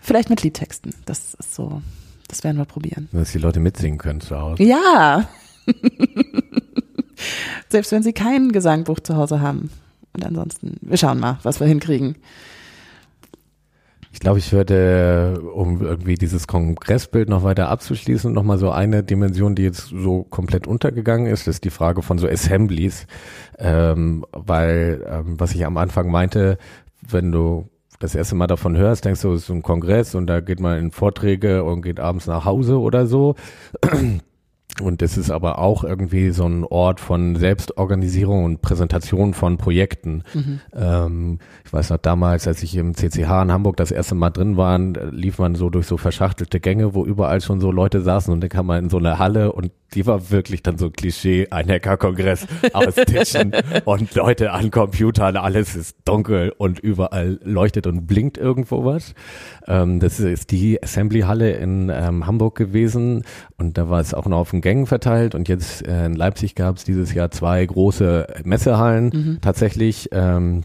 vielleicht 0.00 0.30
mit 0.30 0.42
Liedtexten. 0.42 0.94
Das 1.06 1.34
ist 1.34 1.54
so, 1.54 1.82
das 2.28 2.44
werden 2.44 2.58
wir 2.58 2.64
probieren. 2.64 3.08
Dass 3.12 3.32
die 3.32 3.38
Leute 3.38 3.60
mitsingen 3.60 3.98
können 3.98 4.20
zu 4.20 4.38
Hause. 4.38 4.62
Ja. 4.62 5.28
Selbst 7.68 7.92
wenn 7.92 8.02
sie 8.02 8.12
kein 8.12 8.52
Gesangbuch 8.52 9.00
zu 9.00 9.16
Hause 9.16 9.40
haben. 9.40 9.70
Und 10.12 10.24
ansonsten, 10.24 10.76
wir 10.80 10.96
schauen 10.96 11.20
mal, 11.20 11.38
was 11.42 11.60
wir 11.60 11.66
hinkriegen. 11.66 12.16
Ich 14.12 14.18
glaube, 14.18 14.40
ich 14.40 14.52
würde, 14.52 15.40
um 15.54 15.82
irgendwie 15.82 16.14
dieses 16.14 16.48
Kongressbild 16.48 17.28
noch 17.28 17.44
weiter 17.44 17.68
abzuschließen, 17.68 18.32
noch 18.32 18.42
mal 18.42 18.58
so 18.58 18.72
eine 18.72 19.04
Dimension, 19.04 19.54
die 19.54 19.62
jetzt 19.62 19.86
so 19.86 20.24
komplett 20.24 20.66
untergegangen 20.66 21.26
ist, 21.26 21.46
ist 21.46 21.64
die 21.64 21.70
Frage 21.70 22.02
von 22.02 22.18
so 22.18 22.26
Assemblies, 22.26 23.06
ähm, 23.58 24.26
weil 24.32 25.06
ähm, 25.08 25.38
was 25.38 25.54
ich 25.54 25.64
am 25.64 25.76
Anfang 25.76 26.10
meinte, 26.10 26.58
wenn 27.08 27.30
du 27.30 27.68
das 28.00 28.14
erste 28.14 28.34
Mal 28.34 28.46
davon 28.46 28.76
hörst, 28.76 29.04
denkst 29.04 29.20
du, 29.20 29.32
es 29.32 29.42
ist 29.42 29.46
so 29.46 29.52
ein 29.52 29.62
Kongress 29.62 30.14
und 30.14 30.26
da 30.26 30.40
geht 30.40 30.58
man 30.58 30.78
in 30.78 30.90
Vorträge 30.90 31.62
und 31.62 31.82
geht 31.82 32.00
abends 32.00 32.26
nach 32.26 32.44
Hause 32.44 32.80
oder 32.80 33.06
so. 33.06 33.36
Und 34.80 35.02
es 35.02 35.18
ist 35.18 35.30
aber 35.30 35.58
auch 35.58 35.84
irgendwie 35.84 36.30
so 36.30 36.46
ein 36.46 36.64
Ort 36.64 37.00
von 37.00 37.36
Selbstorganisierung 37.36 38.44
und 38.44 38.62
Präsentation 38.62 39.34
von 39.34 39.58
Projekten. 39.58 40.22
Ähm, 40.72 41.38
ich 41.66 41.72
weiß 41.72 41.90
noch 41.90 41.98
damals, 41.98 42.46
als 42.46 42.62
ich 42.62 42.76
im 42.76 42.94
CCH 42.94 43.42
in 43.42 43.52
Hamburg 43.52 43.76
das 43.76 43.90
erste 43.90 44.14
Mal 44.14 44.30
drin 44.30 44.56
war, 44.56 44.78
lief 44.78 45.38
man 45.38 45.54
so 45.54 45.68
durch 45.68 45.86
so 45.86 45.98
verschachtelte 45.98 46.60
Gänge, 46.60 46.94
wo 46.94 47.04
überall 47.04 47.42
schon 47.42 47.60
so 47.60 47.70
Leute 47.70 48.00
saßen 48.00 48.32
und 48.32 48.40
dann 48.40 48.48
kam 48.48 48.66
man 48.66 48.84
in 48.84 48.90
so 48.90 48.96
eine 48.96 49.18
Halle 49.18 49.52
und 49.52 49.70
die 49.94 50.06
war 50.06 50.30
wirklich 50.30 50.62
dann 50.62 50.78
so 50.78 50.90
Klischee, 50.90 51.48
ein 51.50 51.68
Hackerkongress 51.68 52.46
aus 52.72 52.94
Tischen 52.94 53.52
und 53.84 54.14
Leute 54.14 54.52
an 54.52 54.70
Computern, 54.70 55.36
alles 55.36 55.76
ist 55.76 55.96
dunkel 56.04 56.52
und 56.56 56.78
überall 56.78 57.38
leuchtet 57.42 57.86
und 57.86 58.06
blinkt 58.06 58.38
irgendwo 58.38 58.84
was. 58.84 59.14
Ähm, 59.66 60.00
das 60.00 60.20
ist 60.20 60.50
die 60.50 60.82
Assembly-Halle 60.82 61.52
in 61.52 61.90
ähm, 61.92 62.26
Hamburg 62.26 62.56
gewesen 62.56 63.24
und 63.58 63.78
da 63.78 63.88
war 63.88 64.00
es 64.00 64.14
auch 64.14 64.26
noch 64.26 64.38
auf 64.38 64.50
den 64.50 64.60
Gängen 64.60 64.86
verteilt 64.86 65.34
und 65.34 65.48
jetzt 65.48 65.86
äh, 65.86 66.06
in 66.06 66.14
Leipzig 66.14 66.54
gab 66.54 66.76
es 66.76 66.84
dieses 66.84 67.14
Jahr 67.14 67.30
zwei 67.30 67.64
große 67.64 68.26
Messehallen 68.44 69.38
tatsächlich. 69.40 70.08
Ähm, 70.12 70.62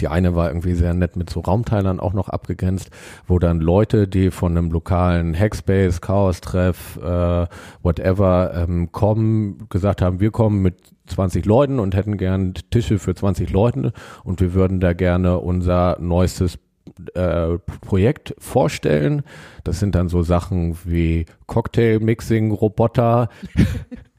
die 0.00 0.08
eine 0.08 0.34
war 0.34 0.48
irgendwie 0.48 0.74
sehr 0.74 0.94
nett 0.94 1.16
mit 1.16 1.30
so 1.30 1.40
Raumteilern 1.40 2.00
auch 2.00 2.12
noch 2.12 2.28
abgegrenzt, 2.28 2.90
wo 3.26 3.38
dann 3.38 3.60
Leute, 3.60 4.08
die 4.08 4.30
von 4.30 4.56
einem 4.56 4.70
lokalen 4.70 5.38
Hackspace, 5.38 6.00
Chaos-Treff, 6.00 6.98
äh, 7.02 7.46
whatever 7.82 8.52
ähm, 8.54 8.90
kommen, 8.92 9.68
gesagt 9.68 10.02
haben, 10.02 10.20
wir 10.20 10.30
kommen 10.30 10.62
mit 10.62 10.76
20 11.06 11.44
Leuten 11.44 11.78
und 11.78 11.94
hätten 11.94 12.16
gern 12.16 12.54
Tische 12.70 12.98
für 12.98 13.14
20 13.14 13.50
Leute 13.50 13.92
und 14.24 14.40
wir 14.40 14.54
würden 14.54 14.80
da 14.80 14.92
gerne 14.92 15.38
unser 15.38 15.98
neuestes 16.00 16.58
äh, 17.14 17.58
Projekt 17.80 18.34
vorstellen. 18.38 19.22
Das 19.64 19.78
sind 19.78 19.94
dann 19.94 20.08
so 20.08 20.22
Sachen 20.22 20.76
wie 20.84 21.26
Cocktail-Mixing-Roboter, 21.46 23.28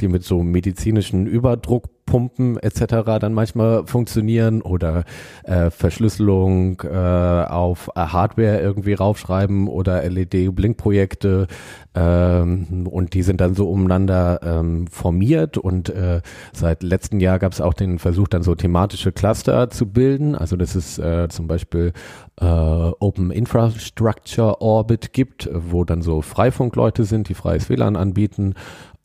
die 0.00 0.08
mit 0.08 0.24
so 0.24 0.42
medizinischen 0.42 1.26
Überdruckpumpen 1.26 2.58
etc. 2.58 3.18
dann 3.20 3.34
manchmal 3.34 3.86
funktionieren 3.86 4.62
oder 4.62 5.04
äh, 5.44 5.70
Verschlüsselung 5.70 6.80
äh, 6.82 6.88
auf 6.88 7.90
äh, 7.94 8.00
Hardware 8.00 8.60
irgendwie 8.60 8.94
raufschreiben 8.94 9.68
oder 9.68 10.02
LED-Blinkprojekte 10.08 11.46
ähm, 11.94 12.86
und 12.88 13.14
die 13.14 13.22
sind 13.22 13.40
dann 13.40 13.54
so 13.54 13.70
umeinander 13.70 14.40
ähm, 14.42 14.86
formiert 14.88 15.58
und 15.58 15.88
äh, 15.88 16.20
seit 16.52 16.82
letztem 16.82 17.20
Jahr 17.20 17.38
gab 17.38 17.52
es 17.52 17.60
auch 17.60 17.74
den 17.74 17.98
Versuch 17.98 18.28
dann 18.28 18.42
so 18.42 18.54
thematische 18.54 19.12
Cluster 19.12 19.70
zu 19.70 19.86
bilden, 19.86 20.34
also 20.34 20.56
das 20.56 20.76
ist 20.76 20.98
äh, 20.98 21.28
zum 21.28 21.46
Beispiel 21.46 21.92
äh, 22.40 22.44
Open 22.44 23.30
Infrastructure 23.30 24.60
Orbit 24.60 25.12
gibt, 25.12 25.48
wo 25.52 25.84
dann 25.84 26.02
so 26.02 26.22
Freifunkleute 26.22 27.04
sind, 27.04 27.28
die 27.28 27.34
freies 27.34 27.68
WLAN 27.68 27.96
anbieten 27.96 28.54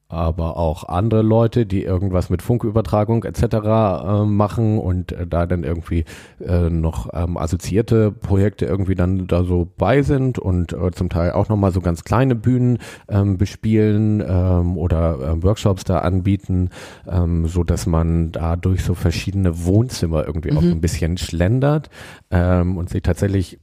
aber 0.08 0.58
auch 0.58 0.84
andere 0.84 1.24
Leute, 1.24 1.66
die 1.66 1.84
irgendwas 1.84 2.30
mit 2.30 2.42
Funkübertragung 2.42 3.24
etc. 3.24 3.44
Äh, 3.44 4.26
machen 4.26 4.78
und 4.78 5.12
äh, 5.12 5.26
da 5.26 5.46
dann 5.48 5.64
irgendwie 5.64 6.06
äh, 6.40 6.70
noch 6.70 7.10
ähm, 7.14 7.38
assoziierte 7.38 8.12
Projekte 8.12 8.66
irgendwie 8.66 8.96
dann 8.96 9.28
da 9.28 9.44
so 9.44 9.68
bei 9.78 10.04
sind 10.04 10.38
und 10.38 10.74
äh, 10.74 10.92
zum 10.92 11.10
Teil 11.10 11.32
auch 11.32 11.50
nochmal 11.50 11.72
so 11.72 11.82
ganz 11.82 12.04
kleine 12.04 12.36
Bühnen 12.36 12.78
ähm, 13.10 13.38
bespielen 13.38 14.24
ähm, 14.26 14.78
oder 14.78 15.20
äh, 15.20 15.44
Workshops 15.44 15.84
da 15.84 16.00
anbieten, 16.00 16.70
ähm, 17.08 17.48
so 17.48 17.64
dass 17.64 17.88
man 17.88 18.32
da 18.32 18.56
durch 18.56 18.84
so 18.84 18.94
verschiedene 18.94 19.66
Wohnzimmer 19.66 20.26
irgendwie 20.26 20.52
mhm. 20.52 20.58
auch 20.58 20.64
so 20.64 20.70
ein 20.70 20.82
bisschen 20.82 21.18
schlendert 21.18 21.90
ähm, 22.30 22.78
und 22.78 22.90
sich 22.90 23.02
tatsächlich 23.02 23.60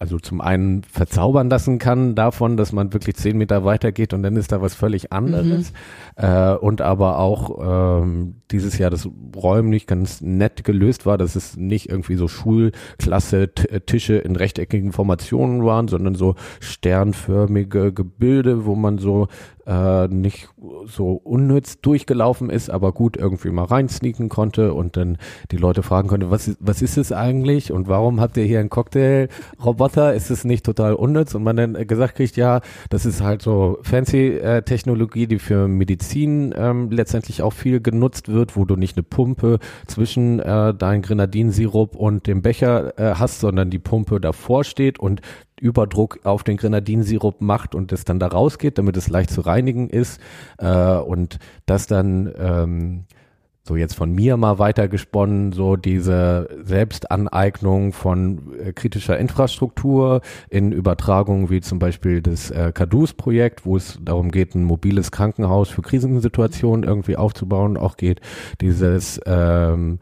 also 0.00 0.18
zum 0.18 0.40
einen 0.40 0.82
verzaubern 0.82 1.50
lassen 1.50 1.78
kann 1.78 2.14
davon, 2.14 2.56
dass 2.56 2.72
man 2.72 2.94
wirklich 2.94 3.16
zehn 3.16 3.36
Meter 3.36 3.66
weiter 3.66 3.92
geht 3.92 4.14
und 4.14 4.22
dann 4.22 4.34
ist 4.34 4.50
da 4.50 4.62
was 4.62 4.74
völlig 4.74 5.12
anderes. 5.12 5.72
Mhm. 6.16 6.24
Äh, 6.24 6.54
und 6.54 6.80
aber 6.80 7.18
auch 7.18 8.00
ähm, 8.02 8.36
dieses 8.50 8.78
Jahr 8.78 8.88
das 8.88 9.06
räumlich 9.36 9.86
ganz 9.86 10.22
nett 10.22 10.64
gelöst 10.64 11.04
war, 11.04 11.18
dass 11.18 11.36
es 11.36 11.58
nicht 11.58 11.90
irgendwie 11.90 12.16
so 12.16 12.28
Schulklasse 12.28 13.52
Tische 13.52 14.14
in 14.14 14.36
rechteckigen 14.36 14.92
Formationen 14.92 15.66
waren, 15.66 15.86
sondern 15.86 16.14
so 16.14 16.34
sternförmige 16.60 17.92
Gebilde, 17.92 18.64
wo 18.64 18.76
man 18.76 18.96
so 18.96 19.28
äh, 19.66 20.08
nicht 20.08 20.48
so 20.86 21.12
unnütz 21.12 21.82
durchgelaufen 21.82 22.48
ist, 22.48 22.70
aber 22.70 22.92
gut 22.92 23.18
irgendwie 23.18 23.50
mal 23.50 23.64
reinsneaken 23.64 24.30
konnte 24.30 24.72
und 24.72 24.96
dann 24.96 25.18
die 25.50 25.58
Leute 25.58 25.82
fragen 25.82 26.08
konnte, 26.08 26.30
was, 26.30 26.56
was 26.58 26.80
ist 26.80 26.96
es 26.96 27.12
eigentlich 27.12 27.70
und 27.70 27.86
warum 27.86 28.18
habt 28.18 28.38
ihr 28.38 28.44
hier 28.44 28.60
einen 28.60 28.70
Cocktail-Roboter? 28.70 29.89
Ist 29.96 30.30
es 30.30 30.44
nicht 30.44 30.64
total 30.64 30.94
unnütz? 30.94 31.34
Und 31.34 31.42
man 31.42 31.56
dann 31.56 31.86
gesagt 31.86 32.16
kriegt, 32.16 32.36
ja, 32.36 32.60
das 32.88 33.06
ist 33.06 33.22
halt 33.22 33.42
so 33.42 33.78
fancy 33.82 34.36
äh, 34.38 34.62
Technologie, 34.62 35.26
die 35.26 35.38
für 35.38 35.68
Medizin 35.68 36.54
ähm, 36.56 36.90
letztendlich 36.90 37.42
auch 37.42 37.52
viel 37.52 37.80
genutzt 37.80 38.28
wird, 38.28 38.56
wo 38.56 38.64
du 38.64 38.76
nicht 38.76 38.96
eine 38.96 39.02
Pumpe 39.02 39.58
zwischen 39.86 40.40
äh, 40.40 40.74
deinem 40.74 41.02
Grenadinsirup 41.02 41.96
und 41.96 42.26
dem 42.26 42.42
Becher 42.42 42.98
äh, 42.98 43.14
hast, 43.14 43.40
sondern 43.40 43.70
die 43.70 43.78
Pumpe 43.78 44.20
davor 44.20 44.64
steht 44.64 44.98
und 44.98 45.20
Überdruck 45.60 46.20
auf 46.24 46.42
den 46.42 46.56
Grenadinsirup 46.56 47.40
macht 47.40 47.74
und 47.74 47.92
es 47.92 48.04
dann 48.04 48.18
da 48.18 48.28
rausgeht, 48.28 48.78
damit 48.78 48.96
es 48.96 49.08
leicht 49.08 49.30
zu 49.30 49.42
reinigen 49.42 49.90
ist 49.90 50.20
äh, 50.58 50.96
und 50.96 51.38
das 51.66 51.86
dann 51.86 52.32
ähm, 52.38 53.04
so 53.70 53.76
jetzt 53.76 53.94
von 53.94 54.12
mir 54.12 54.36
mal 54.36 54.58
weitergesponnen, 54.58 55.52
so 55.52 55.76
diese 55.76 56.48
Selbstaneignung 56.64 57.92
von 57.92 58.52
äh, 58.58 58.72
kritischer 58.72 59.16
Infrastruktur 59.16 60.22
in 60.48 60.72
Übertragungen 60.72 61.50
wie 61.50 61.60
zum 61.60 61.78
Beispiel 61.78 62.20
das 62.20 62.50
äh, 62.50 62.72
Cadus-Projekt, 62.74 63.64
wo 63.64 63.76
es 63.76 64.00
darum 64.02 64.32
geht, 64.32 64.56
ein 64.56 64.64
mobiles 64.64 65.12
Krankenhaus 65.12 65.68
für 65.68 65.82
Krisensituationen 65.82 66.82
irgendwie 66.82 67.16
aufzubauen, 67.16 67.76
auch 67.76 67.96
geht 67.96 68.20
dieses 68.60 69.20
ähm, 69.24 70.00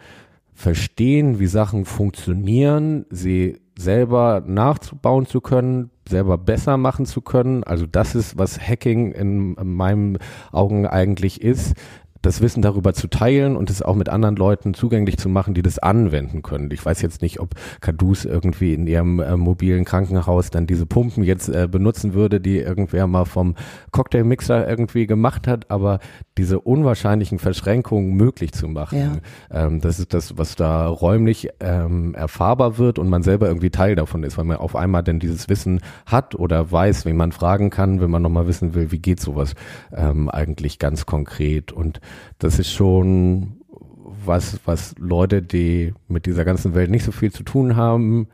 Verstehen, 0.54 1.38
wie 1.38 1.46
Sachen 1.46 1.84
funktionieren, 1.84 3.04
sie 3.10 3.60
selber 3.78 4.42
nachzubauen 4.44 5.26
zu 5.26 5.42
können, 5.42 5.90
selber 6.08 6.38
besser 6.38 6.78
machen 6.78 7.04
zu 7.04 7.20
können. 7.20 7.62
Also 7.64 7.86
das 7.86 8.14
ist, 8.14 8.38
was 8.38 8.58
Hacking 8.58 9.12
in, 9.12 9.54
in 9.54 9.74
meinen 9.74 10.18
Augen 10.52 10.86
eigentlich 10.86 11.42
ist 11.42 11.74
das 12.22 12.40
Wissen 12.40 12.62
darüber 12.62 12.94
zu 12.94 13.08
teilen 13.08 13.56
und 13.56 13.70
es 13.70 13.82
auch 13.82 13.94
mit 13.94 14.08
anderen 14.08 14.36
Leuten 14.36 14.74
zugänglich 14.74 15.18
zu 15.18 15.28
machen, 15.28 15.54
die 15.54 15.62
das 15.62 15.78
anwenden 15.78 16.42
können. 16.42 16.70
Ich 16.72 16.84
weiß 16.84 17.02
jetzt 17.02 17.22
nicht, 17.22 17.40
ob 17.40 17.54
Cadus 17.80 18.24
irgendwie 18.24 18.74
in 18.74 18.86
ihrem 18.86 19.20
äh, 19.20 19.36
mobilen 19.36 19.84
Krankenhaus 19.84 20.50
dann 20.50 20.66
diese 20.66 20.86
Pumpen 20.86 21.22
jetzt 21.22 21.48
äh, 21.48 21.68
benutzen 21.70 22.14
würde, 22.14 22.40
die 22.40 22.58
irgendwer 22.58 23.06
mal 23.06 23.24
vom 23.24 23.54
Cocktailmixer 23.92 24.68
irgendwie 24.68 25.06
gemacht 25.06 25.46
hat, 25.46 25.70
aber 25.70 26.00
diese 26.36 26.60
unwahrscheinlichen 26.60 27.38
Verschränkungen 27.38 28.14
möglich 28.14 28.52
zu 28.52 28.68
machen, 28.68 29.20
ja. 29.50 29.66
ähm, 29.66 29.80
das 29.80 29.98
ist 29.98 30.14
das, 30.14 30.38
was 30.38 30.56
da 30.56 30.86
räumlich 30.86 31.48
ähm, 31.60 32.14
erfahrbar 32.14 32.78
wird 32.78 32.98
und 32.98 33.08
man 33.08 33.22
selber 33.22 33.48
irgendwie 33.48 33.70
Teil 33.70 33.94
davon 33.94 34.22
ist, 34.22 34.38
weil 34.38 34.44
man 34.44 34.56
auf 34.56 34.76
einmal 34.76 35.02
denn 35.02 35.20
dieses 35.20 35.48
Wissen 35.48 35.80
hat 36.06 36.34
oder 36.34 36.70
weiß, 36.70 37.04
wen 37.04 37.16
man 37.16 37.32
fragen 37.32 37.70
kann, 37.70 38.00
wenn 38.00 38.10
man 38.10 38.22
nochmal 38.22 38.46
wissen 38.46 38.74
will, 38.74 38.90
wie 38.90 38.98
geht 38.98 39.20
sowas 39.20 39.54
ähm, 39.92 40.28
eigentlich 40.28 40.78
ganz 40.78 41.06
konkret 41.06 41.72
und 41.72 42.00
das 42.38 42.58
ist 42.58 42.72
schon 42.72 43.58
was, 44.24 44.60
was 44.64 44.94
Leute, 44.98 45.42
die 45.42 45.94
mit 46.06 46.26
dieser 46.26 46.44
ganzen 46.44 46.74
Welt 46.74 46.90
nicht 46.90 47.04
so 47.04 47.12
viel 47.12 47.32
zu 47.32 47.42
tun 47.42 47.76
haben, 47.76 48.28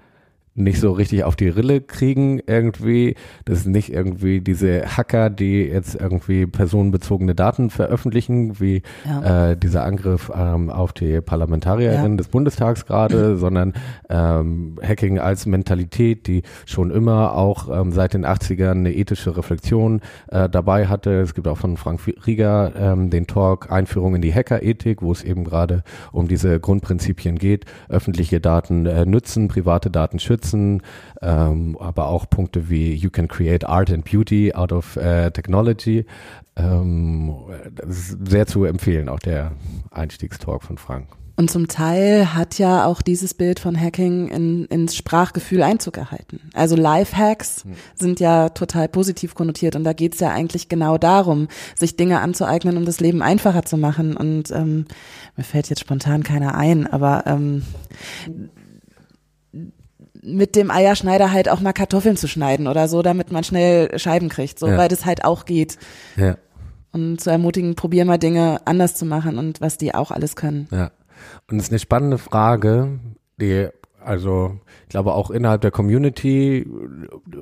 nicht 0.54 0.80
so 0.80 0.92
richtig 0.92 1.24
auf 1.24 1.34
die 1.34 1.48
Rille 1.48 1.80
kriegen 1.80 2.40
irgendwie. 2.46 3.16
Das 3.44 3.58
ist 3.58 3.66
nicht 3.66 3.92
irgendwie 3.92 4.40
diese 4.40 4.84
Hacker, 4.96 5.28
die 5.28 5.62
jetzt 5.62 5.96
irgendwie 5.96 6.46
personenbezogene 6.46 7.34
Daten 7.34 7.70
veröffentlichen, 7.70 8.60
wie 8.60 8.82
ja. 9.04 9.50
äh, 9.50 9.56
dieser 9.56 9.84
Angriff 9.84 10.30
ähm, 10.34 10.70
auf 10.70 10.92
die 10.92 11.20
Parlamentarierin 11.20 12.12
ja. 12.12 12.16
des 12.16 12.28
Bundestags 12.28 12.86
gerade, 12.86 13.36
sondern 13.36 13.74
ähm, 14.08 14.78
Hacking 14.82 15.18
als 15.18 15.46
Mentalität, 15.46 16.28
die 16.28 16.42
schon 16.66 16.92
immer 16.92 17.34
auch 17.34 17.68
ähm, 17.68 17.90
seit 17.90 18.14
den 18.14 18.24
80ern 18.24 18.70
eine 18.70 18.94
ethische 18.94 19.36
Reflexion 19.36 20.00
äh, 20.28 20.48
dabei 20.48 20.86
hatte. 20.86 21.20
Es 21.20 21.34
gibt 21.34 21.48
auch 21.48 21.58
von 21.58 21.76
Frank 21.76 22.00
Rieger 22.26 22.72
ähm, 22.78 23.10
den 23.10 23.26
Talk 23.26 23.72
Einführung 23.72 24.14
in 24.14 24.22
die 24.22 24.32
Hackerethik, 24.32 25.02
wo 25.02 25.10
es 25.10 25.24
eben 25.24 25.42
gerade 25.42 25.82
um 26.12 26.28
diese 26.28 26.60
Grundprinzipien 26.60 27.38
geht. 27.38 27.64
Öffentliche 27.88 28.40
Daten 28.40 28.86
äh, 28.86 29.04
nützen, 29.04 29.48
private 29.48 29.90
Daten 29.90 30.20
schützen 30.20 30.43
nutzen, 30.44 30.82
ähm, 31.22 31.76
aber 31.80 32.08
auch 32.08 32.28
Punkte 32.28 32.68
wie 32.68 32.94
You 32.94 33.10
can 33.10 33.28
create 33.28 33.66
art 33.66 33.90
and 33.90 34.04
beauty 34.04 34.54
out 34.54 34.72
of 34.72 34.96
äh, 34.96 35.30
technology. 35.30 36.04
Ähm, 36.56 37.34
das 37.74 37.88
ist 37.88 38.28
sehr 38.28 38.46
zu 38.46 38.64
empfehlen, 38.64 39.08
auch 39.08 39.18
der 39.18 39.52
Einstiegstalk 39.90 40.62
von 40.62 40.78
Frank. 40.78 41.08
Und 41.36 41.50
zum 41.50 41.66
Teil 41.66 42.32
hat 42.32 42.58
ja 42.58 42.86
auch 42.86 43.02
dieses 43.02 43.34
Bild 43.34 43.58
von 43.58 43.80
Hacking 43.80 44.28
in, 44.28 44.66
ins 44.66 44.94
Sprachgefühl 44.94 45.64
Einzug 45.64 45.96
erhalten. 45.96 46.38
Also 46.52 46.76
Life-Hacks 46.76 47.64
hm. 47.64 47.72
sind 47.96 48.20
ja 48.20 48.50
total 48.50 48.86
positiv 48.86 49.34
konnotiert 49.34 49.74
und 49.74 49.82
da 49.82 49.94
geht's 49.94 50.20
ja 50.20 50.30
eigentlich 50.30 50.68
genau 50.68 50.96
darum, 50.96 51.48
sich 51.74 51.96
Dinge 51.96 52.20
anzueignen, 52.20 52.76
um 52.76 52.84
das 52.84 53.00
Leben 53.00 53.20
einfacher 53.20 53.64
zu 53.64 53.76
machen. 53.76 54.16
Und 54.16 54.52
ähm, 54.52 54.84
mir 55.36 55.42
fällt 55.42 55.68
jetzt 55.70 55.80
spontan 55.80 56.22
keiner 56.22 56.54
ein, 56.54 56.86
aber 56.86 57.24
ähm, 57.26 57.64
mit 60.24 60.56
dem 60.56 60.70
Eierschneider 60.70 61.32
halt 61.32 61.48
auch 61.48 61.60
mal 61.60 61.72
Kartoffeln 61.72 62.16
zu 62.16 62.26
schneiden 62.28 62.66
oder 62.66 62.88
so, 62.88 63.02
damit 63.02 63.30
man 63.30 63.44
schnell 63.44 63.98
Scheiben 63.98 64.28
kriegt, 64.28 64.58
so, 64.58 64.66
ja. 64.66 64.78
weil 64.78 64.88
das 64.88 65.04
halt 65.04 65.24
auch 65.24 65.44
geht. 65.44 65.78
Ja. 66.16 66.36
Und 66.92 67.20
zu 67.20 67.30
ermutigen, 67.30 67.74
probier 67.74 68.04
mal 68.04 68.18
Dinge 68.18 68.60
anders 68.64 68.94
zu 68.94 69.04
machen 69.04 69.38
und 69.38 69.60
was 69.60 69.78
die 69.78 69.94
auch 69.94 70.10
alles 70.10 70.36
können. 70.36 70.68
Ja. 70.70 70.92
Und 71.50 71.58
es 71.58 71.64
ist 71.64 71.72
eine 71.72 71.78
spannende 71.78 72.18
Frage, 72.18 73.00
die 73.40 73.68
also 74.04 74.58
ich 74.82 74.90
glaube 74.90 75.14
auch 75.14 75.30
innerhalb 75.30 75.62
der 75.62 75.70
Community 75.70 76.66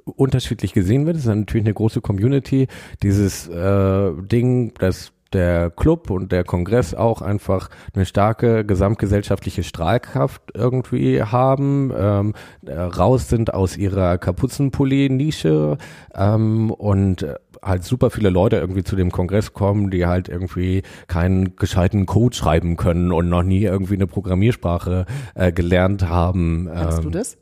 unterschiedlich 0.05 0.72
gesehen 0.72 1.07
wird. 1.07 1.16
Es 1.16 1.22
ist 1.22 1.28
natürlich 1.28 1.66
eine 1.66 1.74
große 1.74 2.01
Community. 2.01 2.68
Dieses 3.03 3.49
äh, 3.49 4.12
Ding, 4.22 4.72
das 4.78 5.12
der 5.35 5.70
Club 5.70 6.11
und 6.11 6.33
der 6.33 6.45
Kongress 6.45 6.95
auch 6.95 7.22
einfach 7.22 7.70
eine 7.95 8.07
starke 8.07 8.64
gesamtgesellschaftliche 8.64 9.62
Strahlkraft 9.62 10.43
irgendwie 10.55 11.22
haben, 11.22 11.93
ähm, 11.97 12.35
äh, 12.66 12.72
raus 12.72 13.28
sind 13.28 13.55
aus 13.55 13.76
ihrer 13.76 14.18
Kapuzenpulli-Nische 14.18 15.78
ähm, 16.14 16.70
und 16.70 17.26
halt 17.62 17.85
super 17.85 18.11
viele 18.11 18.30
Leute 18.30 18.57
irgendwie 18.57 18.83
zu 18.83 18.97
dem 18.97 19.12
Kongress 19.12 19.53
kommen, 19.53 19.91
die 19.91 20.07
halt 20.07 20.28
irgendwie 20.28 20.83
keinen 21.07 21.57
gescheiten 21.57 22.07
Code 22.07 22.35
schreiben 22.35 22.76
können 22.76 23.12
und 23.12 23.28
noch 23.28 23.43
nie 23.43 23.62
irgendwie 23.62 23.95
eine 23.95 24.07
Programmiersprache 24.07 25.07
äh, 25.35 25.53
gelernt 25.53 26.09
haben. 26.09 26.68
Kannst 26.72 26.99
ähm, 26.99 27.05
du 27.05 27.11
das? 27.11 27.39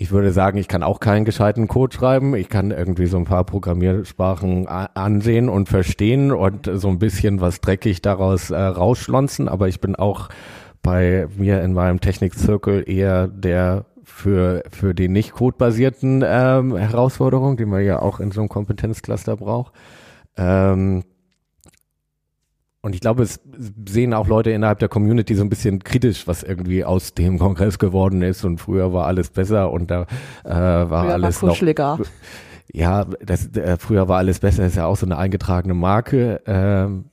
Ich 0.00 0.12
würde 0.12 0.32
sagen, 0.32 0.56
ich 0.56 0.66
kann 0.66 0.82
auch 0.82 0.98
keinen 0.98 1.26
gescheiten 1.26 1.68
Code 1.68 1.94
schreiben. 1.94 2.34
Ich 2.34 2.48
kann 2.48 2.70
irgendwie 2.70 3.04
so 3.04 3.18
ein 3.18 3.26
paar 3.26 3.44
Programmiersprachen 3.44 4.66
ansehen 4.66 5.50
und 5.50 5.68
verstehen 5.68 6.32
und 6.32 6.70
so 6.72 6.88
ein 6.88 6.98
bisschen 6.98 7.42
was 7.42 7.60
dreckig 7.60 8.00
daraus 8.00 8.48
äh, 8.48 8.58
rausschlonzen. 8.58 9.46
Aber 9.46 9.68
ich 9.68 9.78
bin 9.78 9.96
auch 9.96 10.30
bei 10.80 11.28
mir 11.36 11.60
in 11.60 11.74
meinem 11.74 12.00
Technikzirkel 12.00 12.82
eher 12.88 13.28
der 13.28 13.84
für, 14.02 14.62
für 14.70 14.94
die 14.94 15.08
nicht 15.08 15.32
codebasierten 15.32 16.24
ähm, 16.26 16.74
Herausforderungen, 16.78 17.58
die 17.58 17.66
man 17.66 17.84
ja 17.84 18.00
auch 18.00 18.20
in 18.20 18.30
so 18.30 18.40
einem 18.40 18.48
Kompetenzcluster 18.48 19.36
braucht. 19.36 19.74
Ähm, 20.38 21.04
und 22.82 22.94
ich 22.94 23.00
glaube, 23.00 23.24
es 23.24 23.40
sehen 23.86 24.14
auch 24.14 24.26
Leute 24.26 24.50
innerhalb 24.50 24.78
der 24.78 24.88
Community 24.88 25.34
so 25.34 25.42
ein 25.42 25.50
bisschen 25.50 25.84
kritisch, 25.84 26.26
was 26.26 26.42
irgendwie 26.42 26.84
aus 26.84 27.12
dem 27.12 27.38
Kongress 27.38 27.78
geworden 27.78 28.22
ist. 28.22 28.44
Und 28.44 28.58
früher 28.58 28.92
war 28.92 29.06
alles 29.06 29.28
besser 29.28 29.70
und 29.70 29.90
da 29.90 30.06
äh, 30.44 30.50
war 30.50 31.04
früher 31.04 31.12
alles 31.12 31.42
war 31.42 31.48
noch. 31.50 31.56
Ja, 32.72 33.04
das, 33.04 33.48
äh, 33.56 33.76
früher 33.78 34.08
war 34.08 34.18
alles 34.18 34.38
besser, 34.38 34.64
ist 34.64 34.76
ja 34.76 34.86
auch 34.86 34.96
so 34.96 35.04
eine 35.04 35.18
eingetragene 35.18 35.74
Marke. 35.74 36.40
Ähm, 36.46 37.06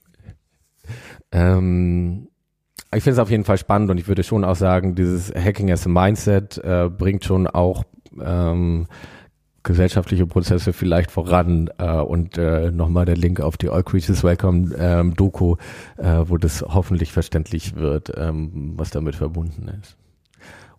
ähm, 1.32 2.30
ich 2.95 3.03
finde 3.03 3.15
es 3.15 3.20
auf 3.20 3.32
jeden 3.32 3.43
Fall 3.43 3.57
spannend 3.57 3.89
und 3.89 3.97
ich 3.97 4.07
würde 4.07 4.24
schon 4.24 4.45
auch 4.45 4.55
sagen, 4.55 4.95
dieses 4.95 5.34
Hacking 5.34 5.72
as 5.72 5.86
a 5.86 5.89
Mindset 5.89 6.59
äh, 6.59 6.89
bringt 6.89 7.26
schon 7.26 7.47
auch 7.47 7.84
ähm, 8.24 8.88
gesellschaftliche 9.68 10.26
Prozesse 10.26 10.74
vielleicht 10.74 11.11
voran 11.11 11.70
äh, 11.78 11.91
und 11.91 12.38
äh, 12.38 12.72
nochmal 12.72 13.05
der 13.05 13.18
Link 13.18 13.41
auf 13.41 13.57
die 13.57 13.70
All 13.70 13.84
Creatures 13.84 14.24
Welcome 14.24 14.74
ähm, 14.80 15.13
Doku, 15.13 15.57
äh, 15.97 16.24
wo 16.26 16.38
das 16.38 16.63
hoffentlich 16.68 17.11
verständlich 17.11 17.76
wird, 17.76 18.11
ähm, 18.18 18.74
was 18.78 18.89
damit 18.89 19.15
verbunden 19.15 19.70
ist. 19.80 19.97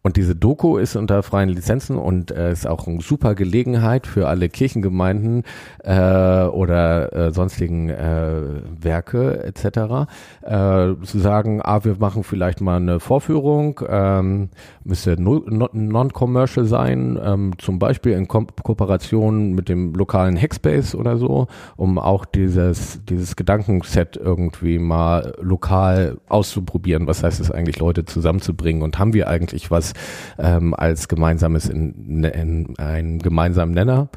Und 0.02 0.16
diese 0.16 0.36
Doku 0.36 0.78
ist 0.78 0.96
unter 0.96 1.22
freien 1.22 1.48
Lizenzen 1.48 1.98
und 1.98 2.30
äh, 2.30 2.52
ist 2.52 2.66
auch 2.66 2.86
eine 2.86 3.00
super 3.00 3.34
Gelegenheit 3.34 4.06
für 4.06 4.28
alle 4.28 4.48
Kirchengemeinden 4.48 5.42
äh, 5.82 6.44
oder 6.44 7.12
äh, 7.12 7.30
sonstigen 7.32 7.90
äh, 7.90 8.40
Werke 8.80 9.42
etc. 9.44 10.08
Äh, 10.42 10.94
zu 11.02 11.18
sagen, 11.18 11.60
ah, 11.62 11.84
wir 11.84 11.96
machen 11.98 12.22
vielleicht 12.22 12.60
mal 12.60 12.76
eine 12.76 13.00
Vorführung, 13.00 13.80
ähm, 13.88 14.50
müsste 14.88 15.16
non-commercial 15.20 16.66
sein, 16.66 17.18
ähm, 17.22 17.52
zum 17.58 17.78
Beispiel 17.78 18.12
in 18.12 18.26
Ko 18.26 18.46
Kooperation 18.62 19.52
mit 19.52 19.68
dem 19.68 19.94
lokalen 19.94 20.36
Hackspace 20.36 20.94
oder 20.94 21.16
so, 21.16 21.46
um 21.76 21.98
auch 21.98 22.24
dieses, 22.24 23.04
dieses 23.04 23.36
Gedankenset 23.36 24.16
irgendwie 24.16 24.78
mal 24.78 25.34
lokal 25.40 26.18
auszuprobieren. 26.28 27.06
Was 27.06 27.22
heißt 27.22 27.40
es 27.40 27.50
eigentlich, 27.50 27.78
Leute 27.78 28.04
zusammenzubringen 28.04 28.82
und 28.82 28.98
haben 28.98 29.12
wir 29.12 29.28
eigentlich 29.28 29.70
was 29.70 29.92
ähm, 30.38 30.74
als 30.74 31.08
gemeinsames 31.08 31.68
in, 31.68 32.24
in 32.24 32.78
einen 32.78 33.18
gemeinsamen 33.18 33.74
Nenner. 33.74 34.08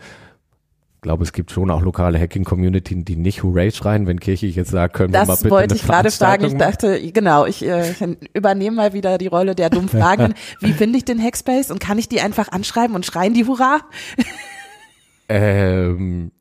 Ich 1.02 1.04
glaube, 1.04 1.24
es 1.24 1.34
gibt 1.34 1.50
schon 1.50 1.72
auch 1.72 1.82
lokale 1.82 2.20
Hacking-Community, 2.20 3.04
die 3.04 3.16
nicht 3.16 3.42
Hooray 3.42 3.72
schreien, 3.72 4.06
wenn 4.06 4.20
Kirche 4.20 4.46
jetzt 4.46 4.70
sagt, 4.70 4.94
können 4.94 5.12
das 5.12 5.24
wir 5.24 5.32
mal 5.32 5.36
bitte 5.36 5.50
Das 5.50 5.52
wollte 5.52 5.76
ich 5.76 5.82
gerade 5.82 6.12
fragen. 6.12 6.46
Ich 6.46 6.58
dachte, 6.58 7.12
genau, 7.12 7.48
ich 7.48 7.66
äh, 7.66 7.96
übernehme 8.36 8.76
mal 8.76 8.94
wieder 8.94 9.18
die 9.18 9.26
Rolle 9.26 9.56
der 9.56 9.72
dummen 9.72 9.90
Fragen. 9.90 10.36
Wie 10.60 10.74
finde 10.74 11.00
ich 11.00 11.04
den 11.04 11.20
Hackspace 11.20 11.72
und 11.72 11.80
kann 11.80 11.98
ich 11.98 12.08
die 12.08 12.22
einfach 12.22 12.50
anschreiben 12.50 12.96
und 12.96 13.04
schreien 13.04 13.34
die 13.34 13.48
Hurra? 13.48 13.80
ähm, 15.28 16.32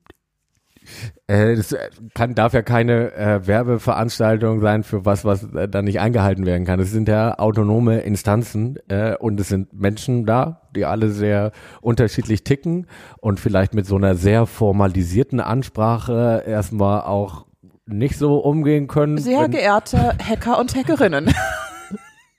äh, 1.27 1.57
das 1.57 1.75
kann, 2.15 2.35
darf 2.35 2.53
ja 2.53 2.63
keine 2.63 3.13
äh, 3.13 3.47
Werbeveranstaltung 3.47 4.61
sein 4.61 4.83
für 4.83 5.05
was, 5.05 5.25
was 5.25 5.45
äh, 5.55 5.69
dann 5.69 5.85
nicht 5.85 6.01
eingehalten 6.01 6.47
werden 6.47 6.65
kann. 6.65 6.81
Es 6.81 6.91
sind 6.91 7.09
ja 7.09 7.39
autonome 7.39 8.01
Instanzen 8.01 8.79
äh, 8.89 9.17
und 9.17 9.39
es 9.41 9.49
sind 9.49 9.73
Menschen 9.73 10.27
da, 10.27 10.63
die 10.75 10.85
alle 10.85 11.11
sehr 11.11 11.53
unterschiedlich 11.81 12.45
ticken 12.45 12.87
und 13.19 13.41
vielleicht 13.41 13.75
mit 13.75 13.87
so 13.87 13.97
einer 13.97 14.15
sehr 14.15 14.47
formalisierten 14.47 15.41
Ansprache 15.41 16.43
erstmal 16.47 17.03
auch 17.03 17.47
nicht 17.87 18.17
so 18.17 18.39
umgehen 18.39 18.87
können. 18.87 19.19
Sehr 19.19 19.49
geehrte 19.49 20.17
Hacker 20.19 20.59
und 20.59 20.75
Hackerinnen. 20.75 21.33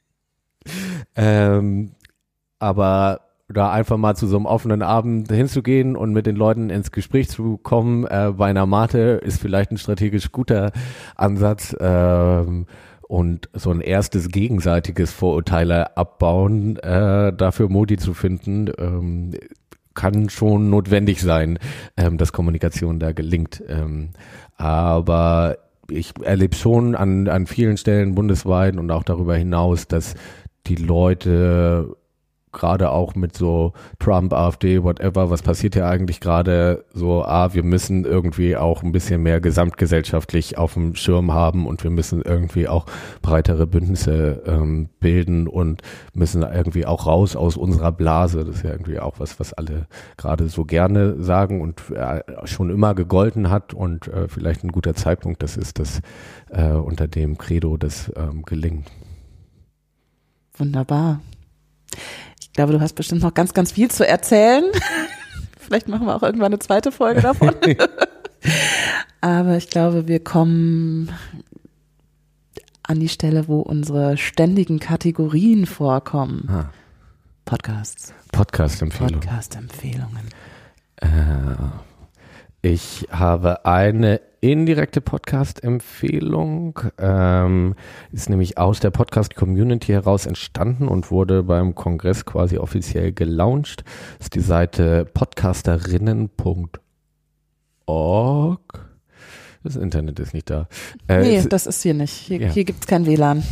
ähm, 1.15 1.91
aber 2.59 3.21
da 3.51 3.71
einfach 3.71 3.97
mal 3.97 4.15
zu 4.15 4.27
so 4.27 4.35
einem 4.35 4.45
offenen 4.45 4.81
Abend 4.81 5.31
hinzugehen 5.31 5.95
und 5.95 6.13
mit 6.13 6.25
den 6.25 6.35
Leuten 6.35 6.69
ins 6.69 6.91
Gespräch 6.91 7.29
zu 7.29 7.57
kommen 7.57 8.05
äh, 8.05 8.33
bei 8.35 8.49
einer 8.49 8.65
Mate 8.65 9.21
ist 9.23 9.41
vielleicht 9.41 9.71
ein 9.71 9.77
strategisch 9.77 10.31
guter 10.31 10.71
Ansatz. 11.15 11.75
Ähm, 11.79 12.65
und 13.07 13.49
so 13.51 13.71
ein 13.71 13.81
erstes 13.81 14.29
gegenseitiges 14.29 15.11
Vorurteile 15.11 15.97
abbauen, 15.97 16.77
äh, 16.77 17.33
dafür 17.33 17.67
Modi 17.67 17.97
zu 17.97 18.13
finden, 18.13 18.71
ähm, 18.77 19.31
kann 19.93 20.29
schon 20.29 20.69
notwendig 20.69 21.21
sein, 21.21 21.59
ähm, 21.97 22.17
dass 22.17 22.31
Kommunikation 22.31 22.99
da 22.99 23.11
gelingt. 23.11 23.61
Ähm, 23.67 24.11
aber 24.55 25.57
ich 25.89 26.13
erlebe 26.23 26.55
schon 26.55 26.95
an, 26.95 27.27
an 27.27 27.47
vielen 27.47 27.75
Stellen 27.75 28.15
bundesweit 28.15 28.77
und 28.77 28.89
auch 28.91 29.03
darüber 29.03 29.35
hinaus, 29.35 29.89
dass 29.89 30.15
die 30.67 30.75
Leute 30.75 31.97
gerade 32.51 32.91
auch 32.91 33.15
mit 33.15 33.35
so 33.35 33.73
Trump, 33.99 34.33
AfD, 34.33 34.83
whatever, 34.83 35.29
was 35.29 35.41
passiert 35.41 35.75
ja 35.75 35.89
eigentlich 35.89 36.19
gerade 36.19 36.85
so, 36.93 37.23
ah, 37.23 37.53
wir 37.53 37.63
müssen 37.63 38.05
irgendwie 38.05 38.57
auch 38.57 38.83
ein 38.83 38.91
bisschen 38.91 39.23
mehr 39.23 39.39
gesamtgesellschaftlich 39.41 40.57
auf 40.57 40.73
dem 40.73 40.95
Schirm 40.95 41.31
haben 41.33 41.67
und 41.67 41.83
wir 41.83 41.91
müssen 41.91 42.21
irgendwie 42.21 42.67
auch 42.67 42.85
breitere 43.21 43.67
Bündnisse 43.67 44.43
ähm, 44.45 44.89
bilden 44.99 45.47
und 45.47 45.81
müssen 46.13 46.43
irgendwie 46.43 46.85
auch 46.85 47.07
raus 47.07 47.35
aus 47.35 47.57
unserer 47.57 47.91
Blase. 47.91 48.43
Das 48.43 48.57
ist 48.57 48.63
ja 48.63 48.71
irgendwie 48.71 48.99
auch 48.99 49.19
was, 49.19 49.39
was 49.39 49.53
alle 49.53 49.87
gerade 50.17 50.49
so 50.49 50.65
gerne 50.65 51.21
sagen 51.21 51.61
und 51.61 51.81
äh, 51.91 52.21
schon 52.45 52.69
immer 52.69 52.95
gegolten 52.95 53.49
hat 53.49 53.73
und 53.73 54.07
äh, 54.07 54.27
vielleicht 54.27 54.63
ein 54.63 54.71
guter 54.71 54.93
Zeitpunkt 54.93 55.41
das 55.43 55.57
ist, 55.57 55.79
dass 55.79 56.01
äh, 56.49 56.71
unter 56.71 57.07
dem 57.07 57.37
Credo 57.37 57.77
das 57.77 58.11
ähm, 58.15 58.43
gelingt. 58.43 58.91
Wunderbar. 60.57 61.21
Ich 62.51 62.55
glaube, 62.55 62.73
du 62.73 62.81
hast 62.81 62.95
bestimmt 62.95 63.21
noch 63.21 63.33
ganz, 63.33 63.53
ganz 63.53 63.71
viel 63.71 63.89
zu 63.89 64.05
erzählen. 64.05 64.65
Vielleicht 65.57 65.87
machen 65.87 66.05
wir 66.05 66.13
auch 66.17 66.21
irgendwann 66.21 66.47
eine 66.47 66.59
zweite 66.59 66.91
Folge 66.91 67.21
davon. 67.21 67.55
Aber 69.21 69.55
ich 69.55 69.69
glaube, 69.69 70.09
wir 70.09 70.21
kommen 70.21 71.09
an 72.83 72.99
die 72.99 73.07
Stelle, 73.07 73.47
wo 73.47 73.61
unsere 73.61 74.17
ständigen 74.17 74.81
Kategorien 74.81 75.65
vorkommen. 75.65 76.49
Ah. 76.49 76.69
Podcasts. 77.45 78.13
Podcast-Empfehlungen. 78.33 79.21
Podcast-Empfehlungen. 79.21 80.27
Äh, 80.97 81.07
ich 82.61 83.07
habe 83.11 83.65
eine 83.65 84.19
indirekte 84.41 84.99
Podcast-Empfehlung. 85.01 86.79
Ähm, 86.97 87.75
ist 88.11 88.29
nämlich 88.29 88.57
aus 88.57 88.79
der 88.79 88.89
Podcast-Community 88.89 89.91
heraus 89.93 90.25
entstanden 90.25 90.87
und 90.87 91.11
wurde 91.11 91.43
beim 91.43 91.75
Kongress 91.75 92.25
quasi 92.25 92.57
offiziell 92.57 93.11
gelauncht. 93.13 93.83
Das 94.17 94.25
ist 94.25 94.33
die 94.35 94.41
Seite 94.41 95.05
podcasterinnen.org. 95.05 96.79
Das 99.63 99.75
Internet 99.75 100.19
ist 100.19 100.33
nicht 100.33 100.49
da. 100.49 100.67
Äh, 101.07 101.21
nee, 101.21 101.45
das 101.47 101.67
ist 101.67 101.83
hier 101.83 101.93
nicht. 101.93 102.13
Hier, 102.13 102.41
ja. 102.41 102.49
hier 102.49 102.65
gibt 102.65 102.79
es 102.81 102.87
kein 102.87 103.05
WLAN. 103.05 103.43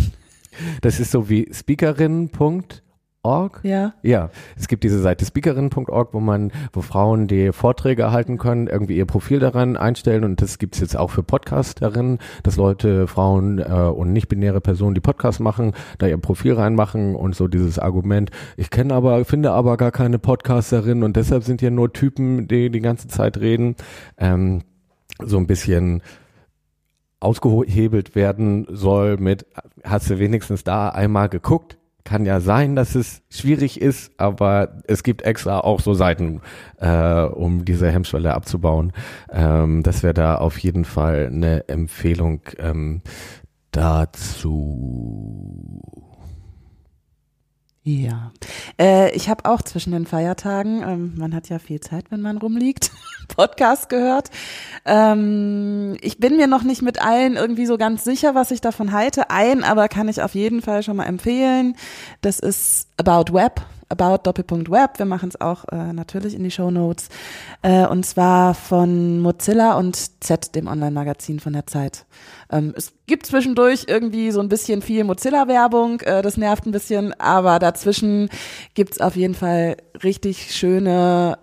Das 0.82 1.00
ist 1.00 1.12
so 1.12 1.30
wie 1.30 1.48
speakerinnen.org 1.54 2.82
Org? 3.22 3.60
Ja. 3.64 3.94
Ja. 4.02 4.30
Es 4.58 4.70
gibt 4.70 4.84
diese 4.86 5.00
Seite 5.00 5.26
speakerin.org, 5.26 6.14
wo 6.14 6.22
man, 6.22 6.52
wo 6.72 6.82
Frauen 6.82 7.28
die 7.28 7.52
Vorträge 7.52 8.12
halten 8.12 8.38
können, 8.38 8.68
irgendwie 8.68 8.96
ihr 8.96 9.06
Profil 9.06 9.40
daran 9.40 9.76
einstellen 9.76 10.24
und 10.24 10.42
das 10.42 10.58
gibt's 10.58 10.80
jetzt 10.80 10.96
auch 10.96 11.10
für 11.10 11.22
Podcasterinnen, 11.22 12.20
dass 12.44 12.56
Leute, 12.56 13.08
Frauen 13.08 13.60
äh, 13.60 13.64
und 13.64 14.14
nicht-binäre 14.14 14.62
Personen, 14.62 14.96
die 14.96 15.02
Podcasts 15.02 15.42
machen, 15.42 15.74
da 15.98 16.08
ihr 16.08 16.18
Profil 16.18 16.54
reinmachen 16.54 17.16
und 17.16 17.36
so 17.36 17.50
dieses 17.50 17.78
Argument, 17.78 18.32
ich 18.56 18.70
kenne 18.70 18.94
aber, 18.94 19.26
finde 19.26 19.52
aber 19.52 19.76
gar 19.76 19.92
keine 19.92 20.18
Podcasterin 20.18 21.04
und 21.04 21.18
deshalb 21.18 21.44
sind 21.44 21.60
hier 21.60 21.72
nur 21.72 21.92
Typen, 21.92 22.48
die 22.48 22.70
die 22.70 22.80
ganze 22.80 23.10
Zeit 23.10 23.38
reden. 23.38 23.76
Ähm, 24.18 24.62
so 25.22 25.38
ein 25.38 25.48
bisschen 25.48 26.02
ausgehebelt 27.20 28.16
werden 28.16 28.66
soll 28.70 29.18
mit, 29.18 29.46
hast 29.84 30.10
du 30.10 30.20
wenigstens 30.20 30.64
da 30.64 30.88
einmal 30.88 31.28
geguckt? 31.28 31.79
Kann 32.10 32.26
ja 32.26 32.40
sein, 32.40 32.76
dass 32.76 32.96
es 32.96 33.22
schwierig 33.30 33.80
ist, 33.80 34.12
aber 34.18 34.82
es 34.88 35.04
gibt 35.04 35.22
extra 35.22 35.60
auch 35.60 35.80
so 35.80 35.94
Seiten, 35.94 36.42
äh, 36.80 37.22
um 37.22 37.66
diese 37.66 37.92
Hemmschwelle 37.92 38.34
abzubauen. 38.34 38.94
Ähm, 39.32 39.84
das 39.84 40.02
wäre 40.02 40.16
da 40.16 40.36
auf 40.36 40.58
jeden 40.58 40.86
Fall 40.86 41.28
eine 41.32 41.70
Empfehlung 41.70 42.42
ähm, 42.58 43.02
dazu. 43.70 45.04
Ja, 47.84 48.32
äh, 48.80 49.16
ich 49.16 49.30
habe 49.30 49.50
auch 49.50 49.62
zwischen 49.62 49.94
den 49.94 50.06
Feiertagen, 50.06 50.84
ähm, 50.84 51.14
man 51.18 51.34
hat 51.34 51.48
ja 51.48 51.60
viel 51.60 51.80
Zeit, 51.80 52.12
wenn 52.12 52.22
man 52.22 52.38
rumliegt, 52.38 52.92
Podcast 53.30 53.88
gehört. 53.88 54.30
Ähm, 54.86 55.98
ich 56.02 56.18
bin 56.20 56.36
mir 56.36 56.48
noch 56.48 56.64
nicht 56.64 56.82
mit 56.82 57.02
allen 57.02 57.38
irgendwie 57.38 57.66
so 57.66 57.78
ganz 57.78 58.04
sicher, 58.04 58.36
was 58.36 58.52
ich 58.52 58.60
davon 58.60 58.92
halte. 58.92 59.30
Ein, 59.30 59.64
aber 59.64 59.88
kann 59.88 60.10
ich 60.10 60.22
auf 60.22 60.36
jeden 60.36 60.62
Fall 60.62 60.84
schon 60.84 60.98
mal 60.98 61.06
empfehlen. 61.06 61.76
Das 62.22 62.40
ist 62.40 62.90
About 62.98 63.34
Web 63.34 63.62
About 63.90 64.20
Doppelpunkt 64.24 64.70
Web. 64.70 64.98
Wir 64.98 65.06
machen 65.06 65.30
es 65.30 65.42
auch 65.42 65.66
äh, 65.72 65.94
natürlich 65.94 66.36
in 66.36 66.44
die 66.44 66.52
Show 66.52 66.72
Notes. 66.72 67.10
Äh, 67.62 67.86
und 67.88 68.06
zwar 68.06 68.54
von 68.54 69.20
Mozilla 69.20 69.78
und 69.78 70.24
Z, 70.24 70.56
dem 70.56 70.68
Online-Magazin 70.68 71.40
von 71.40 71.54
der 71.54 71.68
Zeit. 71.68 72.06
Ähm, 72.52 72.74
es 72.78 72.94
gibt 73.08 73.26
zwischendurch 73.26 73.86
irgendwie 73.88 74.32
so 74.32 74.40
ein 74.40 74.50
bisschen 74.50 74.82
viel 74.82 75.04
Mozilla-Werbung, 75.04 76.02
äh, 76.02 76.22
das 76.22 76.38
nervt 76.38 76.66
ein 76.66 76.72
bisschen, 76.72 77.14
aber 77.20 77.60
dazwischen 77.60 78.30
gibt's 78.76 79.02
auf 79.02 79.16
jeden 79.16 79.36
Fall 79.36 79.78
richtig 80.04 80.56
schöne 80.56 81.38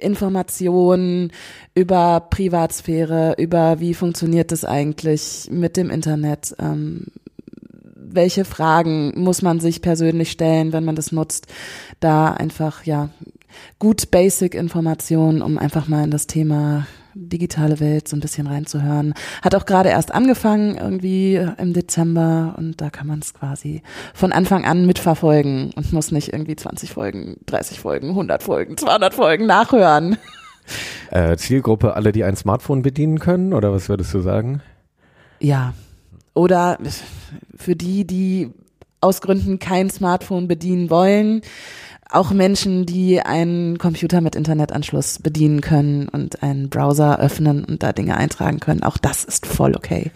Informationen 0.00 1.32
über 1.74 2.26
Privatsphäre, 2.30 3.34
über 3.38 3.80
wie 3.80 3.94
funktioniert 3.94 4.52
das 4.52 4.64
eigentlich 4.64 5.48
mit 5.50 5.76
dem 5.76 5.90
Internet, 5.90 6.54
ähm, 6.58 7.06
welche 8.12 8.44
Fragen 8.44 9.12
muss 9.16 9.42
man 9.42 9.60
sich 9.60 9.82
persönlich 9.82 10.30
stellen, 10.30 10.72
wenn 10.72 10.84
man 10.84 10.96
das 10.96 11.12
nutzt. 11.12 11.46
Da 12.00 12.32
einfach, 12.32 12.84
ja, 12.84 13.10
gut 13.78 14.10
Basic-Informationen, 14.10 15.42
um 15.42 15.58
einfach 15.58 15.88
mal 15.88 16.04
in 16.04 16.10
das 16.10 16.26
Thema 16.26 16.86
digitale 17.14 17.80
Welt 17.80 18.08
so 18.08 18.16
ein 18.16 18.20
bisschen 18.20 18.46
reinzuhören. 18.46 19.14
Hat 19.42 19.54
auch 19.54 19.66
gerade 19.66 19.88
erst 19.88 20.12
angefangen, 20.14 20.76
irgendwie 20.76 21.34
im 21.34 21.72
Dezember 21.72 22.54
und 22.56 22.80
da 22.80 22.90
kann 22.90 23.06
man 23.06 23.18
es 23.18 23.34
quasi 23.34 23.82
von 24.14 24.32
Anfang 24.32 24.64
an 24.64 24.86
mitverfolgen 24.86 25.72
und 25.74 25.92
muss 25.92 26.12
nicht 26.12 26.32
irgendwie 26.32 26.56
20 26.56 26.92
Folgen, 26.92 27.36
30 27.46 27.80
Folgen, 27.80 28.10
100 28.10 28.42
Folgen, 28.42 28.76
200 28.76 29.14
Folgen 29.14 29.46
nachhören. 29.46 30.16
Äh, 31.10 31.36
Zielgruppe 31.36 31.94
alle, 31.94 32.12
die 32.12 32.22
ein 32.22 32.36
Smartphone 32.36 32.82
bedienen 32.82 33.18
können 33.18 33.52
oder 33.52 33.72
was 33.72 33.88
würdest 33.88 34.14
du 34.14 34.20
sagen? 34.20 34.62
Ja. 35.40 35.74
Oder 36.34 36.78
für 37.56 37.76
die, 37.76 38.06
die 38.06 38.50
aus 39.00 39.20
Gründen 39.20 39.58
kein 39.58 39.90
Smartphone 39.90 40.48
bedienen 40.48 40.90
wollen, 40.90 41.42
auch 42.10 42.32
Menschen, 42.32 42.86
die 42.86 43.20
einen 43.20 43.78
Computer 43.78 44.20
mit 44.20 44.34
Internetanschluss 44.34 45.20
bedienen 45.20 45.60
können 45.60 46.08
und 46.08 46.42
einen 46.42 46.68
Browser 46.68 47.20
öffnen 47.20 47.64
und 47.64 47.82
da 47.82 47.92
Dinge 47.92 48.16
eintragen 48.16 48.58
können. 48.60 48.82
Auch 48.82 48.98
das 48.98 49.24
ist 49.24 49.46
voll 49.46 49.76
okay. 49.76 50.10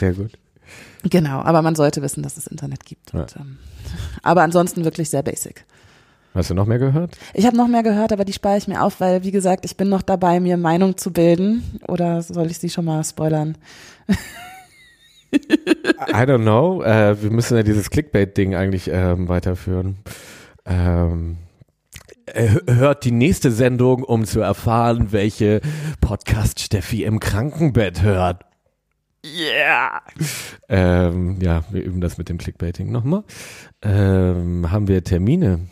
Sehr 0.00 0.14
gut. 0.14 0.32
Genau, 1.08 1.40
aber 1.40 1.62
man 1.62 1.74
sollte 1.74 2.02
wissen, 2.02 2.22
dass 2.22 2.36
es 2.36 2.46
Internet 2.46 2.84
gibt. 2.84 3.12
Ja. 3.12 3.20
Und, 3.20 3.36
ähm, 3.36 3.58
aber 4.22 4.42
ansonsten 4.42 4.84
wirklich 4.84 5.10
sehr 5.10 5.22
basic. 5.22 5.64
Hast 6.34 6.50
du 6.50 6.54
noch 6.54 6.66
mehr 6.66 6.78
gehört? 6.78 7.16
Ich 7.34 7.46
habe 7.46 7.56
noch 7.56 7.68
mehr 7.68 7.82
gehört, 7.82 8.12
aber 8.12 8.24
die 8.24 8.32
spare 8.32 8.58
ich 8.58 8.68
mir 8.68 8.82
auf, 8.82 9.00
weil, 9.00 9.24
wie 9.24 9.30
gesagt, 9.30 9.64
ich 9.64 9.76
bin 9.76 9.88
noch 9.88 10.02
dabei, 10.02 10.40
mir 10.40 10.56
Meinung 10.56 10.96
zu 10.96 11.12
bilden. 11.12 11.80
Oder 11.88 12.22
soll 12.22 12.50
ich 12.50 12.58
sie 12.58 12.70
schon 12.70 12.84
mal 12.84 13.02
spoilern? 13.02 13.56
I 15.32 16.24
don't 16.24 16.42
know. 16.42 16.82
Äh, 16.82 17.22
wir 17.22 17.30
müssen 17.30 17.56
ja 17.56 17.62
dieses 17.62 17.90
Clickbait-Ding 17.90 18.54
eigentlich 18.54 18.88
ähm, 18.92 19.28
weiterführen. 19.28 19.98
Ähm, 20.64 21.38
hört 22.66 23.04
die 23.04 23.12
nächste 23.12 23.50
Sendung, 23.50 24.02
um 24.02 24.24
zu 24.24 24.40
erfahren, 24.40 25.12
welche 25.12 25.60
Podcast 26.00 26.60
Steffi 26.60 27.04
im 27.04 27.20
Krankenbett 27.20 28.02
hört. 28.02 28.44
Yeah! 29.24 30.02
Ähm, 30.68 31.38
ja, 31.40 31.64
wir 31.70 31.82
üben 31.82 32.00
das 32.00 32.18
mit 32.18 32.28
dem 32.28 32.38
Clickbaiting 32.38 32.90
nochmal. 32.92 33.24
Ähm, 33.82 34.70
haben 34.70 34.88
wir 34.88 35.02
Termine? 35.02 35.68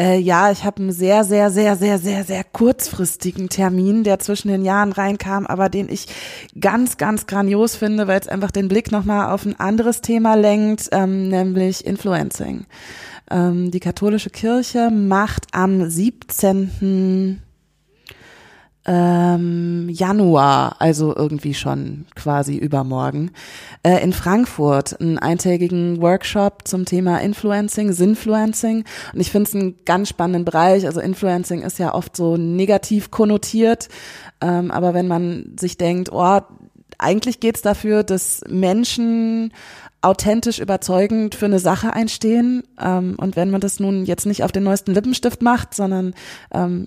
Äh, 0.00 0.18
ja, 0.18 0.50
ich 0.50 0.64
habe 0.64 0.80
einen 0.80 0.92
sehr, 0.92 1.24
sehr, 1.24 1.50
sehr, 1.50 1.76
sehr, 1.76 1.98
sehr, 1.98 2.24
sehr 2.24 2.42
kurzfristigen 2.42 3.50
Termin, 3.50 4.02
der 4.02 4.18
zwischen 4.18 4.48
den 4.48 4.64
Jahren 4.64 4.92
reinkam, 4.92 5.46
aber 5.46 5.68
den 5.68 5.90
ich 5.90 6.06
ganz, 6.58 6.96
ganz 6.96 7.26
grandios 7.26 7.76
finde, 7.76 8.08
weil 8.08 8.18
es 8.18 8.26
einfach 8.26 8.50
den 8.50 8.68
Blick 8.68 8.92
nochmal 8.92 9.30
auf 9.30 9.44
ein 9.44 9.60
anderes 9.60 10.00
Thema 10.00 10.36
lenkt, 10.36 10.88
ähm, 10.92 11.28
nämlich 11.28 11.84
Influencing. 11.84 12.64
Ähm, 13.30 13.70
die 13.70 13.80
katholische 13.80 14.30
Kirche 14.30 14.90
macht 14.90 15.48
am 15.52 15.90
17 15.90 17.42
ähm, 18.86 19.88
Januar, 19.90 20.76
also 20.78 21.14
irgendwie 21.14 21.54
schon 21.54 22.06
quasi 22.14 22.56
übermorgen, 22.56 23.32
äh, 23.82 24.02
in 24.02 24.12
Frankfurt 24.12 25.00
einen 25.00 25.18
eintägigen 25.18 26.00
Workshop 26.00 26.66
zum 26.66 26.86
Thema 26.86 27.18
Influencing, 27.18 27.92
Sinfluencing. 27.92 28.84
Und 29.12 29.20
ich 29.20 29.30
finde 29.30 29.48
es 29.48 29.54
einen 29.54 29.76
ganz 29.84 30.08
spannenden 30.08 30.44
Bereich. 30.44 30.86
Also 30.86 31.00
Influencing 31.00 31.62
ist 31.62 31.78
ja 31.78 31.94
oft 31.94 32.16
so 32.16 32.36
negativ 32.36 33.10
konnotiert. 33.10 33.88
Ähm, 34.40 34.70
aber 34.70 34.94
wenn 34.94 35.08
man 35.08 35.56
sich 35.58 35.76
denkt, 35.76 36.10
oh, 36.12 36.40
eigentlich 36.98 37.40
geht's 37.40 37.62
dafür, 37.62 38.02
dass 38.02 38.42
Menschen 38.48 39.52
authentisch 40.02 40.58
überzeugend 40.58 41.34
für 41.34 41.44
eine 41.44 41.58
Sache 41.58 41.92
einstehen. 41.92 42.62
Ähm, 42.80 43.16
und 43.18 43.36
wenn 43.36 43.50
man 43.50 43.60
das 43.60 43.80
nun 43.80 44.06
jetzt 44.06 44.26
nicht 44.26 44.42
auf 44.42 44.52
den 44.52 44.62
neuesten 44.62 44.94
Lippenstift 44.94 45.42
macht, 45.42 45.74
sondern 45.74 46.14
ähm, 46.52 46.86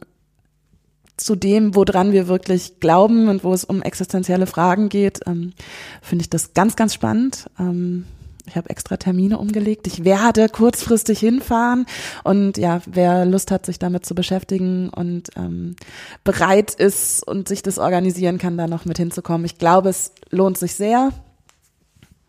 zu 1.24 1.36
dem, 1.36 1.76
woran 1.76 2.12
wir 2.12 2.28
wirklich 2.28 2.80
glauben 2.80 3.28
und 3.30 3.44
wo 3.44 3.54
es 3.54 3.64
um 3.64 3.82
existenzielle 3.82 4.48
Fragen 4.48 4.90
geht, 4.90 5.22
ähm, 5.26 5.54
finde 6.02 6.24
ich 6.24 6.30
das 6.30 6.54
ganz, 6.54 6.76
ganz 6.76 6.94
spannend. 6.94 7.48
Ähm, 7.60 8.06
ich 8.46 8.58
habe 8.58 8.70
extra 8.70 8.98
Termine 8.98 9.38
umgelegt. 9.38 9.88
Ich 9.88 10.04
werde 10.04 10.50
kurzfristig 10.50 11.20
hinfahren 11.20 11.86
und 12.24 12.58
ja, 12.58 12.82
wer 12.86 13.26
Lust 13.26 13.52
hat, 13.52 13.66
sich 13.66 13.80
damit 13.80 14.06
zu 14.06 14.16
beschäftigen 14.16 14.90
und 14.90 15.30
ähm, 15.38 15.76
bereit 16.24 16.74
ist 16.74 17.26
und 17.26 17.48
sich 17.48 17.64
das 17.64 17.80
organisieren 17.80 18.38
kann, 18.38 18.58
da 18.58 18.68
noch 18.68 18.84
mit 18.86 18.98
hinzukommen. 18.98 19.46
Ich 19.46 19.58
glaube, 19.58 19.90
es 19.90 20.12
lohnt 20.30 20.58
sich 20.58 20.76
sehr. 20.76 21.12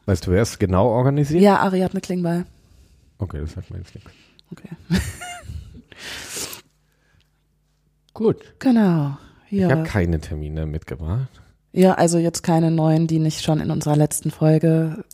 Weißt 0.07 0.27
du, 0.27 0.31
wer 0.31 0.43
es 0.43 0.59
genau 0.59 0.89
organisiert? 0.89 1.43
Ja, 1.43 1.59
Ariadne 1.59 2.01
Klingbeil. 2.01 2.47
Okay, 3.19 3.41
das 3.41 3.53
sagt 3.53 3.71
mir 3.71 3.79
jetzt 3.79 3.95
nichts. 3.95 4.11
Okay. 4.53 4.69
Gut. 8.15 8.55
Genau. 8.59 9.19
Ja. 9.51 9.67
Ich 9.67 9.73
habe 9.73 9.83
keine 9.83 10.21
Termine 10.21 10.67
mitgebracht. 10.67 11.29
Ja, 11.73 11.95
also 11.95 12.19
jetzt 12.19 12.43
keine 12.43 12.71
neuen, 12.71 13.07
die 13.07 13.19
nicht 13.19 13.43
schon 13.43 13.61
in 13.61 13.71
unserer 13.71 13.97
letzten 13.97 14.31
Folge 14.31 15.05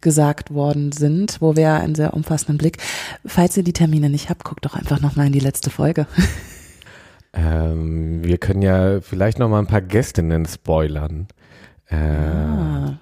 gesagt 0.00 0.52
worden 0.52 0.92
sind, 0.92 1.40
wo 1.40 1.56
wir 1.56 1.74
einen 1.74 1.94
sehr 1.94 2.14
umfassenden 2.14 2.58
Blick. 2.58 2.78
Falls 3.24 3.56
ihr 3.56 3.62
die 3.62 3.72
Termine 3.72 4.10
nicht 4.10 4.28
habt, 4.28 4.44
guckt 4.44 4.64
doch 4.64 4.74
einfach 4.74 5.00
nochmal 5.00 5.26
in 5.26 5.32
die 5.32 5.40
letzte 5.40 5.70
Folge. 5.70 6.06
Ähm, 7.34 8.24
wir 8.24 8.38
können 8.38 8.62
ja 8.62 9.02
vielleicht 9.02 9.38
noch 9.38 9.50
mal 9.50 9.58
ein 9.58 9.66
paar 9.66 9.82
Gästinnen 9.82 10.46
spoilern. 10.46 11.28
Äh, 11.86 11.96
ah 11.96 12.98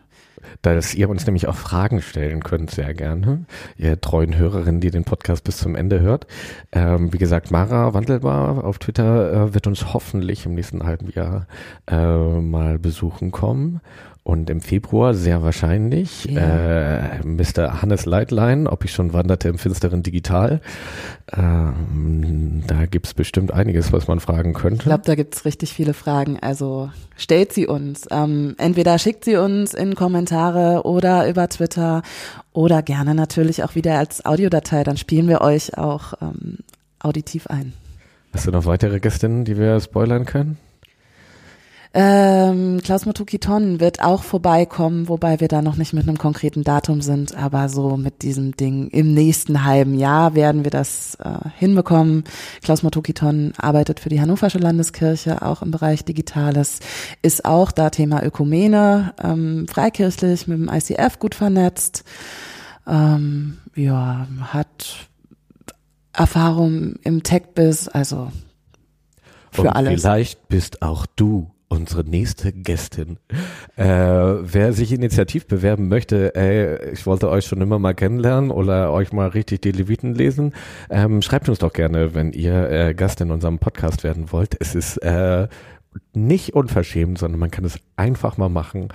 dass 0.62 0.94
ihr 0.94 1.09
uns 1.09 1.26
nämlich 1.26 1.49
auch 1.49 1.55
Fragen 1.55 2.03
stellen 2.03 2.42
könnt, 2.42 2.70
sehr 2.70 2.94
gerne. 2.94 3.47
Ihr 3.76 4.01
treuen 4.01 4.36
Hörerinnen, 4.36 4.80
die 4.80 4.90
den 4.90 5.05
Podcast 5.05 5.44
bis 5.44 5.59
zum 5.59 5.74
Ende 5.74 6.01
hört. 6.01 6.26
Ähm, 6.72 7.12
wie 7.12 7.18
gesagt, 7.18 7.51
Mara 7.51 7.94
Wandelbar 7.94 8.64
auf 8.64 8.78
Twitter 8.78 9.32
äh, 9.32 9.55
wird 9.55 9.66
uns 9.66 9.92
hoffentlich 9.94 10.47
im 10.47 10.55
nächsten 10.55 10.84
halben 10.84 11.11
Jahr 11.11 11.47
äh, 11.86 11.97
mal 12.40 12.78
besuchen 12.78 13.30
kommen. 13.30 13.80
Und 14.27 14.51
im 14.51 14.61
Februar 14.61 15.14
sehr 15.14 15.45
wahrscheinlich 15.45 16.24
ja. 16.24 16.41
äh, 16.41 17.24
Mr. 17.24 17.81
Hannes 17.81 18.07
Leitlein, 18.07 18.66
ob 18.66 18.85
ich 18.85 18.91
schon 18.91 19.12
wanderte 19.12 19.49
im 19.49 19.57
finsteren 19.57 20.03
Digital. 20.03 20.61
Ähm, 21.33 22.64
da 22.66 22.87
gibt's 22.87 23.14
bestimmt 23.14 23.53
einiges, 23.53 23.93
was 23.93 24.09
man 24.09 24.18
fragen 24.18 24.53
könnte. 24.53 24.79
Ich 24.79 24.87
glaube, 24.87 25.05
da 25.07 25.14
gibt's 25.14 25.45
richtig 25.45 25.72
viele 25.72 25.95
Fragen. 25.95 26.41
Also 26.41 26.91
stellt 27.16 27.53
sie 27.53 27.68
uns. 27.68 28.09
Ähm, 28.11 28.57
entweder 28.59 28.99
schickt 28.99 29.24
sie 29.24 29.37
uns 29.37 29.74
in 29.74 29.95
Kommentare 29.95 30.83
oder 30.85 31.29
über 31.29 31.49
Twitter 31.49 32.03
oder 32.53 32.83
gerne 32.83 33.14
natürlich 33.14 33.62
auch 33.62 33.77
wieder 33.77 33.97
als 33.97 34.27
Audiodatei. 34.27 34.83
Dann 34.83 34.97
spielen 34.97 35.29
wir 35.29 35.41
euch 35.41 35.79
auch 35.79 36.14
ähm, 36.20 36.59
auditiv 36.99 37.47
ein. 37.47 37.74
Hast 38.33 38.49
du 38.49 38.51
noch 38.51 38.66
weitere 38.66 38.99
Gästinnen, 38.99 39.45
die 39.45 39.57
wir 39.57 39.79
spoilern 39.79 40.24
können? 40.24 40.59
Ähm, 41.99 42.82
Klaus 42.84 43.05
Tonnen 43.05 43.80
wird 43.80 44.03
auch 44.03 44.22
vorbeikommen, 44.22 45.09
wobei 45.09 45.40
wir 45.40 45.49
da 45.49 45.62
noch 45.62 45.76
nicht 45.76 45.94
mit 45.94 46.07
einem 46.07 46.18
konkreten 46.18 46.62
Datum 46.62 47.01
sind, 47.01 47.34
aber 47.34 47.70
so 47.70 47.97
mit 47.97 48.20
diesem 48.20 48.55
Ding 48.55 48.88
im 48.88 49.14
nächsten 49.14 49.64
halben 49.64 49.94
Jahr 49.94 50.34
werden 50.34 50.64
wir 50.64 50.70
das 50.70 51.14
äh, 51.14 51.49
hinbekommen. 51.57 52.24
Klaus 52.62 52.82
Tonnen 52.82 53.55
arbeitet 53.57 54.01
für 54.01 54.11
die 54.11 54.20
Hannoversche 54.20 54.59
Landeskirche, 54.59 55.40
auch 55.40 55.62
im 55.62 55.70
Bereich 55.70 56.05
Digitales, 56.05 56.80
ist 57.22 57.47
auch 57.47 57.72
da 57.72 57.88
Thema 57.88 58.22
Ökumene, 58.22 59.14
ähm, 59.24 59.66
freikirchlich 59.66 60.47
mit 60.47 60.59
dem 60.59 60.68
ICF 60.68 61.18
gut 61.18 61.34
vernetzt, 61.34 62.05
ähm, 62.86 63.57
ja, 63.74 64.28
hat 64.42 65.09
Erfahrung 66.12 66.97
im 67.05 67.22
Tech-Biz, 67.22 67.88
also 67.88 68.30
für 69.51 69.62
Und 69.62 69.68
alles. 69.68 70.03
Vielleicht 70.03 70.49
bist 70.49 70.82
auch 70.82 71.07
du 71.07 71.53
unsere 71.69 72.05
nächste 72.05 72.53
Gästin. 72.53 73.19
Äh, 73.77 73.85
wer 73.85 74.73
sich 74.73 74.93
initiativ 74.93 75.47
bewerben 75.47 75.89
möchte, 75.89 76.35
ey, 76.35 76.93
ich 76.93 77.07
wollte 77.07 77.29
euch 77.29 77.47
schon 77.47 77.61
immer 77.61 77.79
mal 77.79 77.95
kennenlernen 77.95 78.51
oder 78.51 78.93
euch 78.93 79.12
mal 79.12 79.29
richtig 79.29 79.62
die 79.62 79.73
Leviten 79.73 80.14
lesen, 80.14 80.53
ähm, 80.91 81.23
schreibt 81.23 81.49
uns 81.49 81.59
doch 81.59 81.73
gerne, 81.73 82.14
wenn 82.14 82.33
ihr 82.33 82.71
äh, 82.71 82.95
Gast 82.95 83.21
in 83.21 83.31
unserem 83.31 83.59
Podcast 83.59 84.05
werden 84.05 84.31
wollt. 84.33 84.57
Es 84.61 84.75
ist 84.75 84.99
äh, 84.99 85.49
nicht 86.12 86.55
unverschämt, 86.55 87.19
sondern 87.19 87.41
man 87.41 87.51
kann 87.51 87.64
es 87.64 87.79
einfach 87.97 88.37
mal 88.37 88.49
machen. 88.49 88.89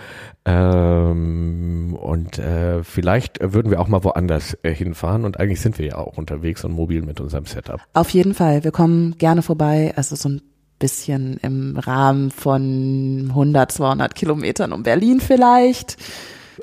Ähm, 0.46 1.98
und 2.00 2.40
äh, 2.40 2.84
vielleicht 2.84 3.40
würden 3.42 3.72
wir 3.72 3.80
auch 3.80 3.88
mal 3.88 4.04
woanders 4.04 4.58
äh, 4.64 4.74
hinfahren. 4.74 5.26
Und 5.26 5.40
eigentlich 5.40 5.62
sind 5.62 5.80
wir 5.80 5.86
ja 5.86 5.98
auch 5.98 6.18
unterwegs 6.18 6.64
und 6.64 6.72
mobil 6.72 7.02
mit 7.02 7.20
unserem 7.20 7.46
Setup. 7.46 7.82
Auf 7.94 8.10
jeden 8.10 8.34
Fall. 8.34 8.64
Wir 8.64 8.72
kommen 8.72 9.18
gerne 9.18 9.42
vorbei. 9.42 9.94
Ist 9.98 10.10
so 10.10 10.30
ein 10.30 10.42
bisschen 10.82 11.38
im 11.42 11.78
Rahmen 11.78 12.32
von 12.32 13.28
100, 13.30 13.72
200 13.72 14.16
Kilometern 14.16 14.74
um 14.74 14.84
Berlin 14.84 15.22
vielleicht. 15.22 15.96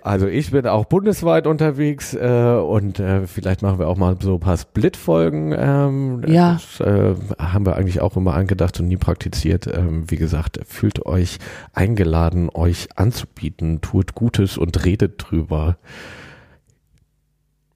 Also 0.03 0.27
ich 0.27 0.51
bin 0.51 0.67
auch 0.67 0.85
bundesweit 0.85 1.47
unterwegs 1.47 2.15
äh, 2.15 2.61
und 2.63 3.01
äh, 3.01 3.27
vielleicht 3.27 3.63
machen 3.63 3.79
wir 3.79 3.89
auch 3.89 3.97
mal 3.97 4.17
so 4.21 4.35
ein 4.35 4.41
paar 4.41 4.57
Split-Folgen. 4.57 5.55
Ähm, 5.57 6.23
ja. 6.27 6.55
Das 6.55 6.81
äh, 6.81 7.15
haben 7.39 7.67
wir 7.67 7.77
eigentlich 7.77 8.01
auch 8.01 8.17
immer 8.17 8.35
angedacht 8.35 8.79
und 8.81 8.89
nie 8.89 8.97
praktiziert. 8.97 9.67
Ähm, 9.67 10.11
wie 10.11 10.17
gesagt, 10.17 10.61
fühlt 10.67 11.07
euch 11.07 11.39
eingeladen, 11.73 12.51
euch 12.53 12.89
anzubieten, 12.97 13.81
tut 13.81 14.15
Gutes 14.15 14.59
und 14.59 14.85
redet 14.85 15.15
drüber. 15.19 15.79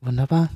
Wunderbar. 0.01 0.51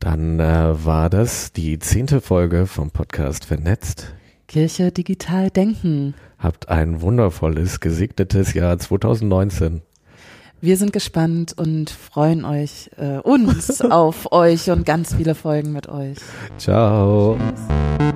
Dann 0.00 0.40
äh, 0.40 0.84
war 0.84 1.10
das 1.10 1.52
die 1.52 1.78
zehnte 1.78 2.20
Folge 2.20 2.66
vom 2.66 2.90
Podcast 2.90 3.44
Vernetzt. 3.44 4.14
Kirche 4.50 4.90
digital 4.90 5.48
denken. 5.48 6.14
Habt 6.40 6.68
ein 6.68 7.02
wundervolles, 7.02 7.78
gesegnetes 7.78 8.52
Jahr 8.52 8.76
2019. 8.78 9.80
Wir 10.60 10.76
sind 10.76 10.92
gespannt 10.92 11.54
und 11.56 11.88
freuen 11.88 12.44
euch, 12.44 12.90
äh, 12.98 13.18
uns 13.18 13.80
auf 13.90 14.32
euch 14.32 14.68
und 14.70 14.84
ganz 14.84 15.14
viele 15.14 15.36
Folgen 15.36 15.70
mit 15.72 15.88
euch. 15.88 16.18
Ciao. 16.58 17.38
Tschüss. 17.38 18.09